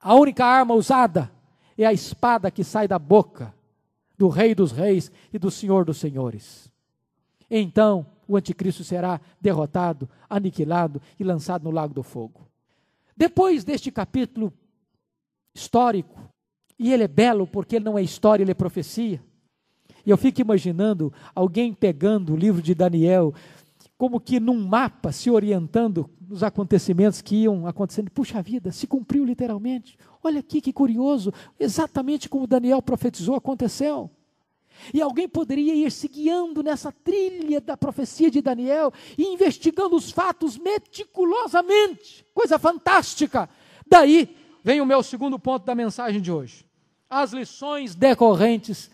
A 0.00 0.14
única 0.14 0.46
arma 0.46 0.74
usada 0.74 1.30
é 1.76 1.84
a 1.84 1.92
espada 1.92 2.50
que 2.50 2.64
sai 2.64 2.88
da 2.88 2.98
boca 2.98 3.52
do 4.16 4.28
Rei 4.28 4.54
dos 4.54 4.72
Reis 4.72 5.10
e 5.32 5.38
do 5.38 5.50
Senhor 5.50 5.84
dos 5.84 5.98
Senhores. 5.98 6.63
Então 7.56 8.04
o 8.26 8.36
anticristo 8.36 8.82
será 8.82 9.20
derrotado, 9.40 10.08
aniquilado 10.28 11.00
e 11.20 11.22
lançado 11.22 11.62
no 11.62 11.70
lago 11.70 11.94
do 11.94 12.02
fogo. 12.02 12.48
Depois 13.16 13.62
deste 13.62 13.92
capítulo 13.92 14.52
histórico, 15.54 16.18
e 16.76 16.92
ele 16.92 17.04
é 17.04 17.08
belo 17.08 17.46
porque 17.46 17.76
ele 17.76 17.84
não 17.84 17.96
é 17.96 18.02
história, 18.02 18.42
ele 18.42 18.50
é 18.50 18.54
profecia. 18.54 19.22
E 20.04 20.10
eu 20.10 20.16
fico 20.16 20.40
imaginando 20.40 21.12
alguém 21.32 21.72
pegando 21.72 22.32
o 22.32 22.36
livro 22.36 22.60
de 22.60 22.74
Daniel, 22.74 23.32
como 23.96 24.18
que 24.18 24.40
num 24.40 24.66
mapa 24.66 25.12
se 25.12 25.30
orientando 25.30 26.10
nos 26.20 26.42
acontecimentos 26.42 27.22
que 27.22 27.36
iam 27.36 27.68
acontecendo. 27.68 28.10
Puxa 28.10 28.42
vida, 28.42 28.72
se 28.72 28.88
cumpriu 28.88 29.24
literalmente. 29.24 29.96
Olha 30.24 30.40
aqui 30.40 30.60
que 30.60 30.72
curioso, 30.72 31.32
exatamente 31.60 32.28
como 32.28 32.48
Daniel 32.48 32.82
profetizou 32.82 33.36
aconteceu. 33.36 34.10
E 34.92 35.00
alguém 35.00 35.28
poderia 35.28 35.74
ir 35.74 35.90
se 35.90 36.08
guiando 36.08 36.62
nessa 36.62 36.92
trilha 36.92 37.60
da 37.60 37.76
profecia 37.76 38.30
de 38.30 38.40
Daniel 38.40 38.92
e 39.16 39.24
investigando 39.24 39.96
os 39.96 40.10
fatos 40.10 40.58
meticulosamente. 40.58 42.24
Coisa 42.34 42.58
fantástica. 42.58 43.48
Daí 43.86 44.36
vem 44.62 44.80
o 44.80 44.86
meu 44.86 45.02
segundo 45.02 45.38
ponto 45.38 45.64
da 45.64 45.74
mensagem 45.74 46.20
de 46.20 46.30
hoje: 46.30 46.66
as 47.08 47.32
lições 47.32 47.94
decorrentes 47.94 48.90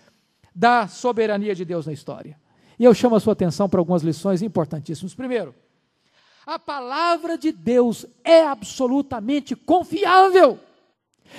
da 0.54 0.88
soberania 0.88 1.54
de 1.54 1.64
Deus 1.64 1.86
na 1.86 1.92
história. 1.92 2.38
E 2.78 2.84
eu 2.84 2.94
chamo 2.94 3.16
a 3.16 3.20
sua 3.20 3.34
atenção 3.34 3.68
para 3.68 3.80
algumas 3.80 4.02
lições 4.02 4.42
importantíssimas. 4.42 5.14
Primeiro, 5.14 5.54
a 6.46 6.58
palavra 6.58 7.36
de 7.36 7.52
Deus 7.52 8.06
é 8.24 8.42
absolutamente 8.42 9.54
confiável. 9.54 10.58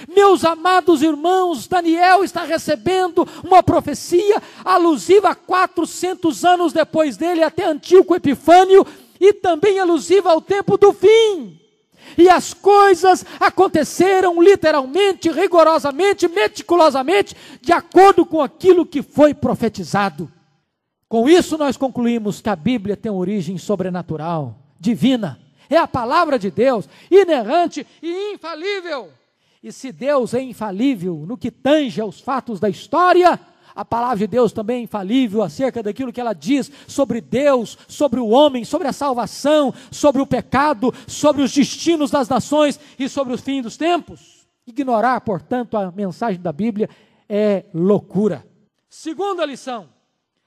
Meus 0.08 0.44
amados 0.44 1.02
irmãos, 1.02 1.68
Daniel 1.68 2.24
está 2.24 2.44
recebendo 2.44 3.28
uma 3.44 3.62
profecia 3.62 4.42
alusiva 4.64 5.30
a 5.30 5.36
400 5.36 6.44
anos 6.44 6.74
depois 6.74 7.18
dele, 7.18 7.44
até 7.44 7.66
Antíoco 7.66 8.16
Epifânio, 8.16 8.86
e 9.20 9.34
também 9.34 9.80
alusiva 9.80 10.32
ao 10.32 10.42
tempo 10.42 10.78
do 10.78 10.92
fim. 10.92 11.60
E 12.18 12.28
as 12.28 12.54
coisas 12.54 13.26
aconteceram 13.40 14.42
literalmente, 14.42 15.30
rigorosamente, 15.30 16.28
meticulosamente, 16.28 17.36
de 17.62 17.72
acordo 17.72 18.26
com 18.26 18.42
aquilo 18.42 18.86
que 18.86 19.02
foi 19.02 19.34
profetizado. 19.34 20.32
Com 21.08 21.30
isso, 21.30 21.58
nós 21.58 21.78
concluímos 21.78 22.42
que 22.42 22.50
a 22.50 22.56
Bíblia 22.56 22.98
tem 22.98 23.12
origem 23.12 23.58
sobrenatural, 23.58 24.58
divina. 24.80 25.40
É 25.70 25.78
a 25.78 25.88
palavra 25.88 26.40
de 26.40 26.50
Deus, 26.50 26.88
inerrante 27.10 27.86
e 28.02 28.34
infalível. 28.34 29.10
E 29.64 29.72
se 29.72 29.92
Deus 29.92 30.34
é 30.34 30.42
infalível 30.42 31.24
no 31.28 31.38
que 31.38 31.52
tange 31.52 32.02
aos 32.02 32.20
fatos 32.20 32.60
da 32.60 32.68
história, 32.68 33.40
a 33.76 33.86
palavra 33.86 34.18
de 34.18 34.28
Deus 34.28 34.52
também 34.52 34.78
é 34.78 34.84
infalível 34.84 35.44
acerca 35.44 35.84
daquilo 35.84 36.12
que 36.12 36.20
ela 36.20 36.34
diz 36.34 36.72
sobre 36.88 37.22
Deus, 37.22 37.78
sobre 37.88 38.20
o 38.20 38.30
homem, 38.30 38.66
sobre 38.66 38.88
a 38.88 38.94
salvação, 38.94 39.74
sobre 39.92 40.22
o 40.22 40.28
pecado, 40.28 40.94
sobre 41.08 41.44
os 41.44 41.54
destinos 41.54 42.10
das 42.10 42.28
nações 42.28 42.80
e 42.98 43.08
sobre 43.08 43.34
o 43.34 43.38
fim 43.38 43.62
dos 43.62 43.78
tempos. 43.78 44.48
Ignorar, 44.66 45.22
portanto, 45.22 45.78
a 45.78 45.92
mensagem 45.92 46.42
da 46.42 46.52
Bíblia 46.52 46.90
é 47.30 47.66
loucura. 47.74 48.46
Segunda 48.90 49.46
lição: 49.46 49.90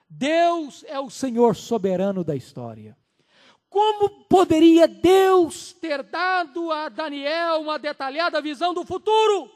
Deus 0.08 0.84
é 0.88 0.98
o 0.98 1.08
Senhor 1.08 1.56
soberano 1.56 2.24
da 2.24 2.34
história. 2.34 2.96
Como 3.74 4.08
poderia 4.28 4.86
Deus 4.86 5.74
ter 5.80 6.02
dado 6.04 6.70
a 6.70 6.88
Daniel 6.88 7.60
uma 7.60 7.78
detalhada 7.78 8.40
visão 8.40 8.72
do 8.72 8.86
futuro? 8.86 9.50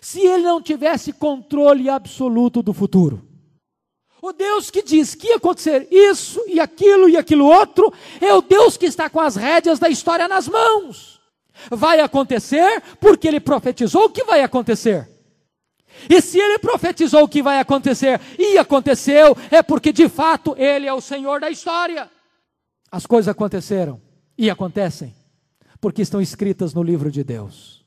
se 0.00 0.20
ele 0.20 0.44
não 0.44 0.62
tivesse 0.62 1.12
controle 1.12 1.88
absoluto 1.88 2.62
do 2.62 2.72
futuro. 2.72 3.22
O 4.20 4.32
Deus 4.32 4.70
que 4.70 4.82
diz 4.82 5.14
que 5.14 5.28
ia 5.28 5.36
acontecer 5.36 5.88
isso 5.90 6.42
e 6.46 6.60
aquilo 6.60 7.08
e 7.08 7.16
aquilo 7.16 7.44
outro, 7.44 7.92
é 8.20 8.32
o 8.32 8.40
Deus 8.40 8.76
que 8.76 8.86
está 8.86 9.10
com 9.10 9.20
as 9.20 9.34
rédeas 9.34 9.80
da 9.80 9.88
história 9.88 10.28
nas 10.28 10.46
mãos. 10.46 11.20
Vai 11.68 12.00
acontecer 12.00 12.82
porque 13.00 13.26
ele 13.26 13.40
profetizou 13.40 14.04
o 14.04 14.10
que 14.10 14.22
vai 14.22 14.42
acontecer. 14.42 15.08
E 16.08 16.20
se 16.22 16.38
ele 16.38 16.58
profetizou 16.58 17.24
o 17.24 17.28
que 17.28 17.42
vai 17.42 17.58
acontecer 17.58 18.20
e 18.38 18.56
aconteceu, 18.56 19.36
é 19.50 19.62
porque 19.62 19.92
de 19.92 20.08
fato 20.08 20.54
ele 20.56 20.86
é 20.86 20.94
o 20.94 21.00
Senhor 21.00 21.40
da 21.40 21.50
história. 21.50 22.08
As 22.92 23.06
coisas 23.06 23.28
aconteceram 23.28 23.98
e 24.36 24.50
acontecem 24.50 25.14
porque 25.80 26.02
estão 26.02 26.20
escritas 26.20 26.74
no 26.74 26.82
livro 26.82 27.10
de 27.10 27.24
Deus. 27.24 27.82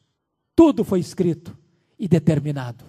Tudo 0.56 0.84
foi 0.84 1.00
escrito 1.00 1.56
e 2.00 2.08
determinado. 2.08 2.84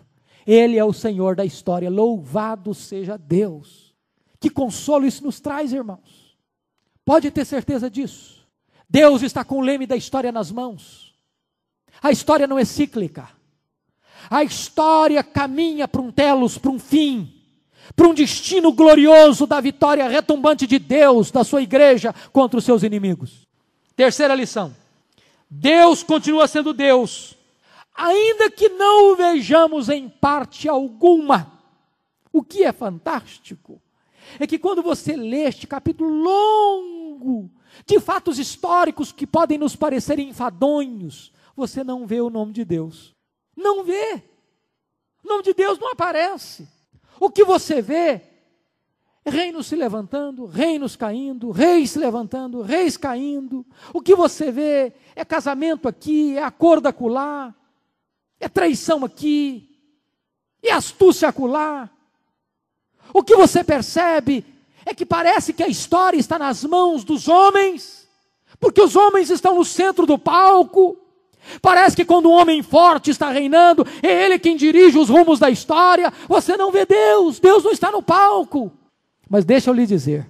Ele 0.47 0.79
é 0.79 0.85
o 0.85 0.95
Senhor 0.95 1.37
da 1.37 1.45
história, 1.45 1.91
louvado 1.91 2.73
seja 2.73 3.19
Deus. 3.19 3.95
Que 4.41 4.49
consolo 4.49 5.07
isso 5.07 5.23
nos 5.23 5.41
traz, 5.41 5.75
irmãos. 5.75 6.39
Pode 7.05 7.31
ter 7.31 7.45
certeza 7.45 7.91
disso. 7.91 8.49
Deus 8.89 9.21
está 9.23 9.45
com 9.45 9.59
o 9.59 9.61
leme 9.61 9.87
da 9.87 9.97
história 9.97 10.33
nas 10.33 10.51
mãos. 10.51 11.15
A 12.03 12.11
história 12.11 12.47
não 12.47 12.59
é 12.59 12.65
cíclica. 12.65 13.29
A 14.31 14.43
história 14.43 15.23
caminha 15.23 15.87
para 15.87 16.01
um 16.01 16.11
telos, 16.11 16.57
para 16.57 16.71
um 16.71 16.79
fim, 16.79 17.36
para 17.95 18.09
um 18.09 18.15
destino 18.15 18.73
glorioso 18.73 19.47
da 19.47 19.61
vitória 19.61 20.09
retumbante 20.09 20.67
de 20.67 20.79
Deus, 20.79 21.31
da 21.31 21.45
sua 21.45 21.63
igreja 21.63 22.15
contra 22.33 22.59
os 22.59 22.65
seus 22.65 22.83
inimigos. 22.83 23.47
Terceira 23.95 24.35
lição: 24.35 24.75
Deus 25.49 26.03
continua 26.03 26.47
sendo 26.49 26.73
Deus, 26.73 27.37
ainda 27.95 28.51
que 28.51 28.69
não 28.69 29.13
o 29.13 29.17
vejamos 29.17 29.89
em 29.89 30.09
parte 30.09 30.69
alguma. 30.69 31.53
O 32.33 32.43
que 32.43 32.65
é 32.65 32.73
fantástico 32.73 33.81
é 34.39 34.47
que 34.47 34.59
quando 34.59 34.83
você 34.83 35.17
lê 35.17 35.45
este 35.45 35.67
capítulo 35.67 36.11
longo 36.11 37.51
de 37.87 37.99
fatos 38.01 38.39
históricos 38.39 39.13
que 39.13 39.27
podem 39.27 39.57
nos 39.57 39.77
parecer 39.77 40.19
enfadonhos, 40.19 41.33
você 41.55 41.83
não 41.83 42.07
vê 42.07 42.21
o 42.21 42.31
nome 42.31 42.53
de 42.53 42.65
Deus. 42.65 43.15
Não 43.57 43.83
vê. 43.85 44.23
O 45.25 45.29
nome 45.29 45.43
de 45.43 45.55
Deus 45.55 45.79
não 45.79 45.93
aparece. 45.93 46.69
O 47.19 47.31
que 47.31 47.45
você 47.45 47.81
vê 47.81 48.23
reinos 49.25 49.67
se 49.67 49.77
levantando, 49.77 50.47
reinos 50.47 50.95
caindo, 50.95 51.51
reis 51.51 51.91
se 51.91 51.99
levantando, 51.99 52.63
reis 52.63 52.97
caindo. 52.97 53.67
O 53.93 54.01
que 54.01 54.15
você 54.15 54.53
vê 54.53 54.93
é 55.15 55.25
casamento 55.25 55.89
aqui, 55.89 56.37
é 56.37 56.43
acordo 56.43 56.87
acolá, 56.87 57.55
é 58.39 58.49
traição 58.49 59.05
aqui, 59.05 59.69
é 60.63 60.73
astúcia 60.73 61.29
acolá. 61.29 61.91
O 63.13 63.23
que 63.23 63.35
você 63.37 63.65
percebe 63.65 64.45
é 64.85 64.95
que 64.95 65.05
parece 65.05 65.53
que 65.53 65.63
a 65.63 65.69
história 65.69 66.19
está 66.19 66.39
nas 66.39 66.63
mãos 66.65 67.03
dos 67.03 67.29
homens, 67.29 68.09
porque 68.61 68.81
os 68.81 68.95
homens 68.95 69.31
estão 69.31 69.57
no 69.57 69.65
centro 69.65 70.07
do 70.07 70.19
palco. 70.19 70.97
Parece 71.63 71.97
que 71.97 72.05
quando 72.05 72.29
um 72.29 72.33
homem 72.33 72.63
forte 72.63 73.11
está 73.11 73.31
reinando, 73.31 73.87
é 74.03 74.25
ele 74.25 74.39
quem 74.39 74.57
dirige 74.57 74.99
os 74.99 75.09
rumos 75.09 75.39
da 75.39 75.51
história. 75.51 76.13
Você 76.29 76.57
não 76.57 76.73
vê 76.73 76.85
Deus, 76.85 77.39
Deus 77.39 77.65
não 77.65 77.73
está 77.73 77.91
no 77.91 78.03
palco. 78.03 78.73
Mas 79.29 79.45
deixa 79.45 79.71
eu 79.71 79.75
lhe 79.75 79.87
dizer: 79.87 80.29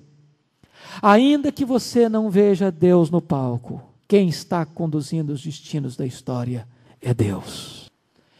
ainda 1.02 1.52
que 1.52 1.64
você 1.64 2.08
não 2.08 2.30
veja 2.30 2.70
Deus 2.70 3.10
no 3.10 3.20
palco, 3.20 3.82
quem 4.08 4.28
está 4.28 4.64
conduzindo 4.64 5.32
os 5.32 5.42
destinos 5.42 5.96
da 5.96 6.06
história 6.06 6.66
é 7.00 7.12
Deus. 7.12 7.90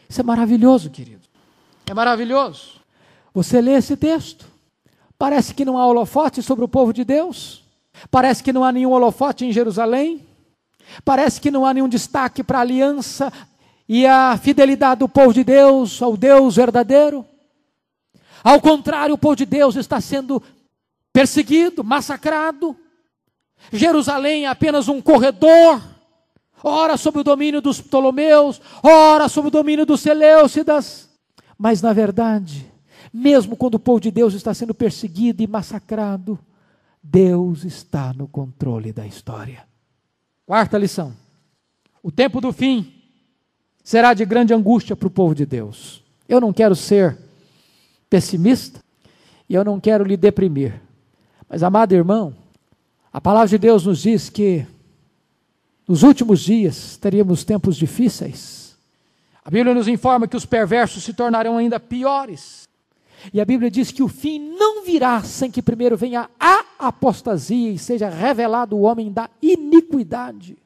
Isso 0.09 0.21
é 0.21 0.23
maravilhoso, 0.23 0.89
querido. 0.89 1.21
É 1.85 1.93
maravilhoso. 1.93 2.77
Você 3.33 3.61
lê 3.61 3.73
esse 3.73 3.95
texto, 3.95 4.45
parece 5.17 5.53
que 5.53 5.65
não 5.65 5.77
há 5.77 5.85
holofote 5.85 6.41
sobre 6.41 6.65
o 6.65 6.67
povo 6.67 6.91
de 6.91 7.03
Deus, 7.03 7.63
parece 8.09 8.43
que 8.43 8.53
não 8.53 8.63
há 8.63 8.71
nenhum 8.71 8.91
holofote 8.91 9.45
em 9.45 9.51
Jerusalém, 9.51 10.26
parece 11.03 11.39
que 11.39 11.51
não 11.51 11.65
há 11.65 11.73
nenhum 11.73 11.89
destaque 11.89 12.43
para 12.43 12.59
a 12.59 12.61
aliança 12.61 13.31
e 13.87 14.05
a 14.05 14.37
fidelidade 14.37 14.99
do 14.99 15.09
povo 15.09 15.33
de 15.33 15.43
Deus 15.43 16.01
ao 16.01 16.17
Deus 16.17 16.55
verdadeiro. 16.55 17.25
Ao 18.43 18.61
contrário, 18.61 19.15
o 19.15 19.17
povo 19.17 19.35
de 19.35 19.45
Deus 19.45 19.75
está 19.75 19.99
sendo 19.99 20.41
perseguido, 21.11 21.83
massacrado. 21.83 22.75
Jerusalém 23.71 24.45
é 24.45 24.47
apenas 24.47 24.87
um 24.87 25.01
corredor 25.01 25.81
ora 26.63 26.97
sob 26.97 27.19
o 27.19 27.23
domínio 27.23 27.61
dos 27.61 27.81
Ptolomeus, 27.81 28.61
ora 28.81 29.27
sob 29.27 29.47
o 29.47 29.51
domínio 29.51 29.85
dos 29.85 30.01
Seleucidas. 30.01 31.09
Mas, 31.57 31.81
na 31.81 31.93
verdade, 31.93 32.71
mesmo 33.13 33.55
quando 33.55 33.75
o 33.75 33.79
povo 33.79 33.99
de 33.99 34.11
Deus 34.11 34.33
está 34.33 34.53
sendo 34.53 34.73
perseguido 34.73 35.41
e 35.41 35.47
massacrado, 35.47 36.37
Deus 37.01 37.63
está 37.63 38.13
no 38.13 38.27
controle 38.27 38.91
da 38.91 39.05
história. 39.05 39.65
Quarta 40.47 40.77
lição: 40.77 41.13
o 42.01 42.09
tempo 42.09 42.39
do 42.39 42.53
fim 42.53 42.93
será 43.83 44.13
de 44.13 44.23
grande 44.23 44.53
angústia 44.53 44.95
para 44.95 45.07
o 45.07 45.11
povo 45.11 45.35
de 45.35 45.45
Deus. 45.45 46.01
Eu 46.27 46.39
não 46.39 46.53
quero 46.53 46.73
ser 46.73 47.17
pessimista 48.09 48.79
e 49.49 49.53
eu 49.53 49.65
não 49.65 49.77
quero 49.77 50.05
lhe 50.05 50.15
deprimir, 50.15 50.81
mas, 51.49 51.63
amado 51.63 51.93
irmão, 51.93 52.33
a 53.11 53.19
palavra 53.19 53.49
de 53.49 53.57
Deus 53.57 53.85
nos 53.85 54.01
diz 54.01 54.29
que 54.29 54.65
nos 55.85 56.01
últimos 56.01 56.39
dias 56.39 56.95
teríamos 56.95 57.43
tempos 57.43 57.75
difíceis. 57.75 58.77
A 59.43 59.51
Bíblia 59.51 59.75
nos 59.75 59.89
informa 59.89 60.29
que 60.29 60.37
os 60.37 60.45
perversos 60.45 61.03
se 61.03 61.13
tornarão 61.13 61.57
ainda 61.57 61.77
piores. 61.77 62.66
E 63.33 63.41
a 63.41 63.45
Bíblia 63.45 63.69
diz 63.71 63.91
que 63.91 64.03
o 64.03 64.07
fim 64.07 64.39
não 64.39 64.83
virá 64.83 65.23
sem 65.23 65.49
que 65.49 65.61
primeiro 65.61 65.97
venha 65.97 66.29
a 66.39 66.65
apostasia 66.79 67.71
e 67.71 67.77
seja 67.77 68.09
revelado 68.09 68.75
o 68.75 68.81
homem 68.81 69.11
da 69.11 69.29
iniquidade. 69.41 70.57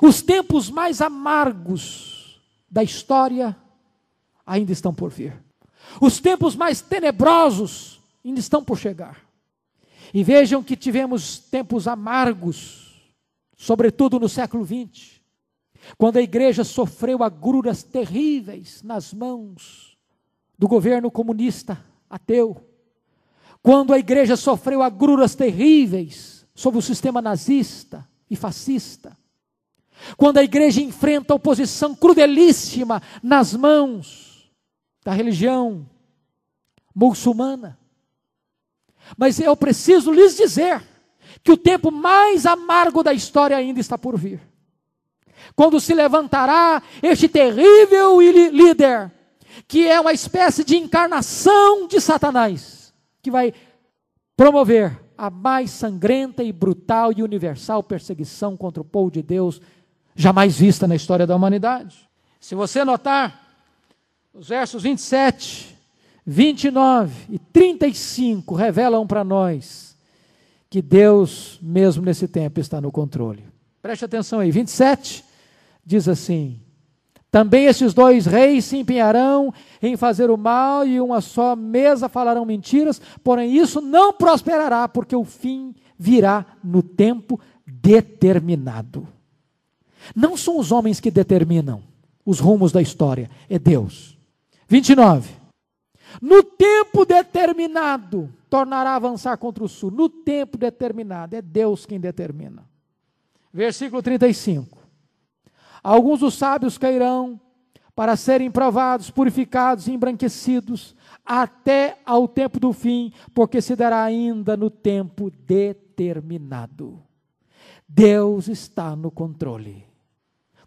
Os 0.00 0.22
tempos 0.22 0.70
mais 0.70 1.00
amargos 1.00 2.40
da 2.70 2.82
história 2.82 3.56
ainda 4.46 4.72
estão 4.72 4.94
por 4.94 5.10
vir. 5.10 5.34
Os 6.00 6.20
tempos 6.20 6.54
mais 6.54 6.80
tenebrosos 6.80 8.00
ainda 8.24 8.40
estão 8.40 8.62
por 8.62 8.78
chegar. 8.78 9.20
E 10.14 10.22
vejam 10.22 10.62
que 10.62 10.76
tivemos 10.76 11.38
tempos 11.38 11.88
amargos 11.88 12.82
sobretudo 13.62 14.18
no 14.18 14.28
século 14.28 14.66
XX, 14.66 15.20
quando 15.96 16.16
a 16.16 16.22
igreja 16.22 16.64
sofreu 16.64 17.22
agruras 17.22 17.84
terríveis 17.84 18.82
nas 18.82 19.12
mãos 19.12 19.91
do 20.58 20.68
governo 20.68 21.10
comunista 21.10 21.82
ateu, 22.08 22.68
quando 23.62 23.92
a 23.92 23.98
igreja 23.98 24.36
sofreu 24.36 24.82
agruras 24.82 25.34
terríveis 25.34 26.46
sob 26.54 26.78
o 26.78 26.82
sistema 26.82 27.22
nazista 27.22 28.08
e 28.28 28.36
fascista, 28.36 29.16
quando 30.16 30.38
a 30.38 30.42
igreja 30.42 30.80
enfrenta 30.80 31.34
oposição 31.34 31.94
crudelíssima 31.94 33.00
nas 33.22 33.54
mãos 33.54 34.52
da 35.04 35.12
religião 35.12 35.88
muçulmana. 36.94 37.78
Mas 39.16 39.40
eu 39.40 39.56
preciso 39.56 40.12
lhes 40.12 40.36
dizer 40.36 40.82
que 41.42 41.52
o 41.52 41.56
tempo 41.56 41.90
mais 41.90 42.46
amargo 42.46 43.02
da 43.02 43.12
história 43.12 43.56
ainda 43.56 43.80
está 43.80 43.98
por 43.98 44.16
vir. 44.16 44.40
Quando 45.56 45.80
se 45.80 45.94
levantará 45.94 46.82
este 47.02 47.28
terrível 47.28 48.20
líder, 48.20 49.10
que 49.66 49.86
é 49.86 50.00
uma 50.00 50.12
espécie 50.12 50.64
de 50.64 50.76
encarnação 50.76 51.86
de 51.86 52.00
Satanás, 52.00 52.92
que 53.22 53.30
vai 53.30 53.52
promover 54.36 54.98
a 55.16 55.30
mais 55.30 55.70
sangrenta 55.70 56.42
e 56.42 56.52
brutal 56.52 57.12
e 57.16 57.22
universal 57.22 57.82
perseguição 57.82 58.56
contra 58.56 58.80
o 58.80 58.84
povo 58.84 59.10
de 59.10 59.22
Deus 59.22 59.60
jamais 60.14 60.58
vista 60.58 60.86
na 60.86 60.94
história 60.94 61.26
da 61.26 61.36
humanidade. 61.36 62.08
Se 62.40 62.54
você 62.54 62.84
notar, 62.84 63.40
os 64.34 64.48
versos 64.48 64.82
27, 64.82 65.76
29 66.26 67.26
e 67.30 67.38
35 67.38 68.54
revelam 68.54 69.06
para 69.06 69.22
nós 69.22 69.96
que 70.68 70.80
Deus, 70.80 71.58
mesmo 71.60 72.04
nesse 72.04 72.26
tempo, 72.26 72.58
está 72.58 72.80
no 72.80 72.90
controle. 72.90 73.44
Preste 73.82 74.04
atenção 74.04 74.40
aí, 74.40 74.50
27 74.50 75.24
diz 75.84 76.08
assim: 76.08 76.61
Também 77.32 77.64
esses 77.64 77.94
dois 77.94 78.26
reis 78.26 78.66
se 78.66 78.76
empenharão 78.76 79.54
em 79.80 79.96
fazer 79.96 80.30
o 80.30 80.36
mal 80.36 80.86
e 80.86 81.00
uma 81.00 81.22
só 81.22 81.56
mesa 81.56 82.06
falarão 82.06 82.44
mentiras, 82.44 83.00
porém 83.24 83.56
isso 83.56 83.80
não 83.80 84.12
prosperará, 84.12 84.86
porque 84.86 85.16
o 85.16 85.24
fim 85.24 85.74
virá 85.98 86.44
no 86.62 86.82
tempo 86.82 87.40
determinado. 87.66 89.08
Não 90.14 90.36
são 90.36 90.58
os 90.58 90.70
homens 90.70 91.00
que 91.00 91.10
determinam 91.10 91.82
os 92.22 92.38
rumos 92.38 92.70
da 92.70 92.82
história, 92.82 93.30
é 93.48 93.58
Deus. 93.58 94.18
29. 94.68 95.30
No 96.20 96.42
tempo 96.42 97.06
determinado, 97.06 98.28
tornará 98.50 98.94
avançar 98.94 99.38
contra 99.38 99.64
o 99.64 99.68
sul. 99.68 99.90
No 99.90 100.10
tempo 100.10 100.58
determinado, 100.58 101.34
é 101.34 101.40
Deus 101.40 101.86
quem 101.86 101.98
determina. 101.98 102.62
Versículo 103.50 104.02
35. 104.02 104.81
Alguns 105.82 106.20
dos 106.20 106.34
sábios 106.34 106.78
cairão 106.78 107.40
para 107.94 108.16
serem 108.16 108.50
provados, 108.50 109.10
purificados 109.10 109.86
e 109.86 109.92
embranquecidos 109.92 110.94
até 111.24 111.98
ao 112.06 112.26
tempo 112.26 112.58
do 112.58 112.72
fim, 112.72 113.12
porque 113.34 113.60
se 113.60 113.76
dará 113.76 114.02
ainda 114.02 114.56
no 114.56 114.70
tempo 114.70 115.30
determinado. 115.30 117.02
Deus 117.88 118.48
está 118.48 118.96
no 118.96 119.10
controle. 119.10 119.84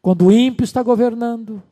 Quando 0.01 0.27
o 0.27 0.31
ímpio 0.31 0.63
está 0.63 0.83
governando, 0.83 1.63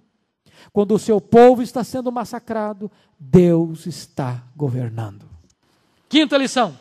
quando 0.71 0.95
o 0.95 0.99
seu 0.99 1.21
povo 1.21 1.61
está 1.61 1.83
sendo 1.83 2.11
massacrado, 2.11 2.89
Deus 3.19 3.85
está 3.85 4.43
governando. 4.55 5.29
Quinta 6.09 6.37
lição 6.37 6.75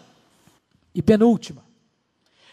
e 0.94 1.02
penúltima. 1.02 1.62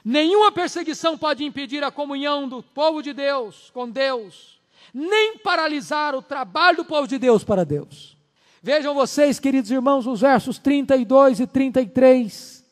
Nenhuma 0.03 0.51
perseguição 0.51 1.17
pode 1.17 1.43
impedir 1.43 1.83
a 1.83 1.91
comunhão 1.91 2.47
do 2.47 2.63
povo 2.63 3.01
de 3.01 3.13
Deus 3.13 3.69
com 3.73 3.89
Deus, 3.89 4.59
nem 4.93 5.37
paralisar 5.37 6.15
o 6.15 6.21
trabalho 6.21 6.77
do 6.77 6.85
povo 6.85 7.07
de 7.07 7.17
Deus 7.17 7.43
para 7.43 7.65
Deus. 7.65 8.17
Vejam 8.61 8.93
vocês, 8.93 9.39
queridos 9.39 9.71
irmãos, 9.71 10.07
os 10.07 10.21
versos 10.21 10.57
32 10.57 11.39
e 11.39 11.47
33, 11.47 12.65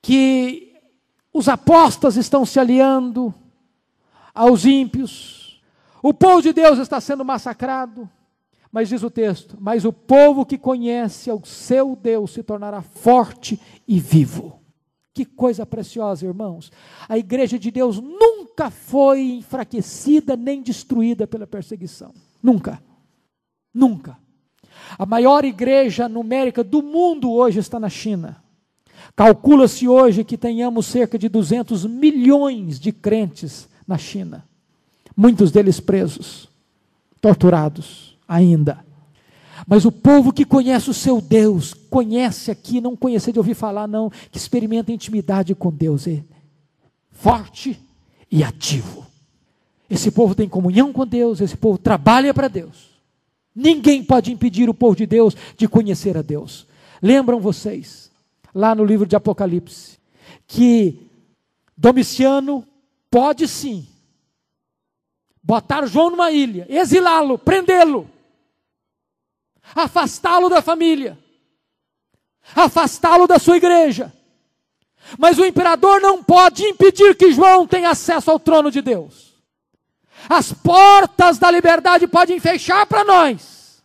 que 0.00 0.74
os 1.32 1.48
apóstolos 1.48 2.16
estão 2.16 2.46
se 2.46 2.58
aliando 2.58 3.34
aos 4.34 4.64
ímpios, 4.64 5.60
o 6.02 6.14
povo 6.14 6.40
de 6.40 6.52
Deus 6.52 6.78
está 6.78 7.00
sendo 7.00 7.24
massacrado, 7.24 8.08
mas 8.70 8.88
diz 8.88 9.02
o 9.02 9.10
texto: 9.10 9.56
Mas 9.58 9.84
o 9.84 9.92
povo 9.92 10.46
que 10.46 10.58
conhece 10.58 11.30
o 11.30 11.44
seu 11.44 11.96
Deus 11.96 12.32
se 12.32 12.42
tornará 12.42 12.82
forte 12.82 13.60
e 13.88 13.98
vivo. 13.98 14.55
Que 15.16 15.24
coisa 15.24 15.64
preciosa, 15.64 16.26
irmãos. 16.26 16.70
A 17.08 17.16
igreja 17.16 17.58
de 17.58 17.70
Deus 17.70 17.98
nunca 17.98 18.70
foi 18.70 19.38
enfraquecida 19.38 20.36
nem 20.36 20.60
destruída 20.60 21.26
pela 21.26 21.46
perseguição. 21.46 22.12
Nunca. 22.42 22.82
Nunca. 23.72 24.18
A 24.98 25.06
maior 25.06 25.42
igreja 25.46 26.06
numérica 26.06 26.62
do 26.62 26.82
mundo 26.82 27.32
hoje 27.32 27.60
está 27.60 27.80
na 27.80 27.88
China. 27.88 28.44
Calcula-se 29.16 29.88
hoje 29.88 30.22
que 30.22 30.36
tenhamos 30.36 30.84
cerca 30.84 31.18
de 31.18 31.30
200 31.30 31.86
milhões 31.86 32.78
de 32.78 32.92
crentes 32.92 33.70
na 33.88 33.96
China. 33.96 34.46
Muitos 35.16 35.50
deles 35.50 35.80
presos, 35.80 36.46
torturados 37.22 38.18
ainda. 38.28 38.84
Mas 39.66 39.84
o 39.84 39.92
povo 39.92 40.32
que 40.32 40.44
conhece 40.44 40.90
o 40.90 40.94
seu 40.94 41.20
Deus, 41.20 41.72
conhece 41.72 42.50
aqui, 42.50 42.80
não 42.80 42.96
conhecer 42.96 43.32
de 43.32 43.38
ouvir 43.38 43.54
falar, 43.54 43.86
não, 43.86 44.10
que 44.30 44.36
experimenta 44.36 44.92
intimidade 44.92 45.54
com 45.54 45.70
Deus, 45.70 46.06
é 46.06 46.22
forte 47.12 47.78
e 48.30 48.42
ativo. 48.42 49.06
Esse 49.88 50.10
povo 50.10 50.34
tem 50.34 50.48
comunhão 50.48 50.92
com 50.92 51.06
Deus, 51.06 51.40
esse 51.40 51.56
povo 51.56 51.78
trabalha 51.78 52.34
para 52.34 52.48
Deus. 52.48 52.90
Ninguém 53.54 54.04
pode 54.04 54.32
impedir 54.32 54.68
o 54.68 54.74
povo 54.74 54.96
de 54.96 55.06
Deus 55.06 55.34
de 55.56 55.66
conhecer 55.68 56.18
a 56.18 56.22
Deus. 56.22 56.66
Lembram 57.00 57.40
vocês, 57.40 58.10
lá 58.54 58.74
no 58.74 58.84
livro 58.84 59.06
de 59.06 59.16
Apocalipse, 59.16 59.96
que 60.46 61.08
Domiciano 61.76 62.64
pode 63.10 63.46
sim 63.48 63.86
botar 65.42 65.86
João 65.86 66.10
numa 66.10 66.30
ilha, 66.30 66.66
exilá-lo, 66.68 67.38
prendê-lo 67.38 68.10
afastá-lo 69.74 70.48
da 70.48 70.62
família, 70.62 71.18
afastá-lo 72.54 73.26
da 73.26 73.38
sua 73.38 73.56
igreja. 73.56 74.12
Mas 75.18 75.38
o 75.38 75.44
imperador 75.44 76.00
não 76.00 76.22
pode 76.22 76.64
impedir 76.64 77.16
que 77.16 77.32
João 77.32 77.66
tenha 77.66 77.90
acesso 77.90 78.30
ao 78.30 78.40
trono 78.40 78.70
de 78.70 78.82
Deus. 78.82 79.34
As 80.28 80.52
portas 80.52 81.38
da 81.38 81.50
liberdade 81.50 82.08
podem 82.08 82.40
fechar 82.40 82.86
para 82.86 83.04
nós, 83.04 83.82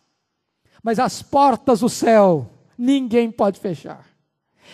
mas 0.82 0.98
as 0.98 1.22
portas 1.22 1.80
do 1.80 1.88
céu 1.88 2.50
ninguém 2.76 3.30
pode 3.30 3.60
fechar 3.60 4.11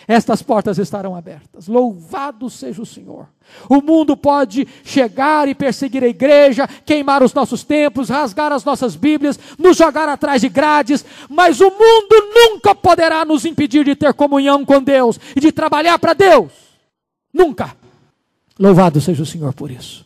estas 0.07 0.41
portas 0.41 0.77
estarão 0.77 1.15
abertas. 1.15 1.67
Louvado 1.67 2.49
seja 2.49 2.81
o 2.81 2.85
Senhor. 2.85 3.27
O 3.69 3.81
mundo 3.81 4.15
pode 4.15 4.67
chegar 4.83 5.47
e 5.47 5.55
perseguir 5.55 6.03
a 6.03 6.07
igreja, 6.07 6.67
queimar 6.85 7.23
os 7.23 7.33
nossos 7.33 7.63
templos, 7.63 8.09
rasgar 8.09 8.51
as 8.51 8.63
nossas 8.63 8.95
Bíblias, 8.95 9.39
nos 9.57 9.77
jogar 9.77 10.07
atrás 10.07 10.41
de 10.41 10.49
grades, 10.49 11.05
mas 11.29 11.59
o 11.59 11.69
mundo 11.69 12.33
nunca 12.33 12.75
poderá 12.75 13.25
nos 13.25 13.45
impedir 13.45 13.85
de 13.85 13.95
ter 13.95 14.13
comunhão 14.13 14.63
com 14.65 14.81
Deus 14.81 15.19
e 15.35 15.39
de 15.39 15.51
trabalhar 15.51 15.97
para 15.99 16.13
Deus. 16.13 16.51
Nunca. 17.33 17.75
Louvado 18.57 18.99
seja 18.99 19.23
o 19.23 19.25
Senhor 19.25 19.53
por 19.53 19.71
isso. 19.71 20.05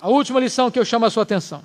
A 0.00 0.08
última 0.08 0.38
lição 0.38 0.70
que 0.70 0.78
eu 0.78 0.84
chamo 0.84 1.06
a 1.06 1.10
sua 1.10 1.24
atenção. 1.24 1.62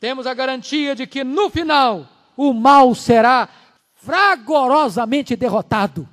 Temos 0.00 0.26
a 0.26 0.34
garantia 0.34 0.94
de 0.94 1.06
que 1.06 1.24
no 1.24 1.48
final 1.48 2.06
o 2.36 2.52
mal 2.52 2.94
será 2.94 3.48
fragorosamente 3.94 5.34
derrotado. 5.34 6.08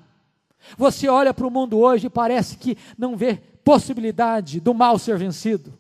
Você 0.78 1.08
olha 1.08 1.34
para 1.34 1.48
o 1.48 1.52
mundo 1.52 1.78
hoje 1.78 2.08
e 2.08 2.10
parece 2.10 2.58
que 2.58 2.78
não 2.98 3.16
vê 3.16 3.40
possibilidade 3.64 4.60
do 4.60 4.74
mal 4.74 5.00
ser 5.00 5.18
vencido, 5.18 5.74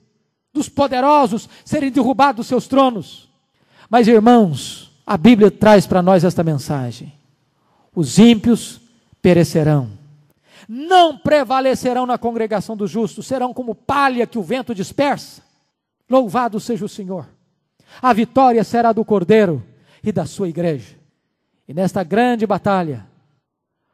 dos 0.53 0.69
poderosos 0.69 1.49
serem 1.65 1.91
derrubados 1.91 2.37
dos 2.37 2.47
seus 2.47 2.67
tronos. 2.67 3.29
Mas, 3.89 4.07
irmãos, 4.07 4.91
a 5.05 5.17
Bíblia 5.17 5.51
traz 5.51 5.85
para 5.85 6.01
nós 6.01 6.23
esta 6.23 6.43
mensagem: 6.43 7.13
os 7.95 8.17
ímpios 8.17 8.79
perecerão, 9.21 9.89
não 10.67 11.17
prevalecerão 11.17 12.05
na 12.05 12.17
congregação 12.17 12.77
dos 12.77 12.89
justos, 12.89 13.27
serão 13.27 13.53
como 13.53 13.75
palha 13.75 14.27
que 14.27 14.37
o 14.37 14.43
vento 14.43 14.73
dispersa. 14.73 15.41
Louvado 16.09 16.59
seja 16.59 16.85
o 16.85 16.89
Senhor. 16.89 17.27
A 18.01 18.13
vitória 18.13 18.63
será 18.63 18.91
do 18.91 19.05
Cordeiro 19.05 19.63
e 20.03 20.11
da 20.11 20.25
sua 20.25 20.49
igreja. 20.49 20.95
E 21.67 21.73
nesta 21.73 22.03
grande 22.03 22.45
batalha, 22.45 23.05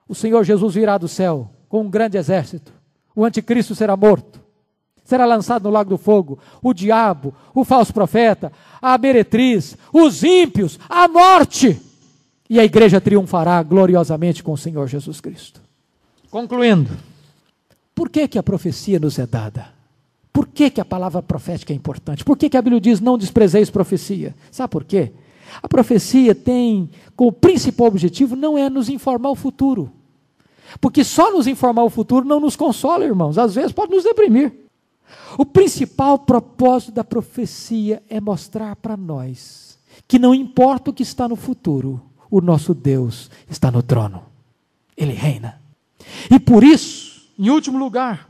o 0.09 0.15
Senhor 0.15 0.43
Jesus 0.43 0.73
virá 0.73 0.97
do 0.97 1.07
céu 1.07 1.51
com 1.69 1.81
um 1.81 1.89
grande 1.89 2.17
exército. 2.17 2.73
O 3.15 3.23
anticristo 3.23 3.75
será 3.75 3.95
morto, 3.95 4.41
será 5.05 5.23
lançado 5.23 5.63
no 5.63 5.69
lago 5.69 5.91
do 5.91 5.99
fogo. 5.99 6.39
O 6.63 6.73
diabo, 6.73 7.33
o 7.53 7.63
falso 7.63 7.93
profeta, 7.93 8.51
a 8.81 8.97
meretriz, 8.97 9.77
os 9.93 10.23
ímpios, 10.23 10.79
a 10.89 11.07
morte. 11.07 11.79
E 12.49 12.59
a 12.59 12.65
igreja 12.65 12.99
triunfará 12.99 13.61
gloriosamente 13.61 14.41
com 14.41 14.51
o 14.51 14.57
Senhor 14.57 14.87
Jesus 14.87 15.21
Cristo. 15.21 15.61
Concluindo, 16.31 16.89
por 17.93 18.09
que, 18.09 18.27
que 18.27 18.39
a 18.39 18.43
profecia 18.43 18.99
nos 18.99 19.19
é 19.19 19.27
dada? 19.27 19.67
Por 20.33 20.47
que, 20.47 20.71
que 20.71 20.81
a 20.81 20.85
palavra 20.85 21.21
profética 21.21 21.71
é 21.71 21.75
importante? 21.75 22.23
Por 22.23 22.35
que, 22.35 22.49
que 22.49 22.57
a 22.57 22.61
Bíblia 22.61 22.81
diz 22.81 22.99
não 22.99 23.17
desprezeis 23.17 23.69
profecia? 23.69 24.33
Sabe 24.49 24.71
por 24.71 24.83
quê? 24.83 25.11
A 25.61 25.67
profecia 25.67 26.33
tem 26.33 26.89
como 27.15 27.31
principal 27.31 27.87
objetivo 27.87 28.35
não 28.35 28.57
é 28.57 28.69
nos 28.69 28.89
informar 28.89 29.29
o 29.29 29.35
futuro. 29.35 29.98
Porque 30.79 31.03
só 31.03 31.31
nos 31.31 31.47
informar 31.47 31.83
o 31.83 31.89
futuro 31.89 32.25
não 32.25 32.39
nos 32.39 32.55
consola, 32.55 33.05
irmãos. 33.05 33.37
Às 33.37 33.55
vezes 33.55 33.71
pode 33.71 33.93
nos 33.93 34.03
deprimir. 34.03 34.53
O 35.37 35.45
principal 35.45 36.19
propósito 36.19 36.91
da 36.91 37.03
profecia 37.03 38.03
é 38.09 38.19
mostrar 38.19 38.75
para 38.75 38.95
nós 38.95 39.79
que 40.07 40.19
não 40.19 40.33
importa 40.33 40.91
o 40.91 40.93
que 40.93 41.03
está 41.03 41.27
no 41.27 41.35
futuro, 41.35 42.01
o 42.31 42.41
nosso 42.41 42.73
Deus 42.73 43.29
está 43.49 43.71
no 43.71 43.81
trono. 43.81 44.23
Ele 44.95 45.13
reina. 45.13 45.61
E 46.29 46.39
por 46.39 46.63
isso, 46.63 47.27
em 47.37 47.49
último 47.49 47.77
lugar, 47.77 48.29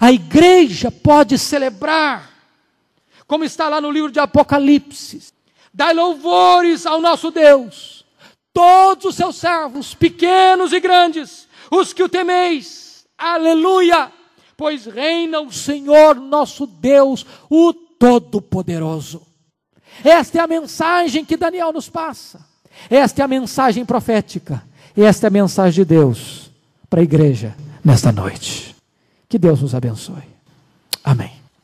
a 0.00 0.12
igreja 0.12 0.90
pode 0.90 1.38
celebrar, 1.38 2.30
como 3.26 3.44
está 3.44 3.68
lá 3.68 3.80
no 3.80 3.90
livro 3.90 4.10
de 4.10 4.20
Apocalipse, 4.20 5.32
dai 5.72 5.94
louvores 5.94 6.86
ao 6.86 7.00
nosso 7.00 7.30
Deus 7.30 7.91
todos 8.52 9.06
os 9.06 9.14
seus 9.16 9.36
servos, 9.36 9.94
pequenos 9.94 10.72
e 10.72 10.80
grandes, 10.80 11.48
os 11.70 11.92
que 11.92 12.02
o 12.02 12.08
temeis, 12.08 13.04
aleluia, 13.16 14.12
pois 14.56 14.86
reina 14.86 15.40
o 15.40 15.52
Senhor 15.52 16.16
nosso 16.16 16.66
Deus, 16.66 17.24
o 17.48 17.72
Todo-Poderoso. 17.72 19.22
Esta 20.04 20.38
é 20.38 20.40
a 20.40 20.46
mensagem 20.46 21.24
que 21.24 21.36
Daniel 21.36 21.72
nos 21.72 21.88
passa, 21.88 22.40
esta 22.88 23.22
é 23.22 23.24
a 23.24 23.28
mensagem 23.28 23.84
profética, 23.84 24.62
esta 24.96 25.26
é 25.26 25.28
a 25.28 25.30
mensagem 25.30 25.84
de 25.84 25.94
Deus 25.94 26.50
para 26.88 27.00
a 27.00 27.04
igreja 27.04 27.54
nesta 27.84 28.12
noite. 28.12 28.74
Que 29.28 29.38
Deus 29.38 29.62
nos 29.62 29.74
abençoe. 29.74 30.22
Amém. 31.02 31.41